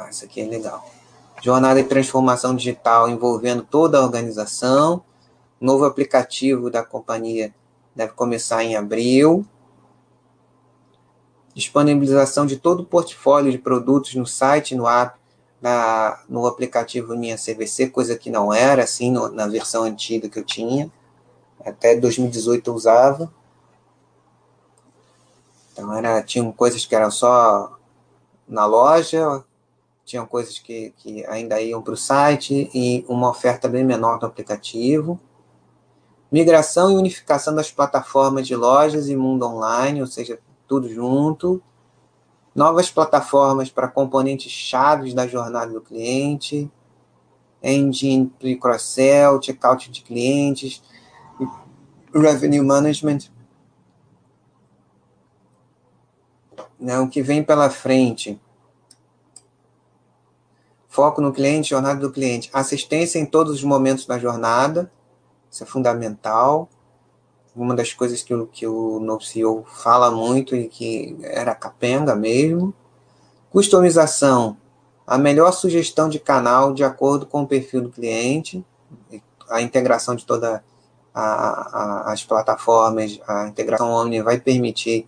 Ah, 0.00 0.08
isso 0.08 0.24
aqui 0.24 0.40
é 0.40 0.46
legal. 0.46 0.88
Jornada 1.42 1.82
de 1.82 1.86
transformação 1.86 2.56
digital 2.56 3.06
envolvendo 3.10 3.62
toda 3.62 3.98
a 3.98 4.02
organização. 4.02 5.04
Novo 5.60 5.84
aplicativo 5.84 6.70
da 6.70 6.82
companhia 6.82 7.54
deve 7.94 8.14
começar 8.14 8.64
em 8.64 8.76
abril. 8.76 9.44
Disponibilização 11.54 12.46
de 12.46 12.56
todo 12.56 12.80
o 12.80 12.86
portfólio 12.86 13.52
de 13.52 13.58
produtos 13.58 14.14
no 14.14 14.26
site, 14.26 14.74
no 14.74 14.88
app, 14.88 15.18
na, 15.60 16.22
no 16.26 16.46
aplicativo 16.46 17.14
Minha 17.14 17.36
CVC, 17.36 17.90
coisa 17.90 18.16
que 18.16 18.30
não 18.30 18.54
era 18.54 18.84
assim 18.84 19.12
no, 19.12 19.28
na 19.28 19.46
versão 19.46 19.82
antiga 19.82 20.30
que 20.30 20.38
eu 20.38 20.44
tinha. 20.44 20.90
Até 21.62 21.94
2018 21.94 22.70
eu 22.70 22.74
usava. 22.74 23.30
Então 25.72 25.94
era, 25.94 26.22
tinham 26.22 26.50
coisas 26.52 26.86
que 26.86 26.94
eram 26.94 27.10
só 27.10 27.78
na 28.48 28.64
loja, 28.64 29.44
tinham 30.10 30.26
coisas 30.26 30.58
que, 30.58 30.92
que 30.96 31.24
ainda 31.26 31.60
iam 31.60 31.80
para 31.80 31.94
o 31.94 31.96
site 31.96 32.68
e 32.74 33.04
uma 33.08 33.30
oferta 33.30 33.68
bem 33.68 33.84
menor 33.84 34.18
do 34.18 34.26
aplicativo. 34.26 35.20
Migração 36.32 36.90
e 36.90 36.96
unificação 36.96 37.54
das 37.54 37.70
plataformas 37.70 38.46
de 38.46 38.56
lojas 38.56 39.08
e 39.08 39.14
mundo 39.14 39.46
online, 39.46 40.00
ou 40.00 40.08
seja, 40.08 40.40
tudo 40.66 40.88
junto. 40.88 41.62
Novas 42.52 42.90
plataformas 42.90 43.70
para 43.70 43.86
componentes 43.86 44.50
chaves 44.50 45.14
da 45.14 45.28
jornada 45.28 45.72
do 45.72 45.80
cliente. 45.80 46.68
Engine 47.62 48.26
pre 48.38 48.56
cross-sell, 48.56 49.40
checkout 49.40 49.90
de 49.92 50.02
clientes, 50.02 50.82
revenue 52.12 52.62
management. 52.62 53.30
Né, 56.80 56.98
o 56.98 57.08
que 57.08 57.22
vem 57.22 57.44
pela 57.44 57.70
frente 57.70 58.40
Foco 60.90 61.20
no 61.20 61.32
cliente, 61.32 61.70
jornada 61.70 62.00
do 62.00 62.10
cliente. 62.10 62.50
Assistência 62.52 63.20
em 63.20 63.24
todos 63.24 63.54
os 63.54 63.62
momentos 63.62 64.06
da 64.06 64.18
jornada. 64.18 64.90
Isso 65.48 65.62
é 65.62 65.66
fundamental. 65.66 66.68
Uma 67.54 67.76
das 67.76 67.92
coisas 67.92 68.24
que 68.24 68.34
o, 68.34 68.44
que 68.48 68.66
o 68.66 68.98
novo 68.98 69.22
CEO 69.22 69.64
fala 69.64 70.10
muito 70.10 70.56
e 70.56 70.66
que 70.66 71.16
era 71.22 71.54
capenga 71.54 72.16
mesmo. 72.16 72.74
Customização. 73.50 74.56
A 75.06 75.16
melhor 75.16 75.52
sugestão 75.52 76.08
de 76.08 76.18
canal 76.18 76.74
de 76.74 76.82
acordo 76.82 77.24
com 77.24 77.42
o 77.42 77.46
perfil 77.46 77.82
do 77.82 77.90
cliente. 77.90 78.64
A 79.48 79.62
integração 79.62 80.16
de 80.16 80.26
todas 80.26 80.60
as 81.14 82.24
plataformas, 82.24 83.20
a 83.28 83.46
integração 83.46 83.92
Omni 83.92 84.22
vai 84.22 84.40
permitir 84.40 85.06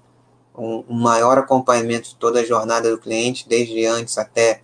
um, 0.56 0.84
um 0.88 0.94
maior 0.94 1.38
acompanhamento 1.38 2.10
de 2.10 2.14
toda 2.14 2.38
a 2.38 2.44
jornada 2.44 2.88
do 2.88 2.98
cliente, 2.98 3.48
desde 3.48 3.84
antes 3.84 4.16
até 4.16 4.62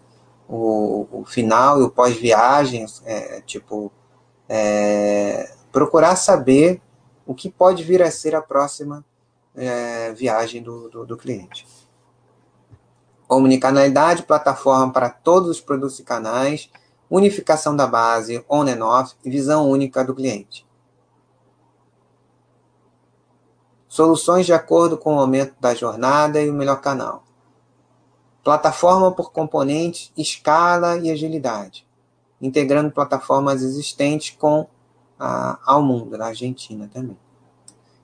o, 0.48 1.06
o 1.20 1.24
final 1.26 1.78
e 1.78 1.82
o 1.82 1.90
pós-viagem, 1.90 2.86
é, 3.04 3.42
tipo, 3.42 3.92
é, 4.48 5.52
procurar 5.70 6.16
saber 6.16 6.80
o 7.26 7.34
que 7.34 7.50
pode 7.50 7.84
vir 7.84 8.02
a 8.02 8.10
ser 8.10 8.34
a 8.34 8.40
próxima 8.40 9.04
é, 9.54 10.12
viagem 10.14 10.62
do, 10.62 10.88
do, 10.88 11.04
do 11.04 11.16
cliente. 11.16 11.66
Omnicanalidade, 13.28 14.22
plataforma 14.22 14.90
para 14.90 15.10
todos 15.10 15.50
os 15.50 15.60
produtos 15.60 15.98
e 15.98 16.02
canais, 16.02 16.70
unificação 17.10 17.76
da 17.76 17.86
base, 17.86 18.42
on 18.48 18.62
and 18.62 18.82
off, 18.82 19.14
visão 19.22 19.68
única 19.68 20.02
do 20.02 20.14
cliente. 20.14 20.66
Soluções 23.86 24.46
de 24.46 24.54
acordo 24.54 24.96
com 24.96 25.16
o 25.16 25.20
aumento 25.20 25.54
da 25.60 25.74
jornada 25.74 26.40
e 26.40 26.48
o 26.48 26.54
melhor 26.54 26.80
canal. 26.80 27.27
Plataforma 28.48 29.12
por 29.12 29.30
componentes, 29.30 30.10
escala 30.16 30.96
e 30.96 31.10
agilidade, 31.10 31.86
integrando 32.40 32.90
plataformas 32.90 33.60
existentes 33.60 34.34
com 34.38 34.66
a, 35.20 35.58
ao 35.66 35.82
mundo, 35.82 36.16
na 36.16 36.28
Argentina 36.28 36.88
também. 36.90 37.18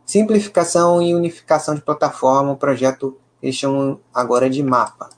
Simplificação 0.05 1.01
e 1.01 1.15
unificação 1.15 1.75
de 1.75 1.81
plataforma, 1.81 2.53
o 2.53 2.59
projeto 2.59 3.17
eles 3.43 3.55
chamam 3.55 3.99
agora 4.13 4.51
de 4.51 4.63
mapa. 4.63 5.09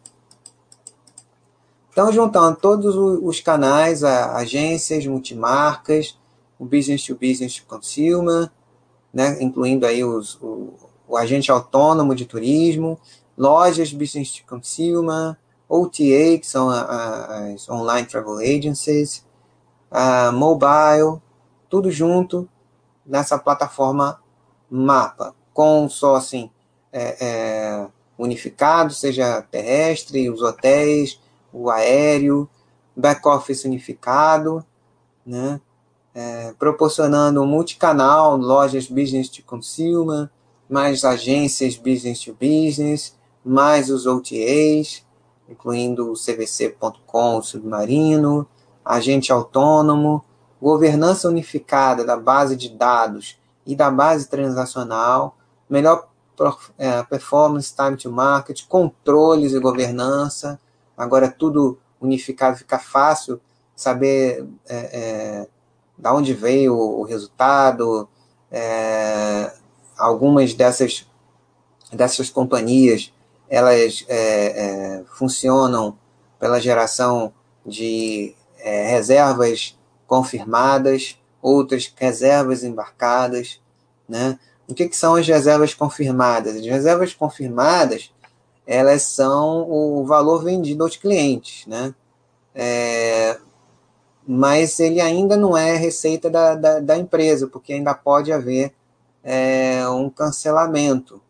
Então, 1.90 2.12
juntando 2.12 2.56
todos 2.60 2.94
os 2.94 3.40
canais, 3.40 4.04
agências, 4.04 5.04
multimarcas, 5.06 6.16
o 6.56 6.64
business 6.64 7.02
to 7.04 7.16
business 7.16 7.56
to 7.56 7.66
consumer, 7.66 8.48
né, 9.12 9.42
incluindo 9.42 9.86
aí 9.86 10.04
os, 10.04 10.36
o, 10.40 10.74
o 11.08 11.16
agente 11.16 11.50
autônomo 11.50 12.14
de 12.14 12.26
turismo, 12.26 12.96
lojas 13.36 13.92
business 13.92 14.32
to 14.32 14.44
consumer, 14.46 15.36
OTA, 15.68 16.38
que 16.40 16.46
são 16.46 16.70
as 16.70 17.68
online 17.68 18.06
travel 18.06 18.38
agencies, 18.38 19.24
a 19.90 20.30
mobile, 20.32 21.20
tudo 21.68 21.90
junto 21.90 22.48
nessa 23.04 23.38
plataforma 23.38 24.20
mapa, 24.70 25.34
com 25.52 25.88
só 25.88 26.16
assim 26.16 26.50
é, 26.92 27.16
é, 27.20 27.88
unificado, 28.18 28.92
seja 28.92 29.42
terrestre, 29.42 30.30
os 30.30 30.42
hotéis, 30.42 31.20
o 31.52 31.70
aéreo, 31.70 32.48
back-office 32.96 33.64
unificado, 33.64 34.64
né? 35.24 35.60
É, 36.14 36.54
proporcionando 36.58 37.42
um 37.42 37.46
multicanal, 37.46 38.38
lojas 38.38 38.86
business 38.86 39.28
to 39.28 39.42
consumer, 39.42 40.30
mais 40.68 41.04
agências 41.04 41.76
business 41.76 42.20
to 42.20 42.32
business, 42.32 43.15
mais 43.48 43.90
os 43.90 44.06
OTAs, 44.06 45.06
incluindo 45.48 46.10
o 46.10 46.14
CVC.com, 46.14 47.40
Submarino, 47.40 48.46
agente 48.84 49.30
autônomo, 49.30 50.24
governança 50.60 51.28
unificada 51.28 52.04
da 52.04 52.16
base 52.16 52.56
de 52.56 52.68
dados 52.68 53.38
e 53.64 53.76
da 53.76 53.90
base 53.90 54.28
transacional, 54.28 55.36
melhor 55.70 56.08
é, 56.76 57.02
performance, 57.04 57.74
time 57.74 57.96
to 57.96 58.10
market, 58.10 58.66
controles 58.66 59.52
e 59.52 59.60
governança. 59.60 60.60
Agora 60.96 61.30
tudo 61.30 61.78
unificado, 62.00 62.56
fica 62.56 62.78
fácil 62.78 63.40
saber 63.74 64.46
é, 64.68 64.76
é, 64.76 65.48
da 65.96 66.12
onde 66.12 66.34
veio 66.34 66.76
o 66.76 67.02
resultado. 67.04 68.08
É, 68.50 69.52
algumas 69.96 70.54
dessas, 70.54 71.06
dessas 71.92 72.28
companhias 72.28 73.12
elas 73.48 74.04
é, 74.08 74.98
é, 74.98 75.04
funcionam 75.06 75.98
pela 76.38 76.60
geração 76.60 77.32
de 77.64 78.34
é, 78.58 78.88
reservas 78.88 79.78
confirmadas, 80.06 81.18
outras 81.40 81.92
reservas 81.96 82.64
embarcadas, 82.64 83.60
né? 84.08 84.38
O 84.68 84.74
que, 84.74 84.88
que 84.88 84.96
são 84.96 85.14
as 85.14 85.26
reservas 85.26 85.74
confirmadas? 85.74 86.56
As 86.56 86.66
reservas 86.66 87.14
confirmadas, 87.14 88.12
elas 88.66 89.02
são 89.02 89.68
o 89.70 90.04
valor 90.04 90.42
vendido 90.42 90.82
aos 90.82 90.96
clientes, 90.96 91.66
né? 91.66 91.94
É, 92.54 93.38
mas 94.26 94.80
ele 94.80 95.00
ainda 95.00 95.36
não 95.36 95.56
é 95.56 95.76
receita 95.76 96.28
da, 96.28 96.56
da, 96.56 96.80
da 96.80 96.96
empresa, 96.96 97.46
porque 97.46 97.72
ainda 97.72 97.94
pode 97.94 98.32
haver 98.32 98.74
é, 99.22 99.88
um 99.88 100.10
cancelamento, 100.10 101.22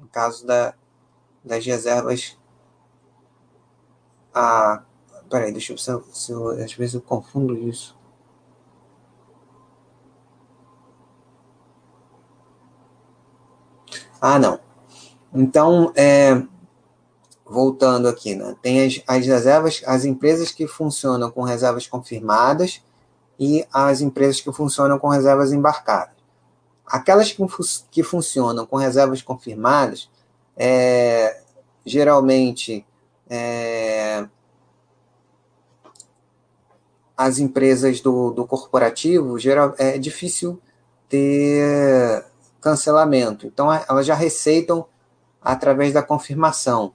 no 0.00 0.06
caso 0.08 0.46
da, 0.46 0.74
das 1.44 1.64
reservas. 1.64 2.36
Ah, 4.32 4.82
peraí, 5.28 5.52
deixa 5.52 5.72
eu, 5.72 5.76
eu, 5.76 6.04
se 6.12 6.32
eu, 6.32 6.48
às 6.50 6.72
vezes 6.72 6.94
eu 6.94 7.00
confundo 7.00 7.56
isso. 7.56 7.96
Ah, 14.20 14.38
não. 14.38 14.58
Então, 15.34 15.92
é, 15.94 16.42
voltando 17.44 18.08
aqui, 18.08 18.34
né? 18.34 18.56
tem 18.62 18.86
as, 18.86 19.02
as 19.06 19.26
reservas, 19.26 19.82
as 19.86 20.04
empresas 20.04 20.50
que 20.50 20.66
funcionam 20.66 21.30
com 21.30 21.42
reservas 21.42 21.86
confirmadas 21.86 22.82
e 23.38 23.66
as 23.72 24.00
empresas 24.00 24.40
que 24.40 24.50
funcionam 24.52 24.98
com 24.98 25.08
reservas 25.08 25.52
embarcadas. 25.52 26.14
Aquelas 26.86 27.32
que, 27.32 27.42
que 27.90 28.02
funcionam 28.02 28.64
com 28.64 28.76
reservas 28.76 29.20
confirmadas, 29.20 30.08
é, 30.56 31.40
geralmente 31.84 32.86
é, 33.28 34.26
as 37.16 37.38
empresas 37.38 38.00
do, 38.00 38.30
do 38.30 38.46
corporativo, 38.46 39.38
geral, 39.38 39.74
é 39.78 39.98
difícil 39.98 40.60
ter 41.08 42.24
cancelamento. 42.60 43.46
Então, 43.46 43.72
elas 43.72 44.06
já 44.06 44.14
receitam 44.14 44.86
através 45.40 45.92
da 45.92 46.02
confirmação. 46.02 46.92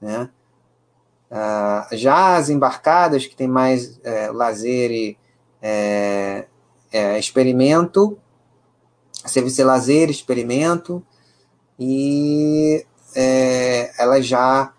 Né? 0.00 0.28
Ah, 1.30 1.88
já 1.92 2.36
as 2.36 2.48
embarcadas, 2.48 3.26
que 3.26 3.36
tem 3.36 3.46
mais 3.46 4.00
é, 4.02 4.30
lazer 4.30 4.90
e 4.90 5.18
é, 5.62 6.46
é, 6.90 7.18
experimento, 7.18 8.18
serviço 9.26 9.56
de 9.56 9.64
lazer, 9.64 10.10
experimento, 10.10 11.04
e 11.78 12.84
é, 13.14 13.92
elas 14.02 14.26
já 14.26 14.72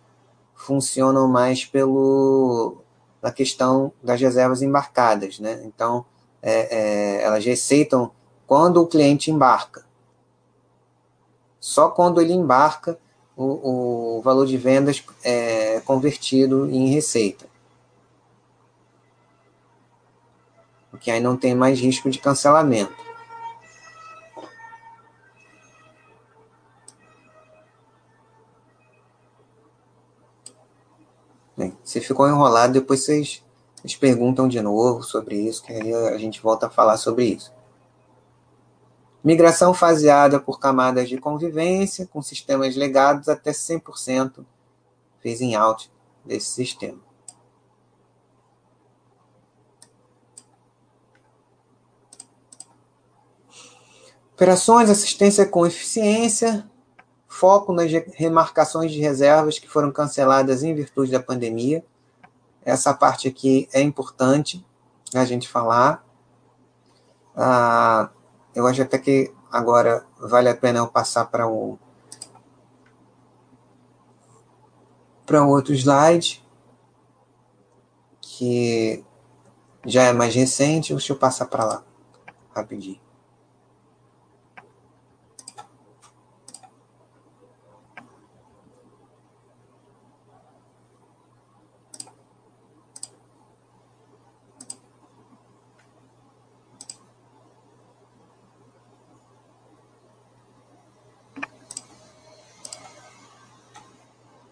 funcionam 0.55 1.27
mais 1.27 1.65
pelo 1.65 2.77
na 3.21 3.31
questão 3.31 3.91
das 4.01 4.19
reservas 4.19 4.61
embarcadas, 4.61 5.39
né? 5.39 5.61
Então, 5.65 6.05
é, 6.41 6.77
é, 7.19 7.23
elas 7.23 7.43
receitam 7.43 8.11
quando 8.47 8.81
o 8.81 8.87
cliente 8.87 9.29
embarca. 9.29 9.85
Só 11.59 11.89
quando 11.89 12.21
ele 12.21 12.33
embarca, 12.33 12.97
o, 13.35 14.17
o 14.17 14.21
valor 14.21 14.45
de 14.45 14.57
vendas 14.57 15.03
é 15.23 15.81
convertido 15.81 16.69
em 16.69 16.87
receita. 16.87 17.45
Porque 20.89 21.11
aí 21.11 21.19
não 21.19 21.37
tem 21.37 21.53
mais 21.53 21.79
risco 21.79 22.09
de 22.09 22.19
cancelamento. 22.19 23.08
Se 31.89 31.99
ficou 31.99 32.29
enrolado, 32.29 32.73
depois 32.73 32.99
vocês, 32.99 33.43
vocês 33.77 33.95
perguntam 33.95 34.47
de 34.47 34.61
novo 34.61 35.01
sobre 35.01 35.35
isso, 35.35 35.63
que 35.63 35.73
aí 35.73 35.91
a 35.91 36.19
gente 36.19 36.39
volta 36.39 36.67
a 36.67 36.69
falar 36.69 36.97
sobre 36.97 37.25
isso. 37.25 37.51
Migração 39.23 39.73
faseada 39.73 40.39
por 40.39 40.59
camadas 40.59 41.09
de 41.09 41.17
convivência, 41.17 42.05
com 42.05 42.21
sistemas 42.21 42.75
legados 42.75 43.27
até 43.27 43.49
100% 43.49 44.45
phasing 45.23 45.55
out 45.55 45.91
desse 46.23 46.51
sistema. 46.51 46.99
Operações, 54.35 54.91
assistência 54.91 55.43
com 55.43 55.65
eficiência, 55.65 56.68
foco 57.39 57.71
nas 57.71 57.89
remarcações 58.15 58.91
de 58.91 58.99
reservas 58.99 59.57
que 59.57 59.69
foram 59.69 59.91
canceladas 59.91 60.61
em 60.61 60.75
virtude 60.75 61.11
da 61.11 61.21
pandemia. 61.21 61.83
Essa 62.65 62.93
parte 62.93 63.29
aqui 63.29 63.69
é 63.71 63.81
importante 63.81 64.65
a 65.15 65.23
gente 65.23 65.47
falar. 65.47 66.05
Ah, 67.33 68.09
eu 68.53 68.67
acho 68.67 68.81
até 68.81 68.97
que 68.97 69.33
agora 69.49 70.05
vale 70.19 70.49
a 70.49 70.55
pena 70.55 70.79
eu 70.79 70.87
passar 70.87 71.25
para 71.25 71.47
o 71.47 71.79
para 75.25 75.45
outro 75.45 75.73
slide 75.73 76.43
que 78.19 79.03
já 79.85 80.03
é 80.03 80.13
mais 80.13 80.35
recente. 80.35 80.93
Deixa 80.93 81.13
eu 81.13 81.17
passar 81.17 81.45
para 81.45 81.63
lá 81.63 81.83
rapidinho. 82.53 83.08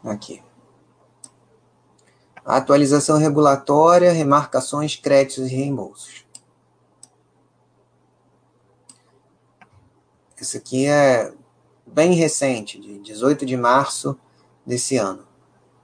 Aqui. 0.09 0.41
Atualização 2.45 3.17
regulatória, 3.17 4.11
remarcações, 4.13 4.95
créditos 4.95 5.51
e 5.51 5.55
reembolsos. 5.55 6.25
Esse 10.39 10.55
aqui 10.55 10.85
é 10.85 11.33
bem 11.85 12.13
recente, 12.13 12.79
de 12.79 12.99
18 12.99 13.45
de 13.45 13.57
março 13.57 14.17
desse 14.65 14.95
ano. 14.95 15.27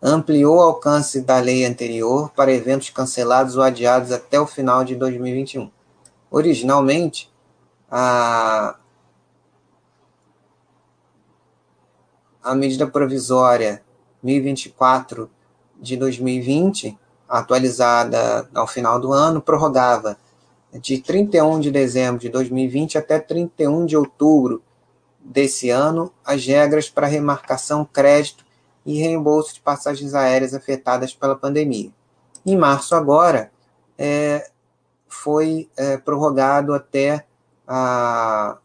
Ampliou 0.02 0.58
o 0.58 0.62
alcance 0.62 1.22
da 1.22 1.40
lei 1.40 1.66
anterior 1.66 2.30
para 2.30 2.54
eventos 2.54 2.90
cancelados 2.90 3.58
ou 3.58 3.64
adiados 3.64 4.12
até 4.12 4.40
o 4.40 4.48
final 4.48 4.86
de 4.86 4.96
2021. 4.96 5.70
Originalmente, 6.32 7.30
a, 7.92 8.78
a 12.42 12.56
medida 12.56 12.88
provisória 12.88 13.83
1024 14.24 15.30
de 15.80 15.98
2020, 15.98 16.98
atualizada 17.28 18.50
ao 18.54 18.68
final 18.68 19.00
do 19.00 19.12
ano, 19.12 19.42
prorrogava 19.42 20.18
de 20.74 21.00
31 21.00 21.60
de 21.60 21.72
dezembro 21.72 22.20
de 22.20 22.30
2020 22.30 22.98
até 22.98 23.20
31 23.20 23.86
de 23.86 23.96
outubro 23.96 24.64
desse 25.20 25.70
ano 25.70 26.12
as 26.26 26.46
regras 26.46 26.90
para 26.90 27.08
remarcação, 27.08 27.86
crédito 27.86 28.46
e 28.86 29.00
reembolso 29.00 29.54
de 29.54 29.62
passagens 29.62 30.14
aéreas 30.14 30.54
afetadas 30.54 31.14
pela 31.14 31.36
pandemia. 31.36 31.92
Em 32.46 32.58
março, 32.58 32.96
agora, 32.96 33.52
é, 33.98 34.50
foi 35.08 35.70
é, 35.78 35.98
prorrogado 35.98 36.74
até 36.74 37.26
a, 37.68 38.58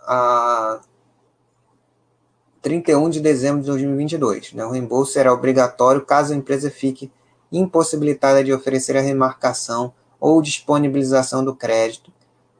a 0.00 0.80
31 2.64 3.10
de 3.10 3.20
dezembro 3.20 3.60
de 3.60 3.66
2022. 3.66 4.54
Né? 4.54 4.64
O 4.64 4.70
reembolso 4.70 5.12
será 5.12 5.30
obrigatório 5.30 6.00
caso 6.00 6.32
a 6.32 6.36
empresa 6.36 6.70
fique 6.70 7.12
impossibilitada 7.52 8.42
de 8.42 8.54
oferecer 8.54 8.96
a 8.96 9.02
remarcação 9.02 9.92
ou 10.18 10.40
disponibilização 10.40 11.44
do 11.44 11.54
crédito 11.54 12.10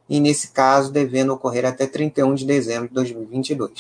e, 0.07 0.21
nesse 0.21 0.49
caso, 0.49 0.93
devendo 0.93 1.33
ocorrer 1.33 1.65
até 1.65 1.87
31 1.87 2.35
de 2.35 2.45
dezembro 2.45 2.89
de 2.89 2.95
2022. 2.95 3.73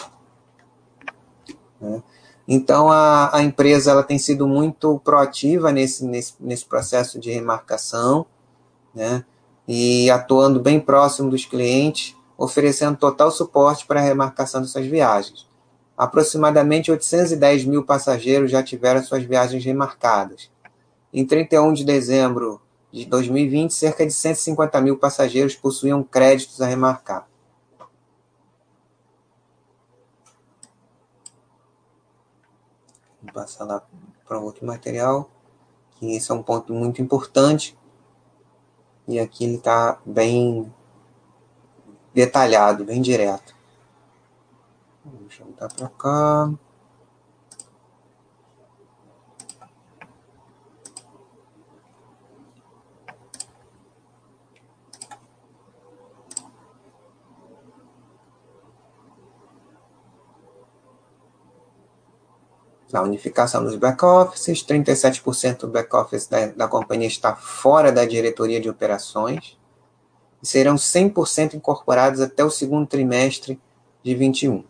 Né? 1.79 2.03
Então, 2.49 2.91
a, 2.91 3.37
a 3.37 3.43
empresa 3.43 3.91
ela 3.91 4.03
tem 4.03 4.19
sido 4.19 4.49
muito 4.49 4.99
proativa 5.05 5.71
nesse, 5.71 6.07
nesse, 6.07 6.33
nesse 6.41 6.65
processo 6.65 7.21
de 7.21 7.31
remarcação, 7.31 8.25
né? 8.95 9.23
e 9.69 10.11
atuando 10.11 10.59
bem 10.59 10.81
próximo 10.81 11.29
dos 11.29 11.45
clientes, 11.45 12.17
oferecendo 12.39 12.97
total 12.97 13.31
suporte 13.31 13.85
para 13.85 14.01
a 14.01 14.03
remarcação 14.03 14.63
de 14.63 14.69
suas 14.69 14.87
viagens. 14.87 15.53
Aproximadamente 15.97 16.91
810 16.91 17.65
mil 17.65 17.85
passageiros 17.85 18.51
já 18.51 18.63
tiveram 18.63 19.03
suas 19.03 19.23
viagens 19.23 19.65
remarcadas. 19.65 20.51
Em 21.13 21.25
31 21.25 21.73
de 21.73 21.85
dezembro 21.85 22.61
de 22.93 23.05
2020, 23.05 23.73
cerca 23.73 24.05
de 24.05 24.13
150 24.13 24.81
mil 24.81 24.99
passageiros 24.99 25.55
possuíam 25.55 26.03
créditos 26.03 26.61
a 26.61 26.67
remarcar. 26.67 27.29
Vou 33.23 33.33
passar 33.33 33.65
lá 33.65 33.83
para 34.27 34.39
outro 34.39 34.67
material, 34.67 35.31
que 35.93 36.17
esse 36.17 36.31
é 36.31 36.35
um 36.35 36.43
ponto 36.43 36.73
muito 36.73 37.01
importante. 37.01 37.79
E 39.07 39.21
aqui 39.21 39.45
ele 39.45 39.57
está 39.57 40.01
bem 40.05 40.73
detalhado, 42.13 42.85
bem 42.85 43.01
direto. 43.01 43.54
Deixa 45.05 45.43
eu 45.43 45.47
botar 45.47 45.69
para 45.69 45.89
cá. 45.89 46.51
na 62.93 63.03
unificação 63.03 63.65
dos 63.65 63.75
back-offices, 63.75 64.63
37% 64.63 65.63
do 65.63 65.69
back-office 65.69 66.29
da, 66.29 66.47
da 66.47 66.69
companhia 66.69 67.09
está 67.09 67.35
fora 67.35 67.91
da 67.91 68.05
diretoria 68.05 68.61
de 68.61 68.71
operações 68.71 69.59
e 70.41 70.47
serão 70.47 70.77
100% 70.77 71.55
incorporados 71.55 72.21
até 72.21 72.45
o 72.45 72.51
segundo 72.51 72.87
trimestre 72.87 73.61
de 74.01 74.15
21. 74.15 74.65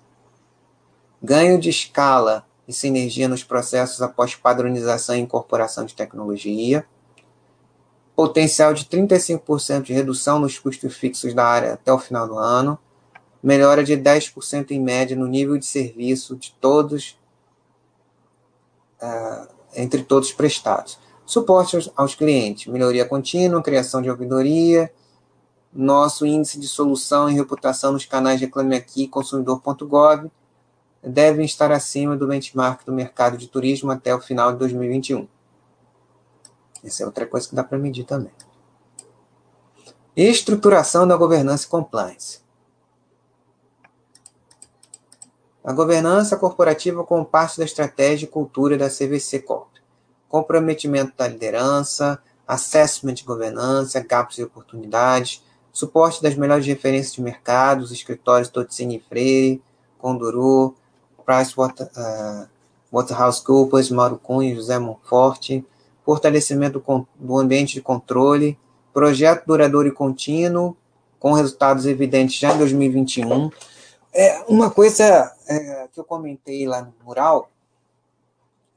Ganho 1.25 1.59
de 1.59 1.71
escala 1.71 2.45
e 2.69 2.73
sinergia 2.73 3.27
nos 3.27 3.43
processos 3.43 4.03
após 4.03 4.35
padronização 4.35 5.17
e 5.17 5.21
incorporação 5.21 5.87
de 5.87 5.95
tecnologia. 5.95 6.85
Potencial 8.15 8.75
de 8.75 8.85
35% 8.85 9.85
de 9.85 9.95
redução 9.95 10.39
nos 10.39 10.59
custos 10.59 10.95
fixos 10.95 11.33
da 11.33 11.47
área 11.47 11.73
até 11.73 11.91
o 11.91 11.99
final 11.99 12.29
do 12.29 12.37
ano. 12.37 12.79
Melhora 13.43 13.83
de 13.83 13.97
10% 13.97 14.73
em 14.73 14.79
média 14.79 15.17
no 15.17 15.27
nível 15.27 15.57
de 15.57 15.65
serviço 15.65 16.37
de 16.37 16.55
todos 16.61 17.19
uh, 19.03 19.49
entre 19.75 20.03
todos 20.03 20.31
prestados. 20.31 20.99
Suporte 21.25 21.75
aos, 21.75 21.91
aos, 21.97 22.15
clientes, 22.15 22.67
melhoria 22.67 23.07
contínua, 23.07 23.63
criação 23.63 24.03
de 24.03 24.11
ouvidoria, 24.11 24.93
nosso 25.73 26.27
índice 26.27 26.61
de 26.61 26.69
solução 26.69 27.31
e 27.31 27.35
reputação 27.35 27.93
nos 27.93 28.05
canais 28.05 28.39
Reclame 28.43 28.77
Aqui 28.77 29.09
consumidor.gov 29.09 30.31
devem 31.05 31.45
estar 31.45 31.71
acima 31.71 32.17
do 32.17 32.27
benchmark 32.27 32.85
do 32.85 32.93
mercado 32.93 33.37
de 33.37 33.47
turismo 33.47 33.91
até 33.91 34.15
o 34.15 34.21
final 34.21 34.53
de 34.53 34.59
2021. 34.59 35.29
Essa 36.83 37.03
é 37.03 37.07
outra 37.07 37.27
coisa 37.27 37.49
que 37.49 37.55
dá 37.55 37.63
para 37.63 37.79
medir 37.79 38.05
também. 38.05 38.33
Estruturação 40.17 41.07
da 41.07 41.17
governança 41.17 41.67
e 41.67 41.69
compliance. 41.69 42.41
A 45.63 45.73
governança 45.73 46.37
corporativa 46.37 47.03
como 47.05 47.25
parte 47.25 47.59
da 47.59 47.65
estratégia 47.65 48.27
e 48.27 48.29
cultura 48.29 48.77
da 48.77 48.89
CVC 48.89 49.41
Corp. 49.41 49.69
Comprometimento 50.29 51.15
da 51.17 51.27
liderança, 51.27 52.23
assessment 52.47 53.15
de 53.15 53.25
governança, 53.25 54.01
gaps 54.01 54.39
e 54.39 54.45
oportunidades, 54.45 55.43
suporte 55.73 56.23
das 56.23 56.37
melhores 56.37 56.67
referências 56.67 57.15
de 57.15 57.23
mercado, 57.23 57.83
os 57.83 57.93
escritórios 57.93 58.51
Totsini 58.51 59.01
Freire, 59.01 59.63
Conduru, 59.99 60.77
PricewaterhouseCoopers, 61.25 63.91
uh, 63.91 63.95
Mauro 63.95 64.19
Cunha, 64.19 64.55
José 64.55 64.79
Monforte, 64.79 65.65
fortalecimento 66.05 66.85
do 67.19 67.39
ambiente 67.39 67.75
de 67.75 67.81
controle, 67.81 68.59
projeto 68.93 69.47
duradouro 69.47 69.89
e 69.89 69.93
contínuo, 69.93 70.77
com 71.19 71.33
resultados 71.33 71.87
evidentes 71.87 72.39
já 72.39 72.55
em 72.55 72.59
2021, 72.59 73.51
é, 74.13 74.45
uma 74.47 74.71
coisa 74.71 75.35
é, 75.49 75.89
que 75.93 75.99
eu 75.99 76.05
comentei 76.05 76.67
lá 76.67 76.83
no 76.83 76.95
mural, 77.05 77.51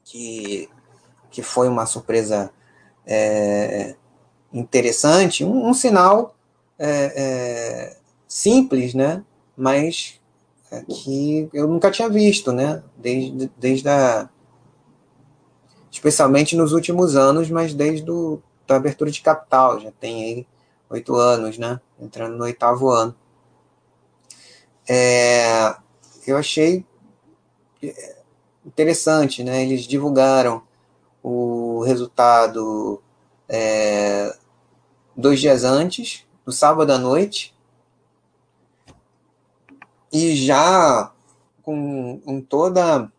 que, 0.02 0.68
que 1.30 1.42
foi 1.42 1.68
uma 1.68 1.86
surpresa 1.86 2.50
é, 3.06 3.94
interessante, 4.52 5.44
um, 5.44 5.68
um 5.68 5.74
sinal 5.74 6.34
é, 6.78 7.12
é, 7.16 7.96
simples, 8.26 8.94
né? 8.94 9.22
Mas 9.56 10.14
é, 10.14 10.17
que 10.88 11.48
eu 11.52 11.66
nunca 11.66 11.90
tinha 11.90 12.08
visto, 12.08 12.52
né? 12.52 12.82
Desde, 12.96 13.50
desde 13.56 13.88
a. 13.88 14.28
Especialmente 15.90 16.56
nos 16.56 16.72
últimos 16.72 17.16
anos, 17.16 17.50
mas 17.50 17.74
desde 17.74 18.10
a 18.68 18.74
abertura 18.74 19.10
de 19.10 19.20
capital, 19.20 19.80
já 19.80 19.90
tem 19.92 20.22
aí 20.22 20.46
oito 20.90 21.14
anos, 21.14 21.58
né? 21.58 21.80
Entrando 21.98 22.36
no 22.36 22.44
oitavo 22.44 22.88
ano. 22.90 23.14
É, 24.88 25.74
eu 26.26 26.36
achei 26.36 26.84
interessante, 28.64 29.42
né? 29.42 29.62
Eles 29.62 29.82
divulgaram 29.82 30.62
o 31.22 31.82
resultado 31.82 33.02
é, 33.48 34.34
dois 35.16 35.40
dias 35.40 35.64
antes, 35.64 36.26
no 36.46 36.52
sábado 36.52 36.92
à 36.92 36.98
noite, 36.98 37.54
e 40.12 40.34
já 40.36 41.12
com, 41.62 42.20
com 42.24 42.40
toda 42.40 43.10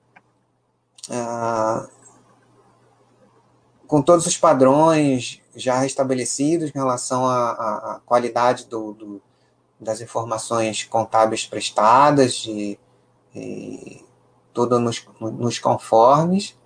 com 3.87 4.01
todos 4.03 4.27
os 4.27 4.37
padrões 4.37 5.41
já 5.55 5.79
restabelecidos 5.79 6.69
em 6.69 6.77
relação 6.77 7.25
à, 7.25 7.51
à 7.95 8.01
qualidade 8.05 8.65
do, 8.65 8.93
do, 8.93 9.21
das 9.79 10.01
informações 10.01 10.83
contábeis 10.83 11.45
prestadas, 11.45 12.45
e 12.45 12.77
tudo 14.53 14.79
nos, 14.79 15.07
nos 15.19 15.57
conformes. 15.57 16.57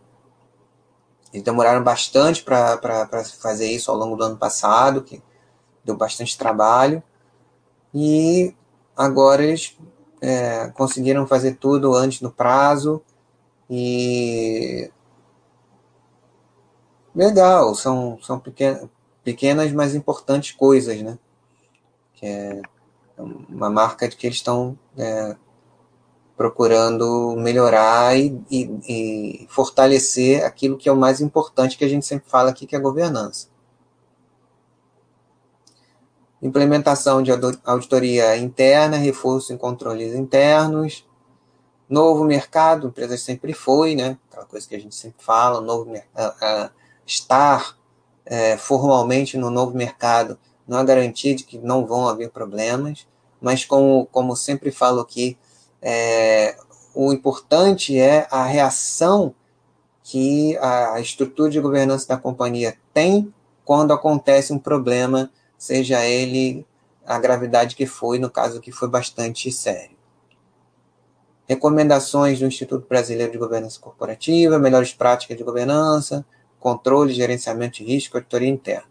Eles 1.31 1.43
demoraram 1.43 1.83
bastante 1.83 2.43
para 2.43 3.23
fazer 3.39 3.71
isso 3.71 3.89
ao 3.89 3.97
longo 3.97 4.15
do 4.15 4.23
ano 4.23 4.37
passado, 4.37 5.03
que 5.03 5.21
deu 5.83 5.95
bastante 5.95 6.37
trabalho. 6.37 7.01
E 7.93 8.55
agora 8.95 9.43
eles 9.43 9.77
é, 10.23 10.69
conseguiram 10.69 11.27
fazer 11.27 11.57
tudo 11.57 11.93
antes 11.93 12.21
do 12.21 12.31
prazo. 12.31 13.03
E 13.69 14.89
legal, 17.13 17.75
são, 17.75 18.17
são 18.21 18.39
pequenas, 18.39 18.87
pequenas, 19.21 19.71
mas 19.73 19.93
importantes 19.93 20.55
coisas, 20.55 21.01
né? 21.01 21.19
Que 22.13 22.25
é 22.25 22.61
uma 23.17 23.69
marca 23.69 24.07
de 24.07 24.15
que 24.15 24.25
eles 24.25 24.37
estão 24.37 24.79
é, 24.97 25.35
procurando 26.37 27.35
melhorar 27.37 28.17
e, 28.17 28.41
e, 28.49 29.43
e, 29.43 29.47
fortalecer 29.49 30.45
aquilo 30.45 30.77
que 30.77 30.87
é 30.87 30.91
o 30.91 30.97
mais 30.97 31.19
importante 31.19 31.77
que 31.77 31.83
a 31.83 31.89
gente 31.89 32.05
sempre 32.05 32.29
fala 32.29 32.49
aqui, 32.49 32.65
que 32.65 32.75
é 32.75 32.79
a 32.79 32.81
governança. 32.81 33.49
Implementação 36.43 37.23
de 37.23 37.31
auditoria 37.63 38.37
interna, 38.37 38.97
reforço 38.97 39.53
em 39.53 39.57
controles 39.57 40.13
internos, 40.13 41.05
novo 41.89 42.23
mercado, 42.25 42.87
empresa 42.87 43.17
sempre 43.17 43.53
foi, 43.53 43.95
né? 43.95 44.17
Aquela 44.29 44.45
coisa 44.45 44.67
que 44.67 44.75
a 44.75 44.79
gente 44.79 44.93
sempre 44.93 45.23
fala, 45.23 45.61
novo, 45.61 45.89
uh, 45.91 46.69
estar 47.05 47.77
uh, 48.25 48.57
formalmente 48.57 49.37
no 49.37 49.49
novo 49.49 49.75
mercado 49.75 50.37
não 50.67 50.77
há 50.77 50.83
garantia 50.83 51.35
de 51.35 51.43
que 51.43 51.57
não 51.57 51.85
vão 51.85 52.07
haver 52.07 52.29
problemas, 52.29 53.07
mas 53.41 53.65
como, 53.65 54.07
como 54.11 54.35
sempre 54.35 54.71
falo 54.71 55.01
aqui, 55.01 55.37
é, 55.81 56.55
o 56.95 57.11
importante 57.11 57.99
é 57.99 58.27
a 58.31 58.45
reação 58.45 59.35
que 60.01 60.57
a 60.57 60.99
estrutura 60.99 61.49
de 61.49 61.59
governança 61.59 62.07
da 62.07 62.17
companhia 62.17 62.77
tem 62.93 63.33
quando 63.65 63.93
acontece 63.93 64.53
um 64.53 64.59
problema, 64.59 65.29
seja 65.63 66.05
ele 66.05 66.67
a 67.05 67.17
gravidade 67.17 67.73
que 67.73 67.85
foi, 67.85 68.19
no 68.19 68.29
caso 68.29 68.59
que 68.59 68.69
foi 68.69 68.89
bastante 68.89 69.49
sério. 69.49 69.95
Recomendações 71.47 72.37
do 72.37 72.45
Instituto 72.45 72.85
Brasileiro 72.85 73.31
de 73.31 73.37
Governança 73.37 73.79
Corporativa, 73.79 74.59
melhores 74.59 74.93
práticas 74.93 75.37
de 75.37 75.43
governança, 75.43 76.25
controle, 76.59 77.13
gerenciamento 77.13 77.77
de 77.77 77.85
risco, 77.85 78.17
auditoria 78.17 78.49
interna. 78.49 78.89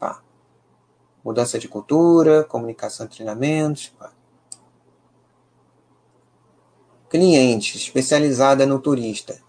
Pá. 0.00 0.20
Mudança 1.24 1.60
de 1.60 1.68
cultura, 1.68 2.42
comunicação 2.42 3.06
e 3.06 3.10
treinamentos. 3.10 3.92
Pá. 3.96 4.12
Cliente, 7.08 7.76
especializada 7.76 8.66
no 8.66 8.80
turista. 8.80 9.40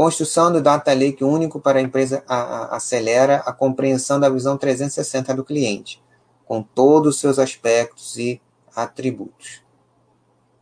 Construção 0.00 0.50
do 0.50 0.62
Data 0.62 0.94
Lake 0.94 1.22
único 1.22 1.60
para 1.60 1.78
a 1.78 1.82
empresa 1.82 2.24
a, 2.26 2.34
a, 2.34 2.76
acelera 2.76 3.42
a 3.44 3.52
compreensão 3.52 4.18
da 4.18 4.30
visão 4.30 4.56
360 4.56 5.34
do 5.34 5.44
cliente, 5.44 6.02
com 6.46 6.62
todos 6.62 7.16
os 7.16 7.20
seus 7.20 7.38
aspectos 7.38 8.16
e 8.16 8.40
atributos 8.74 9.62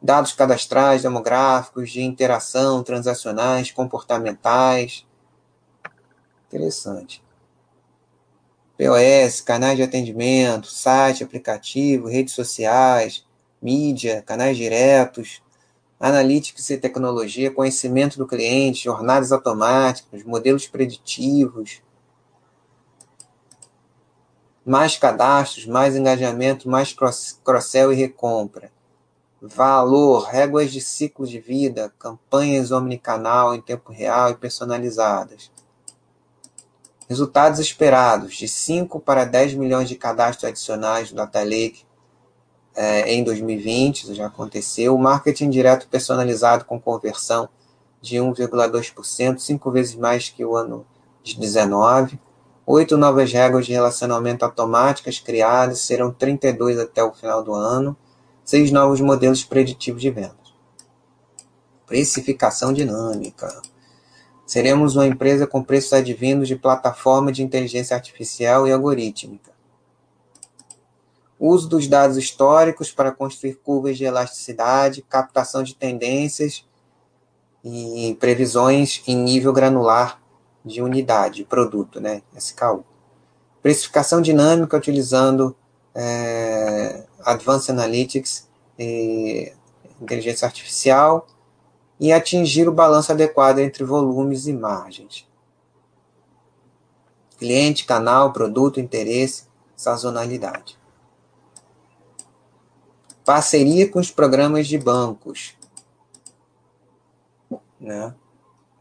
dados 0.03 0.32
cadastrais, 0.32 1.03
demográficos, 1.03 1.93
de 1.93 2.03
interação, 2.03 2.82
transacionais, 2.82 3.70
comportamentais. 3.70 5.07
Interessante. 6.49 7.22
POS, 8.76 9.41
canais 9.41 9.76
de 9.76 9.84
atendimento, 9.84 10.66
site, 10.66 11.22
aplicativo, 11.22 12.09
redes 12.09 12.34
sociais, 12.34 13.24
mídia, 13.62 14.20
canais 14.20 14.57
diretos, 14.57 15.41
analytics 16.01 16.70
e 16.70 16.78
tecnologia, 16.78 17.51
conhecimento 17.51 18.18
do 18.18 18.26
cliente, 18.26 18.84
jornadas 18.84 19.32
automáticas, 19.32 20.22
modelos 20.22 20.66
preditivos, 20.66 21.82
mais 24.64 24.96
cadastros, 24.96 25.66
mais 25.66 25.96
engajamento, 25.96 26.68
mais 26.68 26.92
cross-sell 26.92 27.92
e 27.92 27.96
recompra 27.96 28.70
valor, 29.40 30.24
réguas 30.24 30.72
de 30.72 30.80
ciclo 30.80 31.26
de 31.26 31.38
vida, 31.38 31.92
campanhas 31.99 32.72
omnicanal 32.72 33.55
em 33.55 33.61
tempo 33.61 33.92
real 33.92 34.30
e 34.30 34.34
personalizadas. 34.34 35.51
Resultados 37.09 37.59
esperados: 37.59 38.34
de 38.34 38.49
5 38.49 39.01
para 39.01 39.24
10 39.24 39.55
milhões 39.55 39.88
de 39.88 39.96
cadastros 39.96 40.44
adicionais 40.44 41.11
do 41.11 41.16
Data 41.16 41.42
Lake 41.42 41.86
é, 42.81 43.12
em 43.12 43.24
2020, 43.24 44.05
isso 44.05 44.14
já 44.14 44.26
aconteceu. 44.26 44.97
Marketing 44.97 45.51
direto 45.51 45.89
personalizado 45.89 46.64
com 46.64 46.81
conversão 46.81 47.49
de 48.01 48.18
1,2%, 48.18 49.39
cinco 49.39 49.72
vezes 49.72 49.97
mais 49.97 50.29
que 50.29 50.45
o 50.45 50.57
ano 50.57 50.87
de 51.24 51.37
19. 51.37 52.20
Oito 52.64 52.97
novas 52.97 53.33
regras 53.33 53.66
de 53.66 53.72
relacionamento 53.72 54.45
automáticas 54.45 55.18
criadas, 55.18 55.81
serão 55.81 56.12
32 56.12 56.79
até 56.79 57.03
o 57.03 57.12
final 57.12 57.43
do 57.43 57.53
ano 57.53 57.97
seis 58.45 58.70
novos 58.70 59.01
modelos 59.01 59.43
preditivos 59.43 60.01
de 60.01 60.11
vendas. 60.11 60.55
Precificação 61.85 62.72
dinâmica. 62.72 63.61
Seremos 64.47 64.95
uma 64.95 65.07
empresa 65.07 65.49
com 65.49 65.64
preços 65.64 65.93
advindos 65.93 66.47
de 66.47 66.55
plataforma 66.55 67.33
de 67.33 67.43
inteligência 67.43 67.97
artificial 67.97 68.68
e 68.68 68.72
algorítmica. 68.72 69.57
Uso 71.39 71.68
dos 71.68 71.86
dados 71.86 72.16
históricos 72.16 72.91
para 72.91 73.12
construir 73.12 73.55
curvas 73.57 73.97
de 73.97 74.05
elasticidade, 74.05 75.03
captação 75.03 75.62
de 75.62 75.74
tendências 75.74 76.64
e 77.64 78.16
previsões 78.18 79.03
em 79.07 79.16
nível 79.16 79.53
granular 79.53 80.20
de 80.64 80.82
unidade, 80.82 81.45
produto, 81.45 82.01
né? 82.01 82.22
SKU. 82.36 82.84
Precificação 83.62 84.20
dinâmica 84.20 84.76
utilizando 84.76 85.57
é, 85.95 87.05
Advanced 87.24 87.70
Analytics, 87.70 88.49
e 88.78 89.53
inteligência 90.01 90.47
artificial, 90.47 91.26
e 91.99 92.12
atingir 92.12 92.68
o 92.68 92.72
balanço 92.72 93.11
adequado 93.11 93.59
entre 93.59 93.82
volumes 93.82 94.47
e 94.47 94.53
margens. 94.53 95.26
Cliente, 97.36 97.84
canal, 97.84 98.32
produto, 98.32 98.78
interesse, 98.78 99.45
sazonalidade. 99.76 100.78
Parceria 103.29 103.87
com 103.87 103.99
os 103.99 104.11
programas 104.11 104.66
de 104.66 104.79
bancos. 104.79 105.55
Né? 107.79 108.14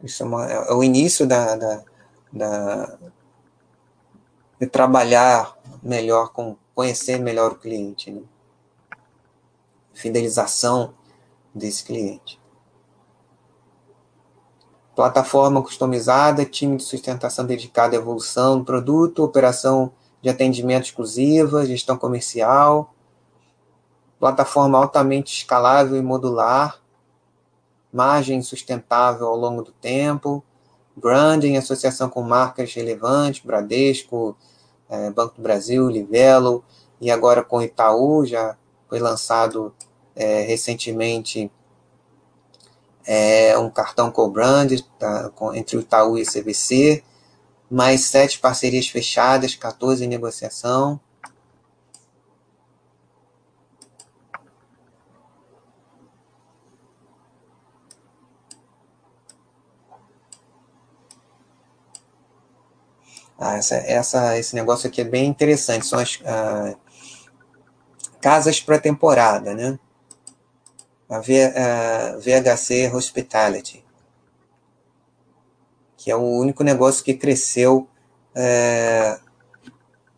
Isso 0.02 0.24
é, 0.24 0.26
uma, 0.26 0.50
é 0.50 0.74
o 0.74 0.82
início 0.82 1.28
da, 1.28 1.58
da, 1.58 1.84
da, 2.32 2.98
de 4.58 4.66
trabalhar 4.68 5.54
melhor 5.84 6.32
com 6.32 6.56
conhecer 6.74 7.20
melhor 7.20 7.52
o 7.52 7.56
cliente, 7.56 8.10
né? 8.10 8.22
fidelização 9.94 10.94
desse 11.54 11.84
cliente. 11.84 12.40
Plataforma 14.96 15.62
customizada, 15.62 16.46
time 16.46 16.78
de 16.78 16.84
sustentação 16.84 17.46
dedicado 17.46 17.98
à 17.98 18.00
evolução 18.00 18.60
do 18.60 18.64
produto, 18.64 19.26
operação 19.26 19.92
de 20.22 20.30
atendimento 20.30 20.86
exclusiva, 20.86 21.66
gestão 21.66 21.98
comercial, 21.98 22.94
plataforma 24.20 24.78
altamente 24.78 25.34
escalável 25.34 25.98
e 25.98 26.02
modular, 26.02 26.82
margem 27.92 28.42
sustentável 28.42 29.28
ao 29.28 29.36
longo 29.36 29.62
do 29.62 29.72
tempo, 29.72 30.44
branding, 30.96 31.58
associação 31.58 32.10
com 32.10 32.22
marcas 32.22 32.74
relevantes, 32.74 33.44
Bradesco, 33.46 34.36
é, 34.90 35.10
Banco 35.12 35.36
do 35.36 35.42
Brasil, 35.42 35.88
Livelo, 35.90 36.64
e 37.00 37.12
agora 37.12 37.44
com 37.44 37.62
Itaú, 37.62 38.26
já 38.26 38.58
foi 38.90 39.00
lançado 39.00 39.74
é, 40.16 40.42
recentemente 40.42 41.52
é, 43.06 43.58
um 43.58 43.70
cartão 43.70 44.12
co-brand 44.12 44.74
tá, 44.98 45.32
entre 45.54 45.78
o 45.78 45.80
Itaú 45.80 46.18
e 46.18 46.24
o 46.24 46.26
CVC, 46.26 47.04
mais 47.70 48.02
sete 48.06 48.40
parcerias 48.40 48.88
fechadas, 48.88 49.56
14 49.56 50.04
em 50.04 50.08
negociação. 50.08 51.00
Ah, 63.40 63.58
essa, 63.58 63.76
essa, 63.76 64.38
esse 64.38 64.56
negócio 64.56 64.88
aqui 64.88 65.02
é 65.02 65.04
bem 65.04 65.28
interessante. 65.28 65.86
São 65.86 66.00
as 66.00 66.20
ah, 66.26 66.76
casas 68.20 68.60
para 68.60 68.80
temporada, 68.80 69.54
né? 69.54 69.78
A, 71.10 71.20
v, 71.20 71.46
a 71.46 72.18
VHC 72.18 72.92
Hospitality, 72.94 73.86
que 75.96 76.12
é 76.12 76.16
o 76.16 76.22
único 76.22 76.64
negócio 76.64 77.04
que 77.04 77.14
cresceu 77.14 77.88
é, 78.36 79.18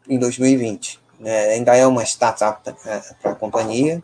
em 0.08 0.18
2020. 0.18 1.00
Né? 1.20 1.50
Ainda 1.50 1.76
é 1.76 1.86
uma 1.86 2.04
startup 2.04 2.74
para 3.22 3.32
a 3.32 3.36
companhia. 3.36 4.02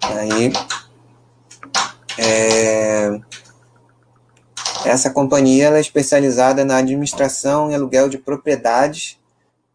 Aí 0.00 0.52
é, 2.18 3.20
essa 4.84 5.10
companhia 5.10 5.68
é 5.70 5.80
especializada 5.80 6.64
na 6.64 6.78
administração 6.78 7.70
e 7.70 7.74
aluguel 7.74 8.08
de 8.08 8.18
propriedades 8.18 9.18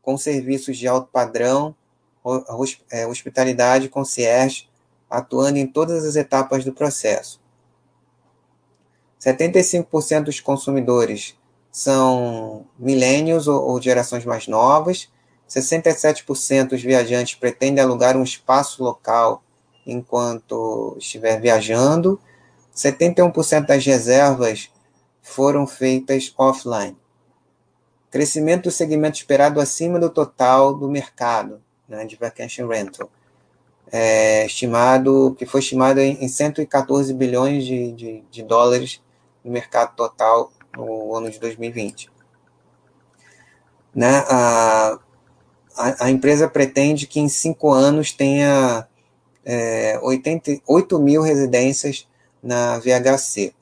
com 0.01 0.17
serviços 0.17 0.77
de 0.77 0.87
alto 0.87 1.07
padrão, 1.11 1.73
é, 2.91 3.07
hospitalidade, 3.07 3.89
concierge, 3.89 4.67
atuando 5.09 5.57
em 5.57 5.67
todas 5.67 6.03
as 6.03 6.15
etapas 6.15 6.65
do 6.65 6.73
processo. 6.73 7.39
75% 9.21 10.23
dos 10.23 10.39
consumidores 10.41 11.37
são 11.71 12.65
milênios 12.77 13.47
ou, 13.47 13.63
ou 13.63 13.81
gerações 13.81 14.25
mais 14.25 14.47
novas, 14.47 15.09
67% 15.49 16.69
dos 16.69 16.81
viajantes 16.81 17.35
pretendem 17.35 17.83
alugar 17.83 18.17
um 18.17 18.23
espaço 18.23 18.83
local 18.83 19.43
enquanto 19.85 20.95
estiver 20.99 21.39
viajando, 21.39 22.19
71% 22.75 23.65
das 23.65 23.85
reservas 23.85 24.69
foram 25.21 25.67
feitas 25.67 26.33
offline. 26.37 26.97
Crescimento 28.09 28.63
do 28.63 28.71
segmento 28.71 29.17
esperado 29.17 29.59
acima 29.59 29.99
do 29.99 30.09
total 30.09 30.73
do 30.73 30.89
mercado 30.89 31.61
né, 31.87 32.05
de 32.05 32.15
vacation 32.15 32.67
rental, 32.67 33.09
é, 33.91 34.45
estimado 34.45 35.35
que 35.37 35.45
foi 35.45 35.59
estimado 35.61 35.99
em 35.99 36.27
114 36.27 37.13
bilhões 37.13 37.65
de, 37.65 37.91
de, 37.91 38.23
de 38.29 38.43
dólares 38.43 39.01
no 39.43 39.51
mercado 39.51 39.95
total 39.95 40.51
no 40.75 41.15
ano 41.15 41.29
de 41.29 41.39
2020. 41.39 42.09
Né? 43.93 44.23
A, 44.27 44.99
a, 45.77 46.05
a 46.05 46.09
empresa 46.09 46.47
pretende 46.47 47.05
que 47.05 47.19
em 47.19 47.29
cinco 47.29 47.71
anos 47.71 48.11
tenha 48.11 48.87
é, 49.45 49.99
88 50.01 50.99
mil 50.99 51.21
residências 51.21 52.07
na 52.43 52.77
VHC. 52.79 53.53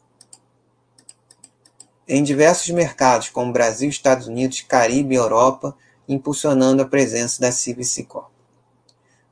Em 2.08 2.24
diversos 2.24 2.70
mercados, 2.72 3.30
como 3.30 3.53
Brasil, 3.53 3.90
Estados 3.90 4.28
Unidos, 4.28 4.62
Caribe 4.62 5.16
e 5.16 5.18
Europa, 5.18 5.78
impulsionando 6.10 6.82
a 6.82 6.88
presença 6.88 7.40
da 7.40 7.52
CVC 7.52 8.03
Corp. 8.03 8.32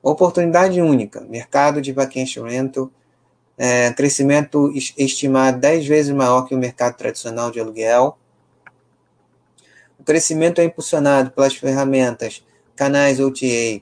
Oportunidade 0.02 0.82
única, 0.82 1.20
mercado 1.22 1.82
de 1.82 1.92
vacation 1.92 2.44
rental, 2.46 2.90
é, 3.58 3.92
crescimento 3.92 4.72
estimado 4.98 5.60
10 5.60 5.86
vezes 5.86 6.16
maior 6.16 6.44
que 6.44 6.56
o 6.56 6.58
mercado 6.58 6.96
tradicional 6.96 7.52
de 7.52 7.60
aluguel. 7.60 8.18
O 10.00 10.04
crescimento 10.06 10.62
é 10.62 10.64
impulsionado 10.64 11.32
pelas 11.32 11.54
ferramentas, 11.56 12.42
canais 12.74 13.20
OTA 13.20 13.82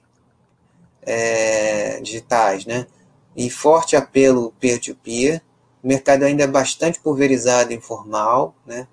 é, 1.03 2.01
digitais, 2.01 2.65
né? 2.65 2.87
E 3.35 3.51
forte 3.51 3.95
apelo 3.95 4.51
peer-to-peer. 4.59 5.43
O 5.83 5.87
mercado 5.87 6.23
ainda 6.23 6.43
é 6.43 6.47
bastante 6.47 6.99
pulverizado 6.99 7.73
informal, 7.73 8.55
né? 8.65 8.87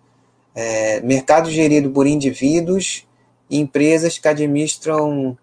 É, 0.54 1.00
mercado 1.00 1.50
gerido 1.50 1.90
por 1.90 2.06
indivíduos 2.06 3.06
e 3.50 3.58
empresas 3.58 4.18
que 4.18 4.28
administram 4.28 5.36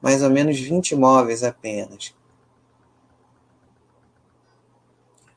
mais 0.00 0.22
ou 0.22 0.30
menos 0.30 0.58
20 0.58 0.92
imóveis 0.92 1.42
apenas. 1.42 2.14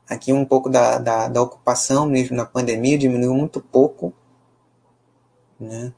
Aqui 0.08 0.32
um 0.32 0.44
pouco 0.44 0.68
da, 0.68 0.98
da, 0.98 1.28
da 1.28 1.40
ocupação, 1.40 2.04
mesmo 2.06 2.36
na 2.36 2.44
pandemia, 2.44 2.98
diminuiu 2.98 3.32
muito 3.32 3.60
pouco. 3.60 4.12
Né? 5.58 5.92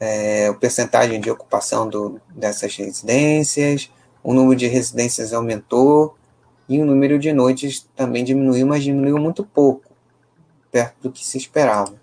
É, 0.00 0.50
o 0.50 0.56
percentagem 0.56 1.20
de 1.20 1.30
ocupação 1.30 1.88
do, 1.88 2.20
dessas 2.34 2.74
residências, 2.74 3.90
o 4.22 4.34
número 4.34 4.56
de 4.56 4.66
residências 4.66 5.32
aumentou 5.32 6.16
e 6.68 6.80
o 6.80 6.84
número 6.84 7.18
de 7.18 7.32
noites 7.32 7.88
também 7.94 8.24
diminuiu, 8.24 8.66
mas 8.66 8.82
diminuiu 8.82 9.18
muito 9.18 9.44
pouco, 9.44 9.92
perto 10.70 10.96
do 11.02 11.12
que 11.12 11.24
se 11.24 11.38
esperava. 11.38 11.94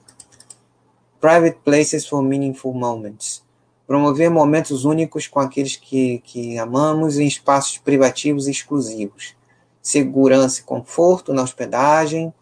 Private 1.20 1.60
places 1.64 2.08
for 2.08 2.22
meaningful 2.22 2.74
moments. 2.74 3.44
Promover 3.86 4.30
momentos 4.30 4.86
únicos 4.86 5.28
com 5.28 5.40
aqueles 5.40 5.76
que, 5.76 6.20
que 6.20 6.58
amamos 6.58 7.18
em 7.18 7.28
espaços 7.28 7.78
privativos 7.78 8.48
e 8.48 8.52
exclusivos 8.52 9.36
segurança 9.84 10.62
e 10.62 10.64
conforto 10.64 11.34
na 11.34 11.44
hospedagem, 11.44 12.34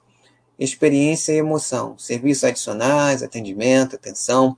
experiência 0.60 1.34
e 1.34 1.38
emoção, 1.38 1.98
serviços 1.98 2.44
adicionais, 2.44 3.24
atendimento, 3.24 3.96
atenção, 3.96 4.56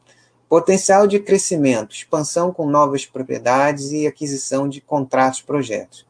potencial 0.49 1.07
de 1.07 1.17
crescimento, 1.17 1.95
expansão 1.95 2.51
com 2.51 2.69
novas 2.69 3.05
propriedades 3.05 3.91
e 3.93 4.05
aquisição 4.05 4.67
de 4.67 4.81
contratos 4.81 5.41
projetos. 5.41 6.05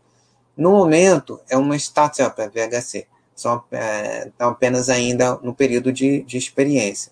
No 0.56 0.72
momento, 0.72 1.40
é 1.50 1.58
uma 1.58 1.76
startup, 1.76 2.40
a 2.42 2.48
VHC, 2.48 3.08
são 3.36 3.64
é, 3.72 4.28
estão 4.28 4.50
apenas 4.50 4.90
ainda 4.90 5.36
no 5.42 5.54
período 5.54 5.92
de, 5.92 6.22
de 6.24 6.38
experiência. 6.38 7.12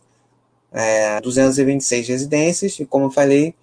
É, 0.72 1.20
226 1.22 2.08
residências, 2.08 2.80
e 2.80 2.86
como 2.86 3.12
falei, 3.12 3.56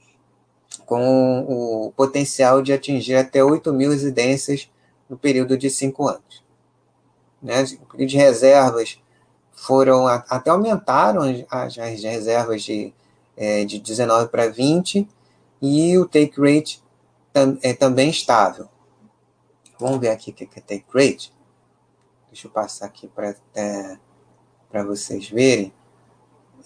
com 0.84 1.40
o 1.48 1.92
potencial 1.96 2.60
de 2.62 2.72
atingir 2.72 3.14
até 3.14 3.42
8 3.42 3.72
mil 3.72 3.90
residências 3.90 4.68
no 5.08 5.16
período 5.16 5.56
de 5.56 5.70
cinco 5.70 6.08
anos. 6.08 6.42
Né? 7.42 7.64
De 7.96 8.16
reservas 8.16 8.98
foram 9.52 10.06
até 10.06 10.50
aumentaram 10.50 11.22
as, 11.50 11.78
as 11.78 12.02
reservas 12.02 12.62
de, 12.62 12.92
é, 13.36 13.64
de 13.64 13.78
19 13.78 14.28
para 14.28 14.48
20 14.48 15.08
e 15.60 15.98
o 15.98 16.06
take 16.06 16.40
rate 16.40 16.82
tam, 17.32 17.58
é 17.62 17.72
também 17.72 18.10
estável. 18.10 18.68
Vamos 19.78 20.00
ver 20.00 20.08
aqui 20.08 20.30
o 20.30 20.34
que 20.34 20.44
é 20.44 20.60
take 20.60 20.84
rate. 20.92 21.32
Deixa 22.30 22.48
eu 22.48 22.50
passar 22.50 22.86
aqui 22.86 23.06
para 23.06 23.34
é, 23.54 23.98
vocês 24.84 25.28
verem. 25.28 25.72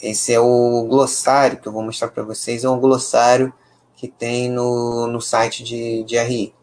Esse 0.00 0.32
é 0.32 0.40
o 0.40 0.86
glossário 0.88 1.60
que 1.60 1.68
eu 1.68 1.72
vou 1.72 1.82
mostrar 1.82 2.08
para 2.08 2.22
vocês. 2.22 2.64
É 2.64 2.70
um 2.70 2.80
glossário 2.80 3.52
que 3.94 4.08
tem 4.08 4.50
no, 4.50 5.06
no 5.06 5.20
site 5.20 5.62
de, 5.62 6.02
de 6.04 6.18
RI. 6.18 6.54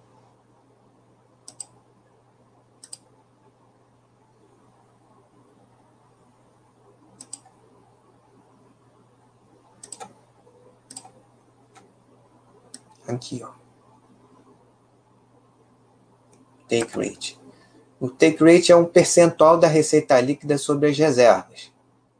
Aqui, 13.07 13.41
ó. 13.43 13.58
Take 16.69 16.97
rate. 16.97 17.39
O 17.99 18.07
take 18.07 18.41
rate 18.43 18.71
é 18.71 18.75
um 18.75 18.85
percentual 18.85 19.57
da 19.57 19.67
receita 19.67 20.21
líquida 20.21 20.57
sobre 20.57 20.89
as 20.89 20.97
reservas, 20.97 21.71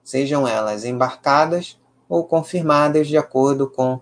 sejam 0.04 0.46
elas 0.46 0.84
embarcadas 0.84 1.80
ou 2.10 2.26
confirmadas 2.26 3.08
de 3.08 3.18
acordo 3.18 3.70
com, 3.70 4.02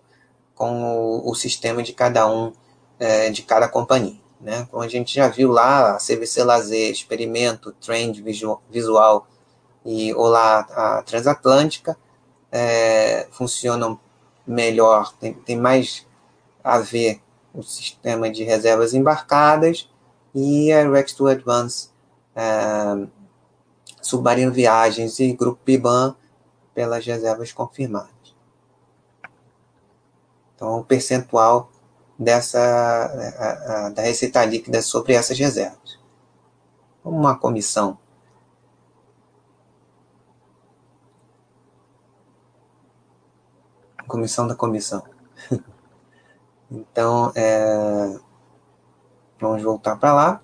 com 0.56 0.82
o, 0.96 1.30
o 1.30 1.36
sistema 1.36 1.84
de 1.84 1.94
cada 1.94 2.28
um, 2.28 2.52
é, 2.98 3.30
de 3.30 3.44
cada 3.44 3.68
companhia. 3.68 4.20
Né? 4.42 4.68
Como 4.72 4.82
a 4.82 4.88
gente 4.88 5.14
já 5.14 5.28
viu 5.28 5.52
lá, 5.52 5.96
a 5.96 5.98
CVC 5.98 6.44
Lazer, 6.44 6.90
Experimento, 6.90 7.72
Trend 7.74 8.24
Visual 8.70 9.28
e 9.86 10.14
ou 10.14 10.28
lá 10.28 10.60
a 10.60 11.04
Transatlântica 11.04 11.98
é, 12.52 13.28
funcionam 13.32 14.00
melhor, 14.46 15.14
tem, 15.20 15.34
tem 15.34 15.58
mais 15.58 16.08
a 16.64 16.80
ver 16.80 17.22
o 17.54 17.62
sistema 17.62 18.30
de 18.30 18.44
reservas 18.44 18.94
embarcadas 18.94 19.90
e 20.40 20.72
a 20.72 20.88
Rex 20.88 21.14
to 21.14 21.26
Advance 21.26 21.90
é, 22.36 23.08
Submarino 24.00 24.52
Viagens 24.52 25.20
e 25.20 25.34
Grupo 25.34 25.60
Piban 25.66 26.16
pelas 26.76 27.04
reservas 27.04 27.52
confirmadas. 27.52 28.36
Então, 30.56 30.80
o 30.80 30.84
percentual 30.84 31.72
dessa 32.20 32.60
a, 32.60 33.88
a, 33.88 33.90
da 33.90 34.04
receita 34.04 34.46
líquida 34.46 34.80
sobre 34.84 35.14
essas 35.14 35.40
reservas. 35.40 36.00
Uma 37.04 37.36
comissão. 37.36 37.98
Comissão 44.08 44.48
da 44.48 44.54
comissão. 44.54 45.04
Então, 46.70 47.32
é, 47.34 48.20
vamos 49.40 49.62
voltar 49.64 49.96
para 49.98 50.14
lá. 50.14 50.42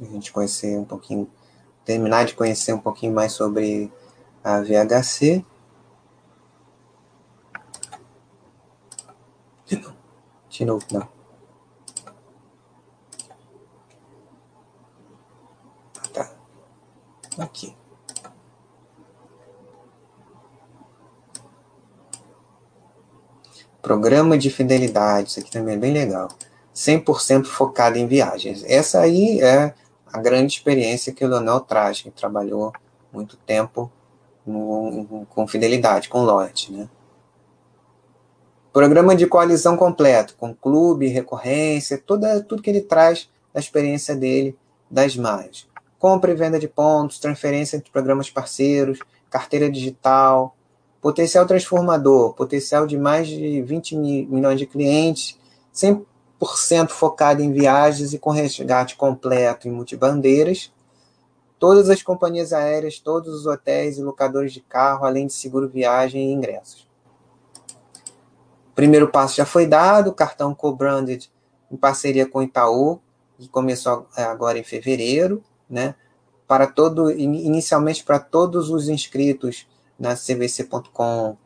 A 0.00 0.04
gente 0.04 0.32
conhecer 0.32 0.78
um 0.78 0.84
pouquinho, 0.84 1.30
terminar 1.84 2.24
de 2.24 2.34
conhecer 2.34 2.72
um 2.72 2.78
pouquinho 2.78 3.12
mais 3.12 3.32
sobre 3.32 3.92
a 4.42 4.60
VHC. 4.60 5.44
De 10.48 10.64
novo, 10.64 10.84
não. 10.92 11.08
Ah, 15.96 16.08
tá. 16.12 16.34
Aqui. 17.38 17.79
Programa 23.82 24.36
de 24.36 24.50
fidelidade, 24.50 25.30
isso 25.30 25.40
aqui 25.40 25.50
também 25.50 25.74
é 25.74 25.78
bem 25.78 25.92
legal. 25.92 26.28
100% 26.74 27.46
focado 27.46 27.98
em 27.98 28.06
viagens. 28.06 28.64
Essa 28.66 29.00
aí 29.00 29.40
é 29.40 29.74
a 30.06 30.18
grande 30.18 30.54
experiência 30.54 31.12
que 31.12 31.24
o 31.24 31.28
Leonel 31.28 31.60
traz, 31.60 32.02
que 32.02 32.10
trabalhou 32.10 32.72
muito 33.12 33.36
tempo 33.36 33.90
no, 34.46 35.26
com 35.30 35.46
fidelidade, 35.46 36.08
com 36.08 36.22
lote, 36.22 36.72
né? 36.72 36.88
Programa 38.72 39.16
de 39.16 39.26
coalizão 39.26 39.76
completo, 39.76 40.36
com 40.38 40.54
clube, 40.54 41.08
recorrência, 41.08 41.98
tudo 41.98 42.62
que 42.62 42.70
ele 42.70 42.80
traz 42.80 43.28
da 43.52 43.58
experiência 43.58 44.14
dele 44.14 44.56
das 44.88 45.16
maias. 45.16 45.66
Compra 45.98 46.30
e 46.30 46.34
venda 46.36 46.58
de 46.58 46.68
pontos, 46.68 47.18
transferência 47.18 47.76
entre 47.76 47.90
programas 47.90 48.30
parceiros, 48.30 49.00
carteira 49.28 49.68
digital, 49.68 50.56
Potencial 51.00 51.46
transformador, 51.46 52.34
potencial 52.34 52.86
de 52.86 52.98
mais 52.98 53.26
de 53.26 53.62
20 53.62 53.96
milhões 53.96 54.58
de 54.58 54.66
clientes, 54.66 55.38
100% 55.74 56.88
focado 56.90 57.42
em 57.42 57.52
viagens 57.52 58.12
e 58.12 58.18
com 58.18 58.30
resgate 58.30 58.96
completo 58.96 59.66
em 59.66 59.70
multibandeiras. 59.70 60.72
Todas 61.58 61.88
as 61.88 62.02
companhias 62.02 62.52
aéreas, 62.52 62.98
todos 62.98 63.34
os 63.34 63.46
hotéis 63.46 63.98
e 63.98 64.02
locadores 64.02 64.52
de 64.52 64.60
carro, 64.60 65.06
além 65.06 65.26
de 65.26 65.32
seguro 65.32 65.68
viagem 65.68 66.30
e 66.30 66.32
ingressos. 66.32 66.88
O 68.70 68.74
primeiro 68.74 69.08
passo 69.08 69.36
já 69.36 69.46
foi 69.46 69.66
dado, 69.66 70.12
cartão 70.12 70.54
co-branded 70.54 71.30
em 71.70 71.76
parceria 71.76 72.26
com 72.26 72.42
Itaú, 72.42 73.00
que 73.38 73.48
começou 73.48 74.06
agora 74.16 74.58
em 74.58 74.64
fevereiro, 74.64 75.42
né? 75.68 75.94
para 76.50 76.66
todo, 76.66 77.12
inicialmente 77.12 78.02
para 78.02 78.18
todos 78.18 78.70
os 78.70 78.88
inscritos 78.88 79.68
na 80.00 80.16
cvc.com.br 80.16 81.36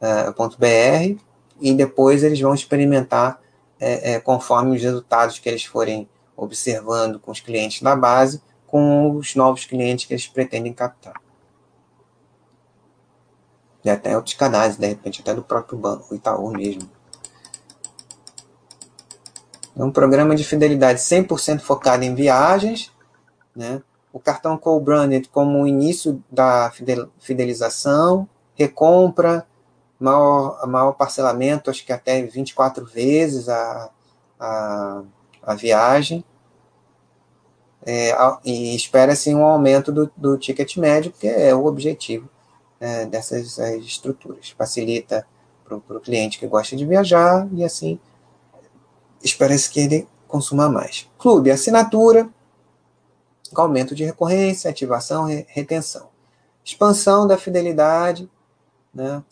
uh, 0.00 1.20
e 1.60 1.74
depois 1.74 2.22
eles 2.22 2.40
vão 2.40 2.54
experimentar 2.54 3.40
é, 3.80 4.12
é, 4.12 4.20
conforme 4.20 4.76
os 4.76 4.82
resultados 4.82 5.40
que 5.40 5.48
eles 5.48 5.64
forem 5.64 6.08
observando 6.36 7.18
com 7.18 7.32
os 7.32 7.40
clientes 7.40 7.82
da 7.82 7.96
base, 7.96 8.40
com 8.66 9.16
os 9.16 9.34
novos 9.34 9.64
clientes 9.64 10.04
que 10.06 10.14
eles 10.14 10.28
pretendem 10.28 10.72
captar. 10.72 11.14
E 13.84 13.90
até 13.90 14.16
outros 14.16 14.34
canais, 14.34 14.76
de 14.76 14.86
repente 14.86 15.20
até 15.20 15.34
do 15.34 15.42
próprio 15.42 15.78
banco, 15.78 16.14
Itaú 16.14 16.50
mesmo. 16.50 16.90
É 19.76 19.84
um 19.84 19.92
programa 19.92 20.34
de 20.34 20.42
fidelidade 20.42 21.00
100% 21.00 21.60
focado 21.60 22.02
em 22.02 22.14
viagens, 22.14 22.92
né? 23.54 23.82
O 24.16 24.18
cartão 24.18 24.56
co-branded 24.56 25.28
como 25.28 25.62
o 25.62 25.66
início 25.66 26.24
da 26.30 26.72
fidelização, 27.20 28.26
recompra, 28.54 29.46
maior, 30.00 30.66
maior 30.66 30.92
parcelamento, 30.92 31.68
acho 31.68 31.84
que 31.84 31.92
até 31.92 32.22
24 32.22 32.86
vezes 32.86 33.46
a, 33.50 33.90
a, 34.40 35.02
a 35.42 35.54
viagem. 35.54 36.24
É, 37.84 38.16
e 38.42 38.74
espera-se 38.74 39.34
um 39.34 39.44
aumento 39.44 39.92
do, 39.92 40.10
do 40.16 40.38
ticket 40.38 40.78
médio, 40.78 41.12
que 41.12 41.28
é 41.28 41.54
o 41.54 41.66
objetivo 41.66 42.26
é, 42.80 43.04
dessas 43.04 43.58
estruturas. 43.58 44.48
Facilita 44.56 45.26
para 45.62 45.76
o 45.76 46.00
cliente 46.00 46.38
que 46.38 46.46
gosta 46.46 46.74
de 46.74 46.86
viajar 46.86 47.46
e 47.52 47.62
assim 47.62 48.00
espera-se 49.22 49.68
que 49.68 49.80
ele 49.80 50.08
consuma 50.26 50.70
mais. 50.70 51.06
Clube, 51.18 51.50
assinatura, 51.50 52.30
aumento 53.54 53.94
de 53.94 54.04
recorrência, 54.04 54.70
ativação 54.70 55.30
e 55.30 55.46
retenção. 55.48 56.08
Expansão 56.64 57.26
da 57.26 57.38
fidelidade, 57.38 58.28
né, 58.92 59.22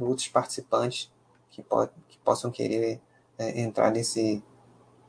outros 0.00 0.28
participantes 0.28 1.10
que, 1.50 1.62
pode, 1.62 1.90
que 2.08 2.18
possam 2.18 2.50
querer 2.50 3.00
é, 3.38 3.60
entrar 3.60 3.90
nesse, 3.90 4.42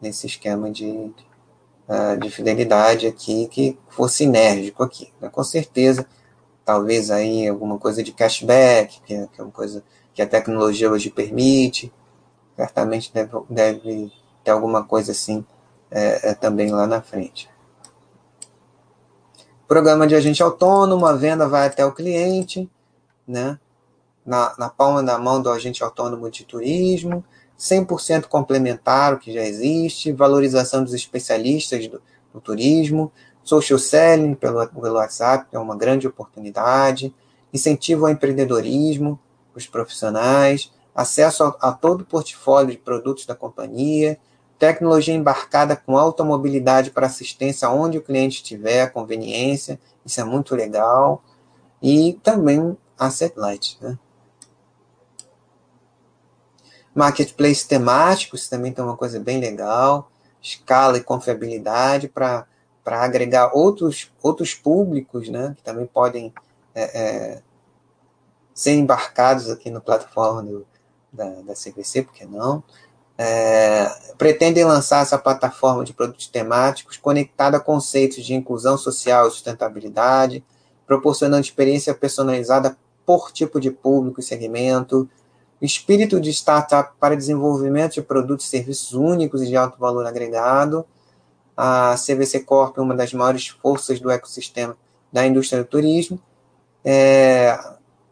nesse 0.01 0.27
esquema 0.27 0.71
de, 0.71 1.13
uh, 1.87 2.17
de 2.19 2.29
fidelidade 2.29 3.07
aqui, 3.07 3.47
que 3.47 3.77
for 3.89 4.09
sinérgico 4.09 4.83
aqui. 4.83 5.13
Né? 5.19 5.29
Com 5.29 5.43
certeza, 5.43 6.07
talvez 6.65 7.11
aí 7.11 7.47
alguma 7.47 7.77
coisa 7.77 8.03
de 8.03 8.11
cashback, 8.11 9.01
que 9.01 9.13
é, 9.13 9.27
que 9.27 9.41
é 9.41 9.43
uma 9.43 9.51
coisa 9.51 9.83
que 10.13 10.21
a 10.21 10.27
tecnologia 10.27 10.91
hoje 10.91 11.09
permite, 11.09 11.93
certamente 12.55 13.13
deve, 13.13 13.31
deve 13.49 14.11
ter 14.43 14.51
alguma 14.51 14.83
coisa 14.83 15.11
assim 15.11 15.45
é, 15.91 16.31
é, 16.31 16.33
também 16.33 16.71
lá 16.71 16.87
na 16.87 17.01
frente. 17.01 17.49
Programa 19.67 20.07
de 20.07 20.15
agente 20.15 20.41
autônomo, 20.41 21.05
a 21.05 21.13
venda 21.13 21.47
vai 21.47 21.67
até 21.67 21.85
o 21.85 21.91
cliente, 21.91 22.69
né? 23.27 23.59
na, 24.27 24.53
na 24.57 24.69
palma 24.69 25.01
da 25.01 25.17
mão 25.17 25.41
do 25.41 25.49
agente 25.49 25.81
autônomo 25.81 26.29
de 26.29 26.43
turismo, 26.43 27.23
100% 27.57 28.25
complementar 28.25 29.13
o 29.13 29.17
que 29.17 29.33
já 29.33 29.41
existe, 29.41 30.11
valorização 30.11 30.83
dos 30.83 30.93
especialistas 30.93 31.87
do, 31.87 32.01
do 32.33 32.41
turismo, 32.41 33.09
social 33.41 33.79
selling 33.79 34.35
pelo, 34.35 34.67
pelo 34.67 34.95
WhatsApp, 34.95 35.47
é 35.53 35.57
uma 35.57 35.77
grande 35.77 36.05
oportunidade, 36.05 37.15
incentivo 37.53 38.05
ao 38.05 38.11
empreendedorismo, 38.11 39.17
os 39.55 39.65
profissionais, 39.65 40.71
acesso 40.93 41.45
a, 41.45 41.69
a 41.69 41.71
todo 41.71 42.01
o 42.01 42.05
portfólio 42.05 42.71
de 42.71 42.77
produtos 42.77 43.25
da 43.25 43.33
companhia, 43.33 44.19
tecnologia 44.57 45.13
embarcada 45.13 45.75
com 45.75 45.97
automobilidade 45.97 46.91
para 46.91 47.05
assistência 47.07 47.69
onde 47.69 47.97
o 47.97 48.01
cliente 48.01 48.37
estiver, 48.37 48.91
conveniência, 48.91 49.79
isso 50.05 50.19
é 50.19 50.23
muito 50.23 50.55
legal, 50.55 51.23
e 51.81 52.19
também 52.23 52.77
asset 52.97 53.37
light, 53.37 53.77
né? 53.81 53.97
Marketplace 56.95 57.67
temáticos 57.67 58.49
também 58.49 58.71
tem 58.71 58.83
uma 58.83 58.97
coisa 58.97 59.19
bem 59.19 59.39
legal, 59.39 60.09
escala 60.41 60.97
e 60.97 61.03
confiabilidade 61.03 62.07
para 62.07 62.47
agregar 62.85 63.51
outros, 63.53 64.11
outros 64.23 64.55
públicos, 64.55 65.29
né, 65.29 65.53
que 65.55 65.61
também 65.61 65.85
podem 65.85 66.33
é, 66.73 66.83
é, 66.83 67.41
ser 68.51 68.73
embarcados 68.73 69.51
aqui 69.51 69.69
na 69.69 69.79
plataforma 69.79 70.41
do, 70.41 70.65
da, 71.13 71.29
da 71.41 71.53
CVC, 71.53 72.01
por 72.01 72.13
que 72.13 72.25
não? 72.25 72.63
É, 73.17 73.89
pretendem 74.17 74.63
lançar 74.63 75.01
essa 75.01 75.17
plataforma 75.17 75.83
de 75.83 75.93
produtos 75.93 76.27
temáticos 76.27 76.97
conectada 76.97 77.57
a 77.57 77.59
conceitos 77.59 78.23
de 78.23 78.33
inclusão 78.33 78.77
social 78.77 79.27
e 79.27 79.31
sustentabilidade, 79.31 80.43
proporcionando 80.85 81.41
experiência 81.41 81.93
personalizada 81.93 82.77
por 83.05 83.31
tipo 83.31 83.59
de 83.59 83.71
público 83.71 84.19
e 84.19 84.23
segmento, 84.23 85.09
espírito 85.61 86.19
de 86.19 86.29
startup 86.29 86.93
para 86.99 87.15
desenvolvimento 87.15 87.93
de 87.93 88.01
produtos 88.01 88.45
e 88.45 88.49
serviços 88.49 88.93
únicos 88.93 89.41
e 89.41 89.47
de 89.47 89.55
alto 89.55 89.79
valor 89.79 90.05
agregado. 90.05 90.85
A 91.55 91.95
CVC 91.95 92.41
Corp 92.41 92.77
é 92.77 92.81
uma 92.81 92.95
das 92.95 93.13
maiores 93.13 93.47
forças 93.47 93.99
do 93.99 94.11
ecossistema 94.11 94.77
da 95.11 95.25
indústria 95.25 95.63
do 95.63 95.67
turismo. 95.67 96.19
É, 96.85 97.57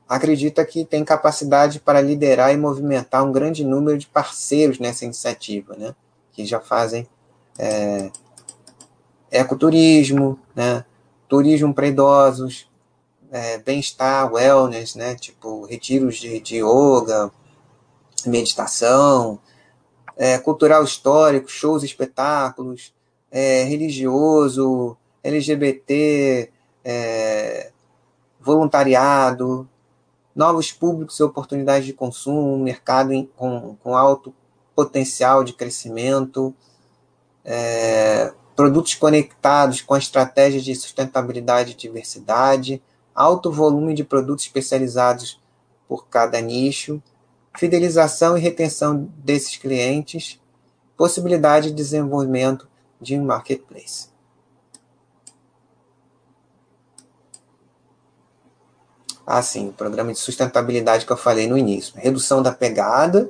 acredita 0.07 0.65
que 0.65 0.85
tem 0.85 1.03
capacidade 1.03 1.79
para 1.79 2.01
liderar 2.01 2.53
e 2.53 2.57
movimentar 2.57 3.23
um 3.23 3.31
grande 3.31 3.63
número 3.63 3.97
de 3.97 4.07
parceiros 4.07 4.79
nessa 4.79 5.05
iniciativa, 5.05 5.75
né, 5.75 5.95
que 6.31 6.45
já 6.45 6.59
fazem 6.59 7.07
é, 7.57 8.11
ecoturismo, 9.31 10.39
né, 10.55 10.85
turismo 11.27 11.73
para 11.73 11.87
idosos, 11.87 12.69
é, 13.31 13.57
bem-estar, 13.57 14.31
wellness, 14.31 14.95
né? 14.95 15.15
Tipo, 15.15 15.65
retiros 15.65 16.15
de, 16.15 16.39
de 16.39 16.57
yoga, 16.57 17.29
meditação, 18.25 19.39
é, 20.15 20.37
cultural 20.37 20.83
histórico, 20.83 21.49
shows, 21.49 21.83
espetáculos, 21.83 22.93
é, 23.29 23.63
religioso, 23.63 24.95
LGBT, 25.21 26.49
é, 26.83 27.71
voluntariado, 28.39 29.67
novos 30.35 30.71
públicos 30.71 31.17
e 31.19 31.23
oportunidades 31.23 31.85
de 31.85 31.93
consumo, 31.93 32.57
mercado 32.57 33.13
em, 33.13 33.25
com, 33.37 33.77
com 33.81 33.95
alto 33.95 34.33
potencial 34.75 35.43
de 35.43 35.53
crescimento, 35.53 36.53
é, 37.45 38.33
produtos 38.55 38.93
conectados 38.95 39.81
com 39.81 39.95
estratégias 39.95 40.63
de 40.63 40.75
sustentabilidade 40.75 41.71
e 41.71 41.75
diversidade, 41.75 42.83
alto 43.13 43.51
volume 43.51 43.93
de 43.93 44.03
produtos 44.03 44.45
especializados 44.45 45.39
por 45.87 46.07
cada 46.07 46.41
nicho, 46.41 47.01
fidelização 47.57 48.37
e 48.37 48.41
retenção 48.41 49.09
desses 49.17 49.55
clientes, 49.55 50.41
possibilidade 50.97 51.69
de 51.69 51.75
desenvolvimento 51.75 52.67
de 52.99 53.17
um 53.17 53.23
marketplace. 53.23 54.14
Assim, 59.25 59.69
o 59.69 59.73
programa 59.73 60.13
de 60.13 60.19
sustentabilidade 60.19 61.05
que 61.05 61.11
eu 61.11 61.17
falei 61.17 61.47
no 61.47 61.57
início. 61.57 61.93
Redução 61.97 62.43
da 62.43 62.51
pegada, 62.51 63.29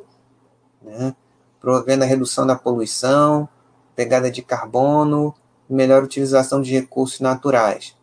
né, 0.82 1.16
promovendo 1.60 2.04
a 2.04 2.08
redução 2.08 2.46
da 2.46 2.56
poluição, 2.56 3.48
pegada 3.96 4.30
de 4.30 4.42
carbono, 4.42 5.34
melhor 5.70 6.04
utilização 6.04 6.62
de 6.62 6.74
recursos 6.74 7.20
naturais 7.20 7.96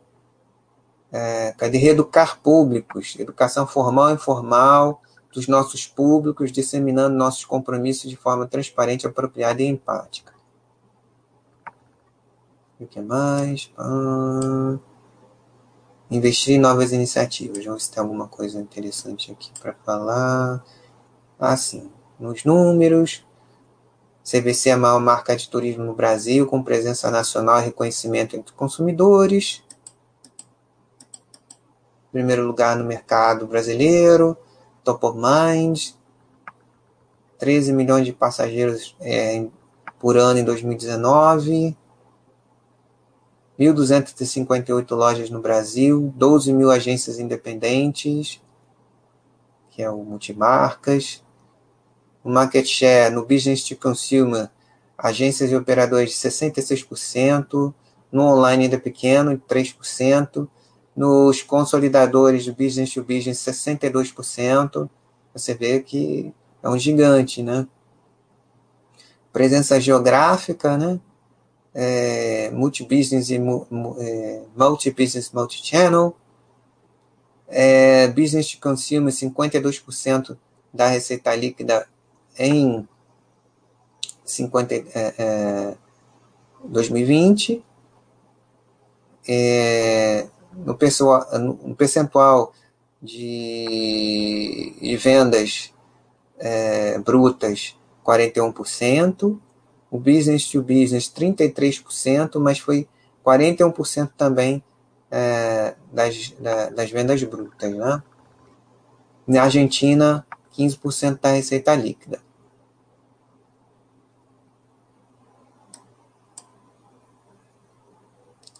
é, 1.12 1.52
de 1.69 1.77
reeducar 1.77 2.40
públicos, 2.40 3.14
educação 3.19 3.66
formal 3.66 4.10
e 4.10 4.14
informal 4.14 5.02
dos 5.32 5.47
nossos 5.47 5.86
públicos, 5.86 6.51
disseminando 6.51 7.14
nossos 7.14 7.44
compromissos 7.44 8.09
de 8.09 8.16
forma 8.16 8.47
transparente, 8.47 9.06
apropriada 9.06 9.62
e 9.62 9.66
empática. 9.66 10.32
O 12.81 12.86
que 12.86 13.01
mais? 13.01 13.70
Ah, 13.77 14.78
investir 16.16 16.56
em 16.56 16.59
novas 16.59 16.93
iniciativas. 16.93 17.64
Vamos 17.64 17.89
tem 17.89 18.01
alguma 18.01 18.28
coisa 18.28 18.60
interessante 18.60 19.32
aqui 19.32 19.51
para 19.60 19.74
falar. 19.84 20.64
Ah, 21.39 21.56
sim. 21.56 21.90
Nos 22.18 22.44
números, 22.44 23.24
CVC 24.24 24.70
é 24.70 24.72
a 24.72 24.76
maior 24.76 25.01
marca 25.01 25.34
de 25.34 25.48
turismo 25.48 25.84
no 25.84 25.94
Brasil, 25.94 26.47
com 26.47 26.62
presença 26.62 27.10
nacional 27.10 27.60
e 27.60 27.64
reconhecimento 27.64 28.36
entre 28.36 28.55
consumidores 28.55 29.62
primeiro 32.12 32.47
lugar 32.47 32.76
no 32.76 32.84
mercado 32.84 33.47
brasileiro, 33.47 34.36
top 34.84 35.06
of 35.06 35.18
mind, 35.18 35.93
13 37.39 37.72
milhões 37.72 38.05
de 38.05 38.12
passageiros 38.12 38.94
é, 39.01 39.47
por 39.98 40.18
ano 40.18 40.39
em 40.39 40.44
2019, 40.44 41.76
1.258 43.58 44.90
lojas 44.94 45.30
no 45.30 45.40
Brasil, 45.40 46.12
12 46.16 46.52
mil 46.52 46.70
agências 46.70 47.18
independentes, 47.18 48.40
que 49.70 49.82
é 49.82 49.90
o 49.90 50.02
multimarcas, 50.02 51.22
o 52.24 52.30
market 52.30 52.66
share 52.66 53.12
no 53.12 53.24
business 53.24 53.64
to 53.64 53.76
consumer, 53.76 54.48
agências 54.96 55.50
e 55.50 55.56
operadores 55.56 56.10
de 56.10 56.16
66%, 56.16 57.74
no 58.10 58.22
online 58.24 58.64
ainda 58.64 58.78
pequeno, 58.78 59.40
3%, 59.48 60.48
nos 60.94 61.42
consolidadores 61.42 62.44
do 62.46 62.54
business 62.54 62.92
to 62.92 63.02
business, 63.02 63.38
62%, 63.38 64.88
você 65.34 65.54
vê 65.54 65.80
que 65.80 66.32
é 66.62 66.68
um 66.68 66.78
gigante, 66.78 67.42
né? 67.42 67.66
Presença 69.32 69.80
geográfica, 69.80 70.76
né? 70.76 71.00
É, 71.74 72.50
multi-business 72.50 73.30
e 73.30 73.36
é, 73.36 74.42
multi-business, 74.56 75.30
multi-channel. 75.32 76.14
É, 77.48 78.08
business 78.08 78.52
to 78.52 78.60
consumer, 78.60 79.12
52% 79.12 80.36
da 80.72 80.86
receita 80.86 81.34
líquida 81.34 81.86
em 82.38 82.88
50, 84.24 84.74
é, 84.74 84.84
é, 84.94 85.76
2020. 86.64 87.62
É, 89.28 90.28
no, 90.52 90.74
percentual, 90.74 91.38
no 91.38 91.76
percentual 91.76 92.52
de, 93.00 94.74
de 94.80 94.96
vendas 94.96 95.72
é, 96.38 96.98
brutas, 96.98 97.76
41%, 98.04 99.38
o 99.93 99.98
business 99.98 100.51
to 100.51 100.62
business, 100.62 101.06
33%, 101.06 102.40
mas 102.40 102.59
foi 102.59 102.89
41% 103.23 104.10
também 104.16 104.64
é, 105.10 105.74
das, 105.93 106.31
da, 106.40 106.70
das 106.70 106.90
vendas 106.90 107.23
brutas. 107.23 107.70
Né? 107.70 108.02
Na 109.27 109.43
Argentina, 109.43 110.27
15% 110.56 111.20
da 111.20 111.32
receita 111.32 111.74
líquida. 111.74 112.23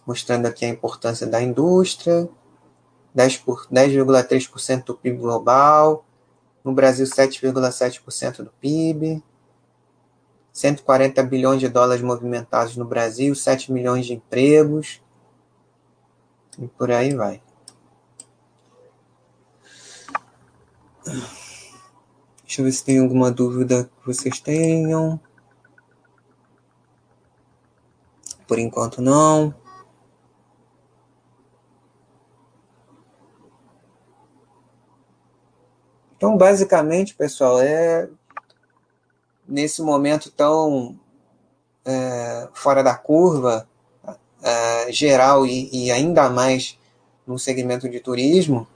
Mostrando 0.05 0.45
aqui 0.45 0.67
a 0.67 0.69
importância 0.69 1.27
da 1.27 1.41
indústria, 1.41 2.29
10,3% 3.17 4.85
do 4.85 4.97
PIB 4.97 5.17
global, 5.17 6.05
no 6.63 6.75
Brasil 6.75 7.07
7,7% 7.07 8.43
do 8.43 8.51
PIB, 8.61 9.23
140 10.53 11.23
bilhões 11.23 11.61
de 11.61 11.69
dólares 11.69 12.03
movimentados 12.03 12.77
no 12.77 12.85
Brasil, 12.85 13.35
7 13.35 13.73
milhões 13.73 14.07
de 14.07 14.15
empregos, 14.15 15.01
e 16.59 16.67
por 16.69 16.91
aí 16.91 17.15
vai. 17.15 17.43
Deixa 22.45 22.61
eu 22.61 22.65
ver 22.67 22.73
se 22.73 22.85
tem 22.85 23.01
alguma 23.01 23.31
dúvida 23.31 23.85
que 23.85 24.07
vocês 24.07 24.39
tenham. 24.39 25.19
Por 28.47 28.59
enquanto 28.59 29.01
não. 29.01 29.55
Então, 36.15 36.37
basicamente, 36.37 37.15
pessoal, 37.15 37.61
é 37.61 38.09
nesse 39.47 39.83
momento 39.83 40.31
tão 40.31 40.99
é, 41.85 42.49
fora 42.53 42.83
da 42.83 42.95
curva, 42.95 43.69
é, 44.43 44.91
geral 44.93 45.47
e, 45.47 45.69
e, 45.73 45.91
ainda 45.91 46.29
mais 46.29 46.79
no 47.27 47.39
segmento 47.39 47.89
de 47.89 48.01
turismo, 48.01 48.67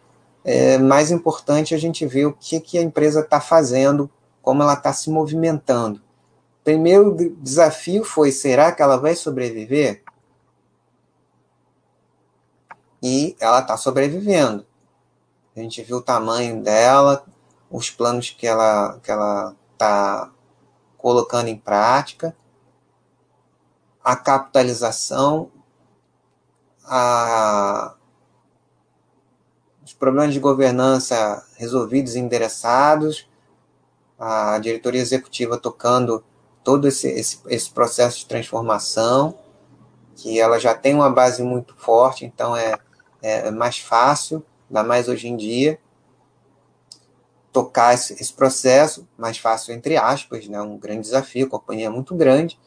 é 0.44 0.78
mais 0.78 1.10
importante 1.10 1.74
a 1.74 1.78
gente 1.78 2.06
ver 2.06 2.26
o 2.26 2.32
que, 2.32 2.60
que 2.60 2.78
a 2.78 2.82
empresa 2.82 3.20
está 3.20 3.40
fazendo, 3.40 4.08
como 4.40 4.62
ela 4.62 4.74
está 4.74 4.92
se 4.92 5.10
movimentando. 5.10 6.00
Primeiro 6.62 7.16
desafio 7.40 8.04
foi: 8.04 8.30
será 8.30 8.70
que 8.70 8.82
ela 8.82 8.96
vai 8.96 9.16
sobreviver? 9.16 10.02
E 13.02 13.36
ela 13.40 13.60
está 13.60 13.76
sobrevivendo. 13.76 14.64
A 15.56 15.60
gente 15.60 15.82
viu 15.82 15.98
o 15.98 16.02
tamanho 16.02 16.62
dela, 16.62 17.24
os 17.70 17.90
planos 17.90 18.30
que 18.30 18.46
ela 18.46 18.98
que 19.02 19.10
ela 19.10 19.54
está 19.72 20.30
colocando 21.06 21.46
em 21.46 21.56
prática, 21.56 22.34
a 24.02 24.16
capitalização, 24.16 25.52
a, 26.84 27.94
os 29.84 29.92
problemas 29.92 30.34
de 30.34 30.40
governança 30.40 31.46
resolvidos 31.54 32.16
e 32.16 32.18
endereçados, 32.18 33.28
a 34.18 34.58
diretoria 34.58 35.00
executiva 35.00 35.56
tocando 35.56 36.24
todo 36.64 36.88
esse, 36.88 37.06
esse, 37.06 37.40
esse 37.46 37.70
processo 37.70 38.18
de 38.18 38.26
transformação, 38.26 39.38
que 40.16 40.40
ela 40.40 40.58
já 40.58 40.74
tem 40.74 40.92
uma 40.92 41.08
base 41.08 41.40
muito 41.40 41.76
forte, 41.76 42.24
então 42.24 42.56
é, 42.56 42.74
é 43.22 43.48
mais 43.52 43.78
fácil, 43.78 44.44
ainda 44.68 44.82
mais 44.82 45.08
hoje 45.08 45.28
em 45.28 45.36
dia 45.36 45.78
tocar 47.56 47.94
esse, 47.94 48.12
esse, 48.20 48.34
processo, 48.34 49.08
mais 49.16 49.38
fácil 49.38 49.72
entre 49.72 49.96
aspas, 49.96 50.46
né, 50.46 50.60
um 50.60 50.76
grande 50.76 51.00
desafio, 51.00 51.46
a 51.46 51.48
companhia 51.48 51.86
é 51.86 51.88
muito 51.88 52.14
grande, 52.14 52.60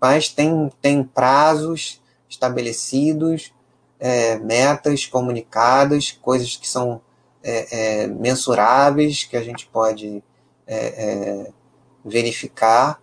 mas 0.00 0.28
tem, 0.28 0.72
tem 0.82 1.04
prazos 1.04 2.02
estabelecidos, 2.28 3.54
é, 4.00 4.36
metas 4.38 5.06
comunicadas, 5.06 6.10
coisas 6.10 6.56
que 6.56 6.66
são 6.66 7.00
é, 7.44 8.02
é, 8.02 8.06
mensuráveis, 8.08 9.22
que 9.22 9.36
a 9.36 9.42
gente 9.44 9.66
pode 9.66 10.20
é, 10.66 10.76
é, 10.76 11.52
verificar, 12.04 13.00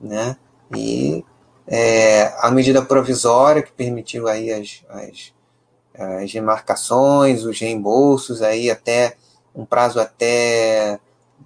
né, 0.00 0.36
e 0.72 1.24
é, 1.66 2.32
a 2.38 2.48
medida 2.52 2.80
provisória 2.80 3.60
que 3.60 3.72
permitiu 3.72 4.28
aí 4.28 4.52
as, 4.52 4.84
as, 4.88 5.34
as 6.22 6.32
remarcações, 6.32 7.42
os 7.42 7.58
reembolsos 7.58 8.40
aí 8.40 8.70
até 8.70 9.16
um 9.58 9.64
prazo 9.64 9.98
até 9.98 11.00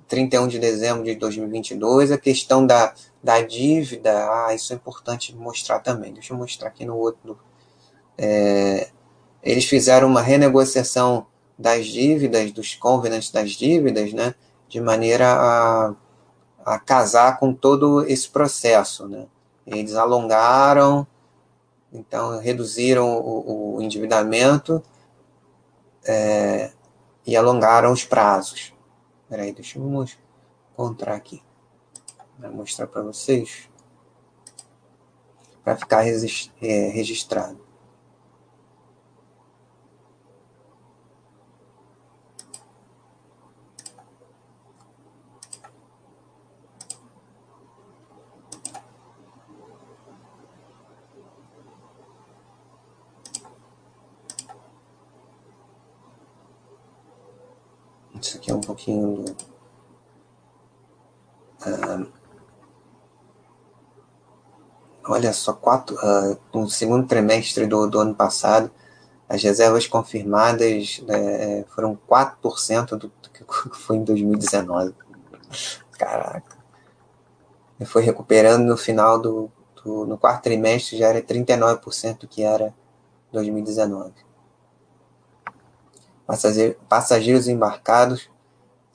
31 0.06 0.46
de 0.46 0.58
dezembro 0.58 1.02
de 1.02 1.14
2022. 1.14 2.12
A 2.12 2.18
questão 2.18 2.66
da, 2.66 2.92
da 3.24 3.40
dívida, 3.40 4.12
ah, 4.30 4.54
isso 4.54 4.74
é 4.74 4.76
importante 4.76 5.34
mostrar 5.34 5.78
também. 5.78 6.12
Deixa 6.12 6.34
eu 6.34 6.36
mostrar 6.36 6.68
aqui 6.68 6.84
no 6.84 6.94
outro. 6.94 7.38
É, 8.18 8.90
eles 9.42 9.64
fizeram 9.64 10.08
uma 10.08 10.20
renegociação 10.20 11.26
das 11.58 11.86
dívidas, 11.86 12.52
dos 12.52 12.74
covenants 12.74 13.30
das 13.30 13.52
dívidas, 13.52 14.12
né, 14.12 14.34
de 14.68 14.78
maneira 14.78 15.32
a, 15.32 15.94
a 16.66 16.78
casar 16.78 17.38
com 17.38 17.54
todo 17.54 18.04
esse 18.06 18.28
processo. 18.28 19.08
Né. 19.08 19.26
Eles 19.66 19.94
alongaram, 19.94 21.06
então 21.90 22.38
reduziram 22.38 23.18
o, 23.18 23.76
o 23.76 23.82
endividamento, 23.82 24.82
é, 26.04 26.72
e 27.26 27.36
alongaram 27.36 27.92
os 27.92 28.04
prazos. 28.04 28.74
Peraí, 29.28 29.52
deixa 29.52 29.78
eu 29.78 30.06
encontrar 30.72 31.14
aqui. 31.14 31.42
Vou 32.38 32.52
mostrar 32.52 32.86
para 32.86 33.02
vocês. 33.02 33.68
Para 35.62 35.76
ficar 35.76 36.04
é, 36.06 36.88
registrado. 36.88 37.61
Isso 58.32 58.38
aqui 58.38 58.50
é 58.50 58.54
um 58.54 58.60
pouquinho 58.62 59.24
do. 59.24 59.32
Uh, 61.66 62.10
olha 65.06 65.34
só, 65.34 65.52
quatro, 65.52 65.96
uh, 65.96 66.38
no 66.54 66.66
segundo 66.66 67.06
trimestre 67.06 67.66
do, 67.66 67.86
do 67.86 68.00
ano 68.00 68.14
passado, 68.14 68.70
as 69.28 69.42
reservas 69.42 69.86
confirmadas 69.86 71.04
é, 71.08 71.64
foram 71.68 71.94
4% 72.08 72.96
do, 72.96 72.96
do 72.96 73.30
que 73.30 73.44
foi 73.76 73.96
em 73.96 74.04
2019. 74.04 74.94
Caraca. 75.98 76.56
E 77.78 77.84
foi 77.84 78.02
recuperando 78.02 78.64
no 78.64 78.78
final 78.78 79.20
do, 79.20 79.52
do, 79.84 80.06
no 80.06 80.16
quarto 80.16 80.44
trimestre 80.44 80.96
já 80.96 81.08
era 81.08 81.20
39% 81.20 82.20
do 82.20 82.28
que 82.28 82.42
era 82.42 82.74
2019 83.30 84.31
passageiros 86.88 87.48
embarcados 87.48 88.30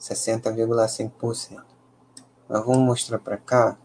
60,5%. 0.00 1.62
Mas 2.48 2.64
vamos 2.64 2.82
mostrar 2.82 3.18
para 3.18 3.36
cá 3.36 3.76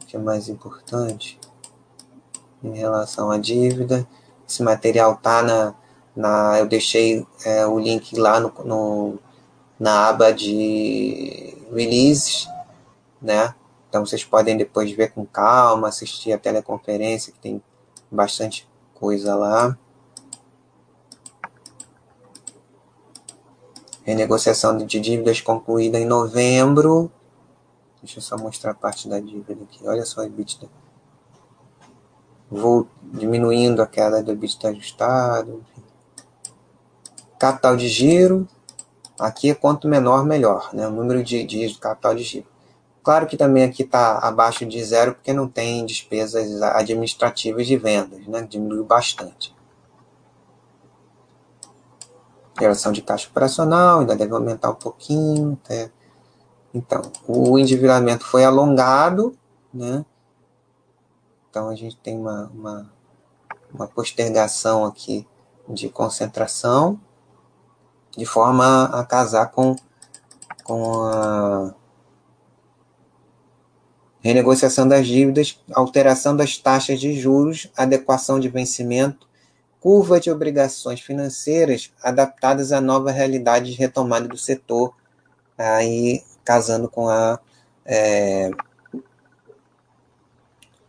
o 0.00 0.06
que 0.06 0.16
é 0.16 0.18
mais 0.18 0.48
importante 0.48 1.38
em 2.62 2.76
relação 2.76 3.30
à 3.30 3.38
dívida. 3.38 4.06
Esse 4.48 4.62
material 4.62 5.16
tá 5.16 5.42
na, 5.42 5.74
na 6.14 6.58
eu 6.58 6.66
deixei 6.66 7.26
é, 7.44 7.66
o 7.66 7.78
link 7.78 8.18
lá 8.18 8.40
no, 8.40 8.52
no, 8.64 9.18
na 9.78 10.08
aba 10.08 10.32
de 10.32 11.56
releases, 11.72 12.48
né? 13.20 13.54
Então 13.88 14.04
vocês 14.04 14.24
podem 14.24 14.56
depois 14.56 14.90
ver 14.90 15.12
com 15.12 15.24
calma, 15.26 15.88
assistir 15.88 16.32
a 16.32 16.38
teleconferência, 16.38 17.32
que 17.32 17.38
tem 17.38 17.62
bastante 18.10 18.68
coisa 18.94 19.34
lá. 19.34 19.76
Renegociação 24.04 24.76
de 24.76 24.98
dívidas 24.98 25.40
concluída 25.40 25.98
em 25.98 26.04
novembro. 26.04 27.10
Deixa 28.02 28.18
eu 28.18 28.22
só 28.22 28.36
mostrar 28.36 28.72
a 28.72 28.74
parte 28.74 29.08
da 29.08 29.20
dívida 29.20 29.62
aqui. 29.62 29.86
Olha 29.86 30.04
só 30.04 30.22
o 30.22 30.24
EBITDA. 30.24 30.68
Vou 32.50 32.88
diminuindo 33.02 33.80
a 33.80 33.86
queda 33.86 34.20
do 34.20 34.32
EBITDA 34.32 34.70
ajustado. 34.70 35.64
Capital 37.38 37.76
de 37.76 37.88
giro. 37.88 38.48
Aqui 39.18 39.50
é 39.50 39.54
quanto 39.54 39.86
menor, 39.86 40.24
melhor. 40.24 40.70
Né? 40.74 40.86
O 40.88 40.90
número 40.90 41.22
de 41.22 41.44
dias 41.44 41.70
de 41.70 41.78
capital 41.78 42.14
de 42.16 42.24
giro. 42.24 42.46
Claro 43.04 43.26
que 43.28 43.36
também 43.36 43.62
aqui 43.62 43.84
está 43.84 44.18
abaixo 44.18 44.66
de 44.66 44.82
zero, 44.84 45.14
porque 45.14 45.32
não 45.32 45.46
tem 45.48 45.86
despesas 45.86 46.60
administrativas 46.60 47.68
de 47.68 47.76
vendas. 47.76 48.26
Né? 48.26 48.42
Diminuiu 48.42 48.84
bastante. 48.84 49.54
Geração 52.58 52.92
de 52.92 53.02
caixa 53.02 53.28
operacional, 53.28 54.00
ainda 54.00 54.14
deve 54.14 54.32
aumentar 54.32 54.70
um 54.70 54.74
pouquinho. 54.74 55.58
Até. 55.64 55.90
Então, 56.74 57.02
o 57.26 57.58
endividamento 57.58 58.24
foi 58.24 58.44
alongado, 58.44 59.36
né? 59.72 60.04
Então, 61.48 61.68
a 61.68 61.74
gente 61.74 61.96
tem 61.96 62.18
uma, 62.18 62.50
uma, 62.54 62.92
uma 63.72 63.86
postergação 63.86 64.84
aqui 64.84 65.26
de 65.68 65.88
concentração, 65.88 66.98
de 68.16 68.24
forma 68.24 68.84
a 68.86 69.04
casar 69.04 69.50
com, 69.50 69.76
com 70.64 71.02
a 71.02 71.74
renegociação 74.22 74.86
das 74.86 75.06
dívidas, 75.06 75.60
alteração 75.74 76.36
das 76.36 76.56
taxas 76.56 77.00
de 77.00 77.18
juros, 77.18 77.70
adequação 77.76 78.38
de 78.38 78.48
vencimento 78.48 79.28
curva 79.82 80.20
de 80.20 80.30
obrigações 80.30 81.00
financeiras 81.00 81.92
adaptadas 82.00 82.70
à 82.70 82.80
nova 82.80 83.10
realidade 83.10 83.72
de 83.72 83.76
retomada 83.76 84.28
do 84.28 84.38
setor, 84.38 84.94
aí 85.58 86.22
casando 86.44 86.88
com 86.88 87.08
a 87.08 87.40
é, 87.84 88.48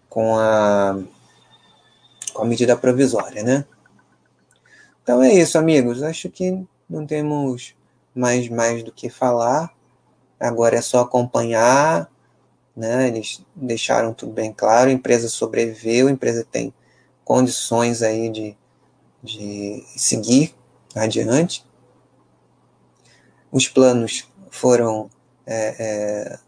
com 0.08 0.38
a 0.38 1.00
com 2.34 2.44
a 2.44 2.46
medida 2.46 2.78
provisória, 2.78 3.42
né? 3.42 3.66
Então 5.02 5.24
é 5.24 5.34
isso, 5.34 5.58
amigos. 5.58 6.04
Acho 6.04 6.30
que 6.30 6.64
não 6.88 7.06
temos 7.08 7.76
mais 8.14 8.48
mais 8.48 8.84
do 8.84 8.92
que 8.92 9.10
falar. 9.10 9.74
Agora 10.40 10.78
é 10.78 10.82
só 10.82 11.02
acompanhar, 11.02 12.12
né? 12.76 13.08
Eles 13.08 13.44
deixaram 13.56 14.14
tudo 14.14 14.34
bem 14.34 14.54
claro. 14.54 14.92
A 14.92 14.94
empresa 14.94 15.28
sobreviveu, 15.30 16.08
a 16.08 16.12
empresa 16.12 16.46
tem 16.50 16.72
condições 17.26 18.04
aí 18.04 18.30
de 18.30 18.56
de 19.24 19.84
seguir 19.96 20.54
adiante. 20.94 21.66
Os 23.52 23.68
planos 23.68 24.28
foram 24.52 25.10
é, 25.46 25.76
é, 25.80 26.40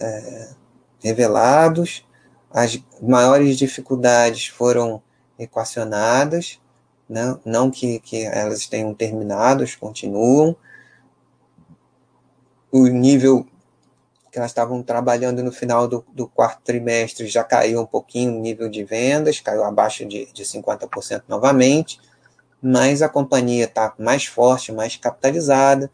é, 0.00 0.54
revelados, 1.02 2.06
as 2.50 2.82
maiores 3.00 3.56
dificuldades 3.56 4.46
foram 4.46 5.02
equacionadas, 5.38 6.60
não, 7.08 7.34
né? 7.34 7.40
não 7.44 7.70
que, 7.70 7.98
que 8.00 8.24
elas 8.24 8.66
tenham 8.66 8.94
terminado, 8.94 9.64
continuam. 9.78 10.56
O 12.70 12.86
nível 12.86 13.46
que 14.30 14.38
elas 14.38 14.50
estavam 14.50 14.82
trabalhando 14.82 15.42
no 15.42 15.50
final 15.50 15.88
do, 15.88 16.04
do, 16.12 16.28
quarto 16.28 16.62
trimestre 16.62 17.26
já 17.26 17.42
caiu 17.42 17.80
um 17.80 17.86
pouquinho 17.86 18.36
o 18.36 18.40
nível 18.40 18.68
de 18.68 18.84
vendas, 18.84 19.40
caiu 19.40 19.64
abaixo 19.64 20.06
de, 20.06 20.30
de 20.32 20.44
50% 20.44 21.24
novamente, 21.28 22.00
mas 22.62 23.02
a 23.02 23.08
companhia 23.08 23.64
está 23.64 23.92
mais 23.98 24.26
forte, 24.26 24.70
mais 24.70 24.96
capitalizada 24.96 25.90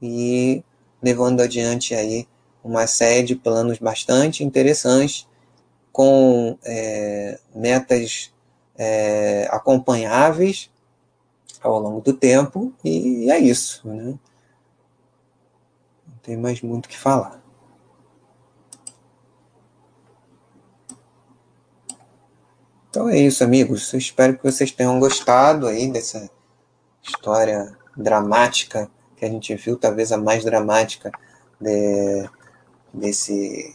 e 0.00 0.62
levando 1.02 1.40
adiante 1.40 1.94
aí 1.94 2.28
uma 2.62 2.86
série 2.86 3.24
de 3.24 3.34
planos 3.34 3.78
bastante 3.78 4.44
interessantes 4.44 5.26
com 5.90 6.56
é, 6.64 7.38
metas 7.54 8.32
é, 8.78 9.48
acompanháveis 9.50 10.70
ao 11.60 11.80
longo 11.80 12.00
do 12.00 12.12
tempo 12.12 12.72
e 12.84 13.30
é 13.30 13.38
isso, 13.38 13.86
né? 13.88 14.14
Não 16.06 16.16
tem 16.22 16.36
mais 16.36 16.62
muito 16.62 16.86
o 16.86 16.88
que 16.88 16.96
falar. 16.96 17.41
Então 22.92 23.08
é 23.08 23.16
isso, 23.16 23.42
amigos. 23.42 23.90
Eu 23.90 23.98
espero 23.98 24.36
que 24.36 24.44
vocês 24.44 24.70
tenham 24.70 25.00
gostado 25.00 25.66
aí 25.66 25.90
dessa 25.90 26.28
história 27.02 27.74
dramática 27.96 28.86
que 29.16 29.24
a 29.24 29.30
gente 29.30 29.54
viu, 29.54 29.78
talvez 29.78 30.12
a 30.12 30.18
mais 30.18 30.44
dramática 30.44 31.10
de, 31.58 32.28
desse 32.92 33.74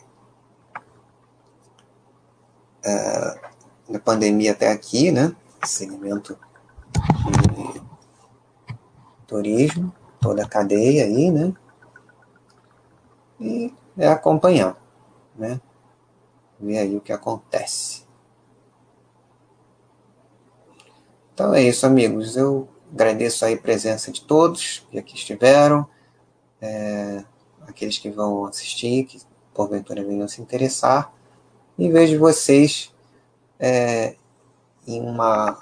uh, 2.86 3.92
da 3.92 4.00
pandemia 4.00 4.52
até 4.52 4.72
aqui, 4.72 5.12
né? 5.12 5.36
Segmento 5.66 6.38
de 6.94 7.82
turismo, 9.26 9.92
toda 10.22 10.44
a 10.44 10.48
cadeia 10.48 11.06
aí, 11.06 11.32
né? 11.32 11.54
E 13.40 13.74
é 13.98 14.10
acompanhar, 14.10 14.78
né? 15.36 15.60
Ver 16.60 16.78
aí 16.78 16.96
o 16.96 17.02
que 17.02 17.12
acontece. 17.12 18.07
Então 21.38 21.54
é 21.54 21.62
isso, 21.62 21.86
amigos. 21.86 22.36
Eu 22.36 22.68
agradeço 22.92 23.46
aí 23.46 23.54
a 23.54 23.62
presença 23.62 24.12
de 24.12 24.22
todos 24.22 24.88
que 24.90 24.98
aqui 24.98 25.14
estiveram, 25.14 25.88
é, 26.60 27.24
aqueles 27.68 28.00
que 28.00 28.10
vão 28.10 28.46
assistir, 28.46 29.04
que 29.04 29.22
porventura 29.54 30.04
venham 30.04 30.28
se 30.28 30.42
interessar, 30.42 31.14
e 31.78 31.92
vejo 31.92 32.18
vocês 32.18 32.92
é, 33.60 34.16
em 34.88 35.00
uma 35.00 35.60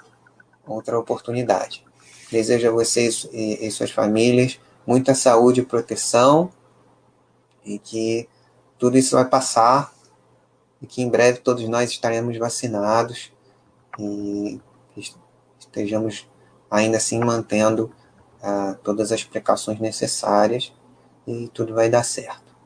outra 0.66 0.98
oportunidade. 0.98 1.84
Desejo 2.32 2.68
a 2.68 2.72
vocês 2.72 3.28
e, 3.30 3.66
e 3.66 3.70
suas 3.70 3.90
famílias 3.90 4.58
muita 4.86 5.14
saúde 5.14 5.60
e 5.60 5.66
proteção, 5.66 6.50
e 7.62 7.78
que 7.78 8.26
tudo 8.78 8.96
isso 8.96 9.14
vai 9.14 9.28
passar, 9.28 9.92
e 10.80 10.86
que 10.86 11.02
em 11.02 11.10
breve 11.10 11.40
todos 11.40 11.68
nós 11.68 11.90
estaremos 11.90 12.34
vacinados 12.38 13.30
e 13.98 14.58
estejamos 15.76 16.26
ainda 16.70 16.96
assim 16.96 17.20
mantendo 17.20 17.92
ah, 18.42 18.76
todas 18.82 19.12
as 19.12 19.22
precauções 19.22 19.78
necessárias 19.78 20.72
e 21.26 21.48
tudo 21.48 21.74
vai 21.74 21.90
dar 21.90 22.02
certo. 22.02 22.56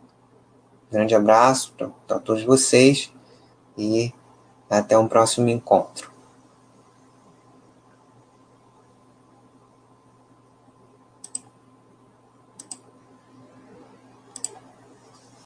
Grande 0.90 1.14
abraço 1.14 1.74
para 2.06 2.18
todos 2.20 2.44
vocês 2.44 3.12
e 3.76 4.12
até 4.68 4.96
um 4.96 5.08
próximo 5.08 5.48
encontro. 5.48 6.12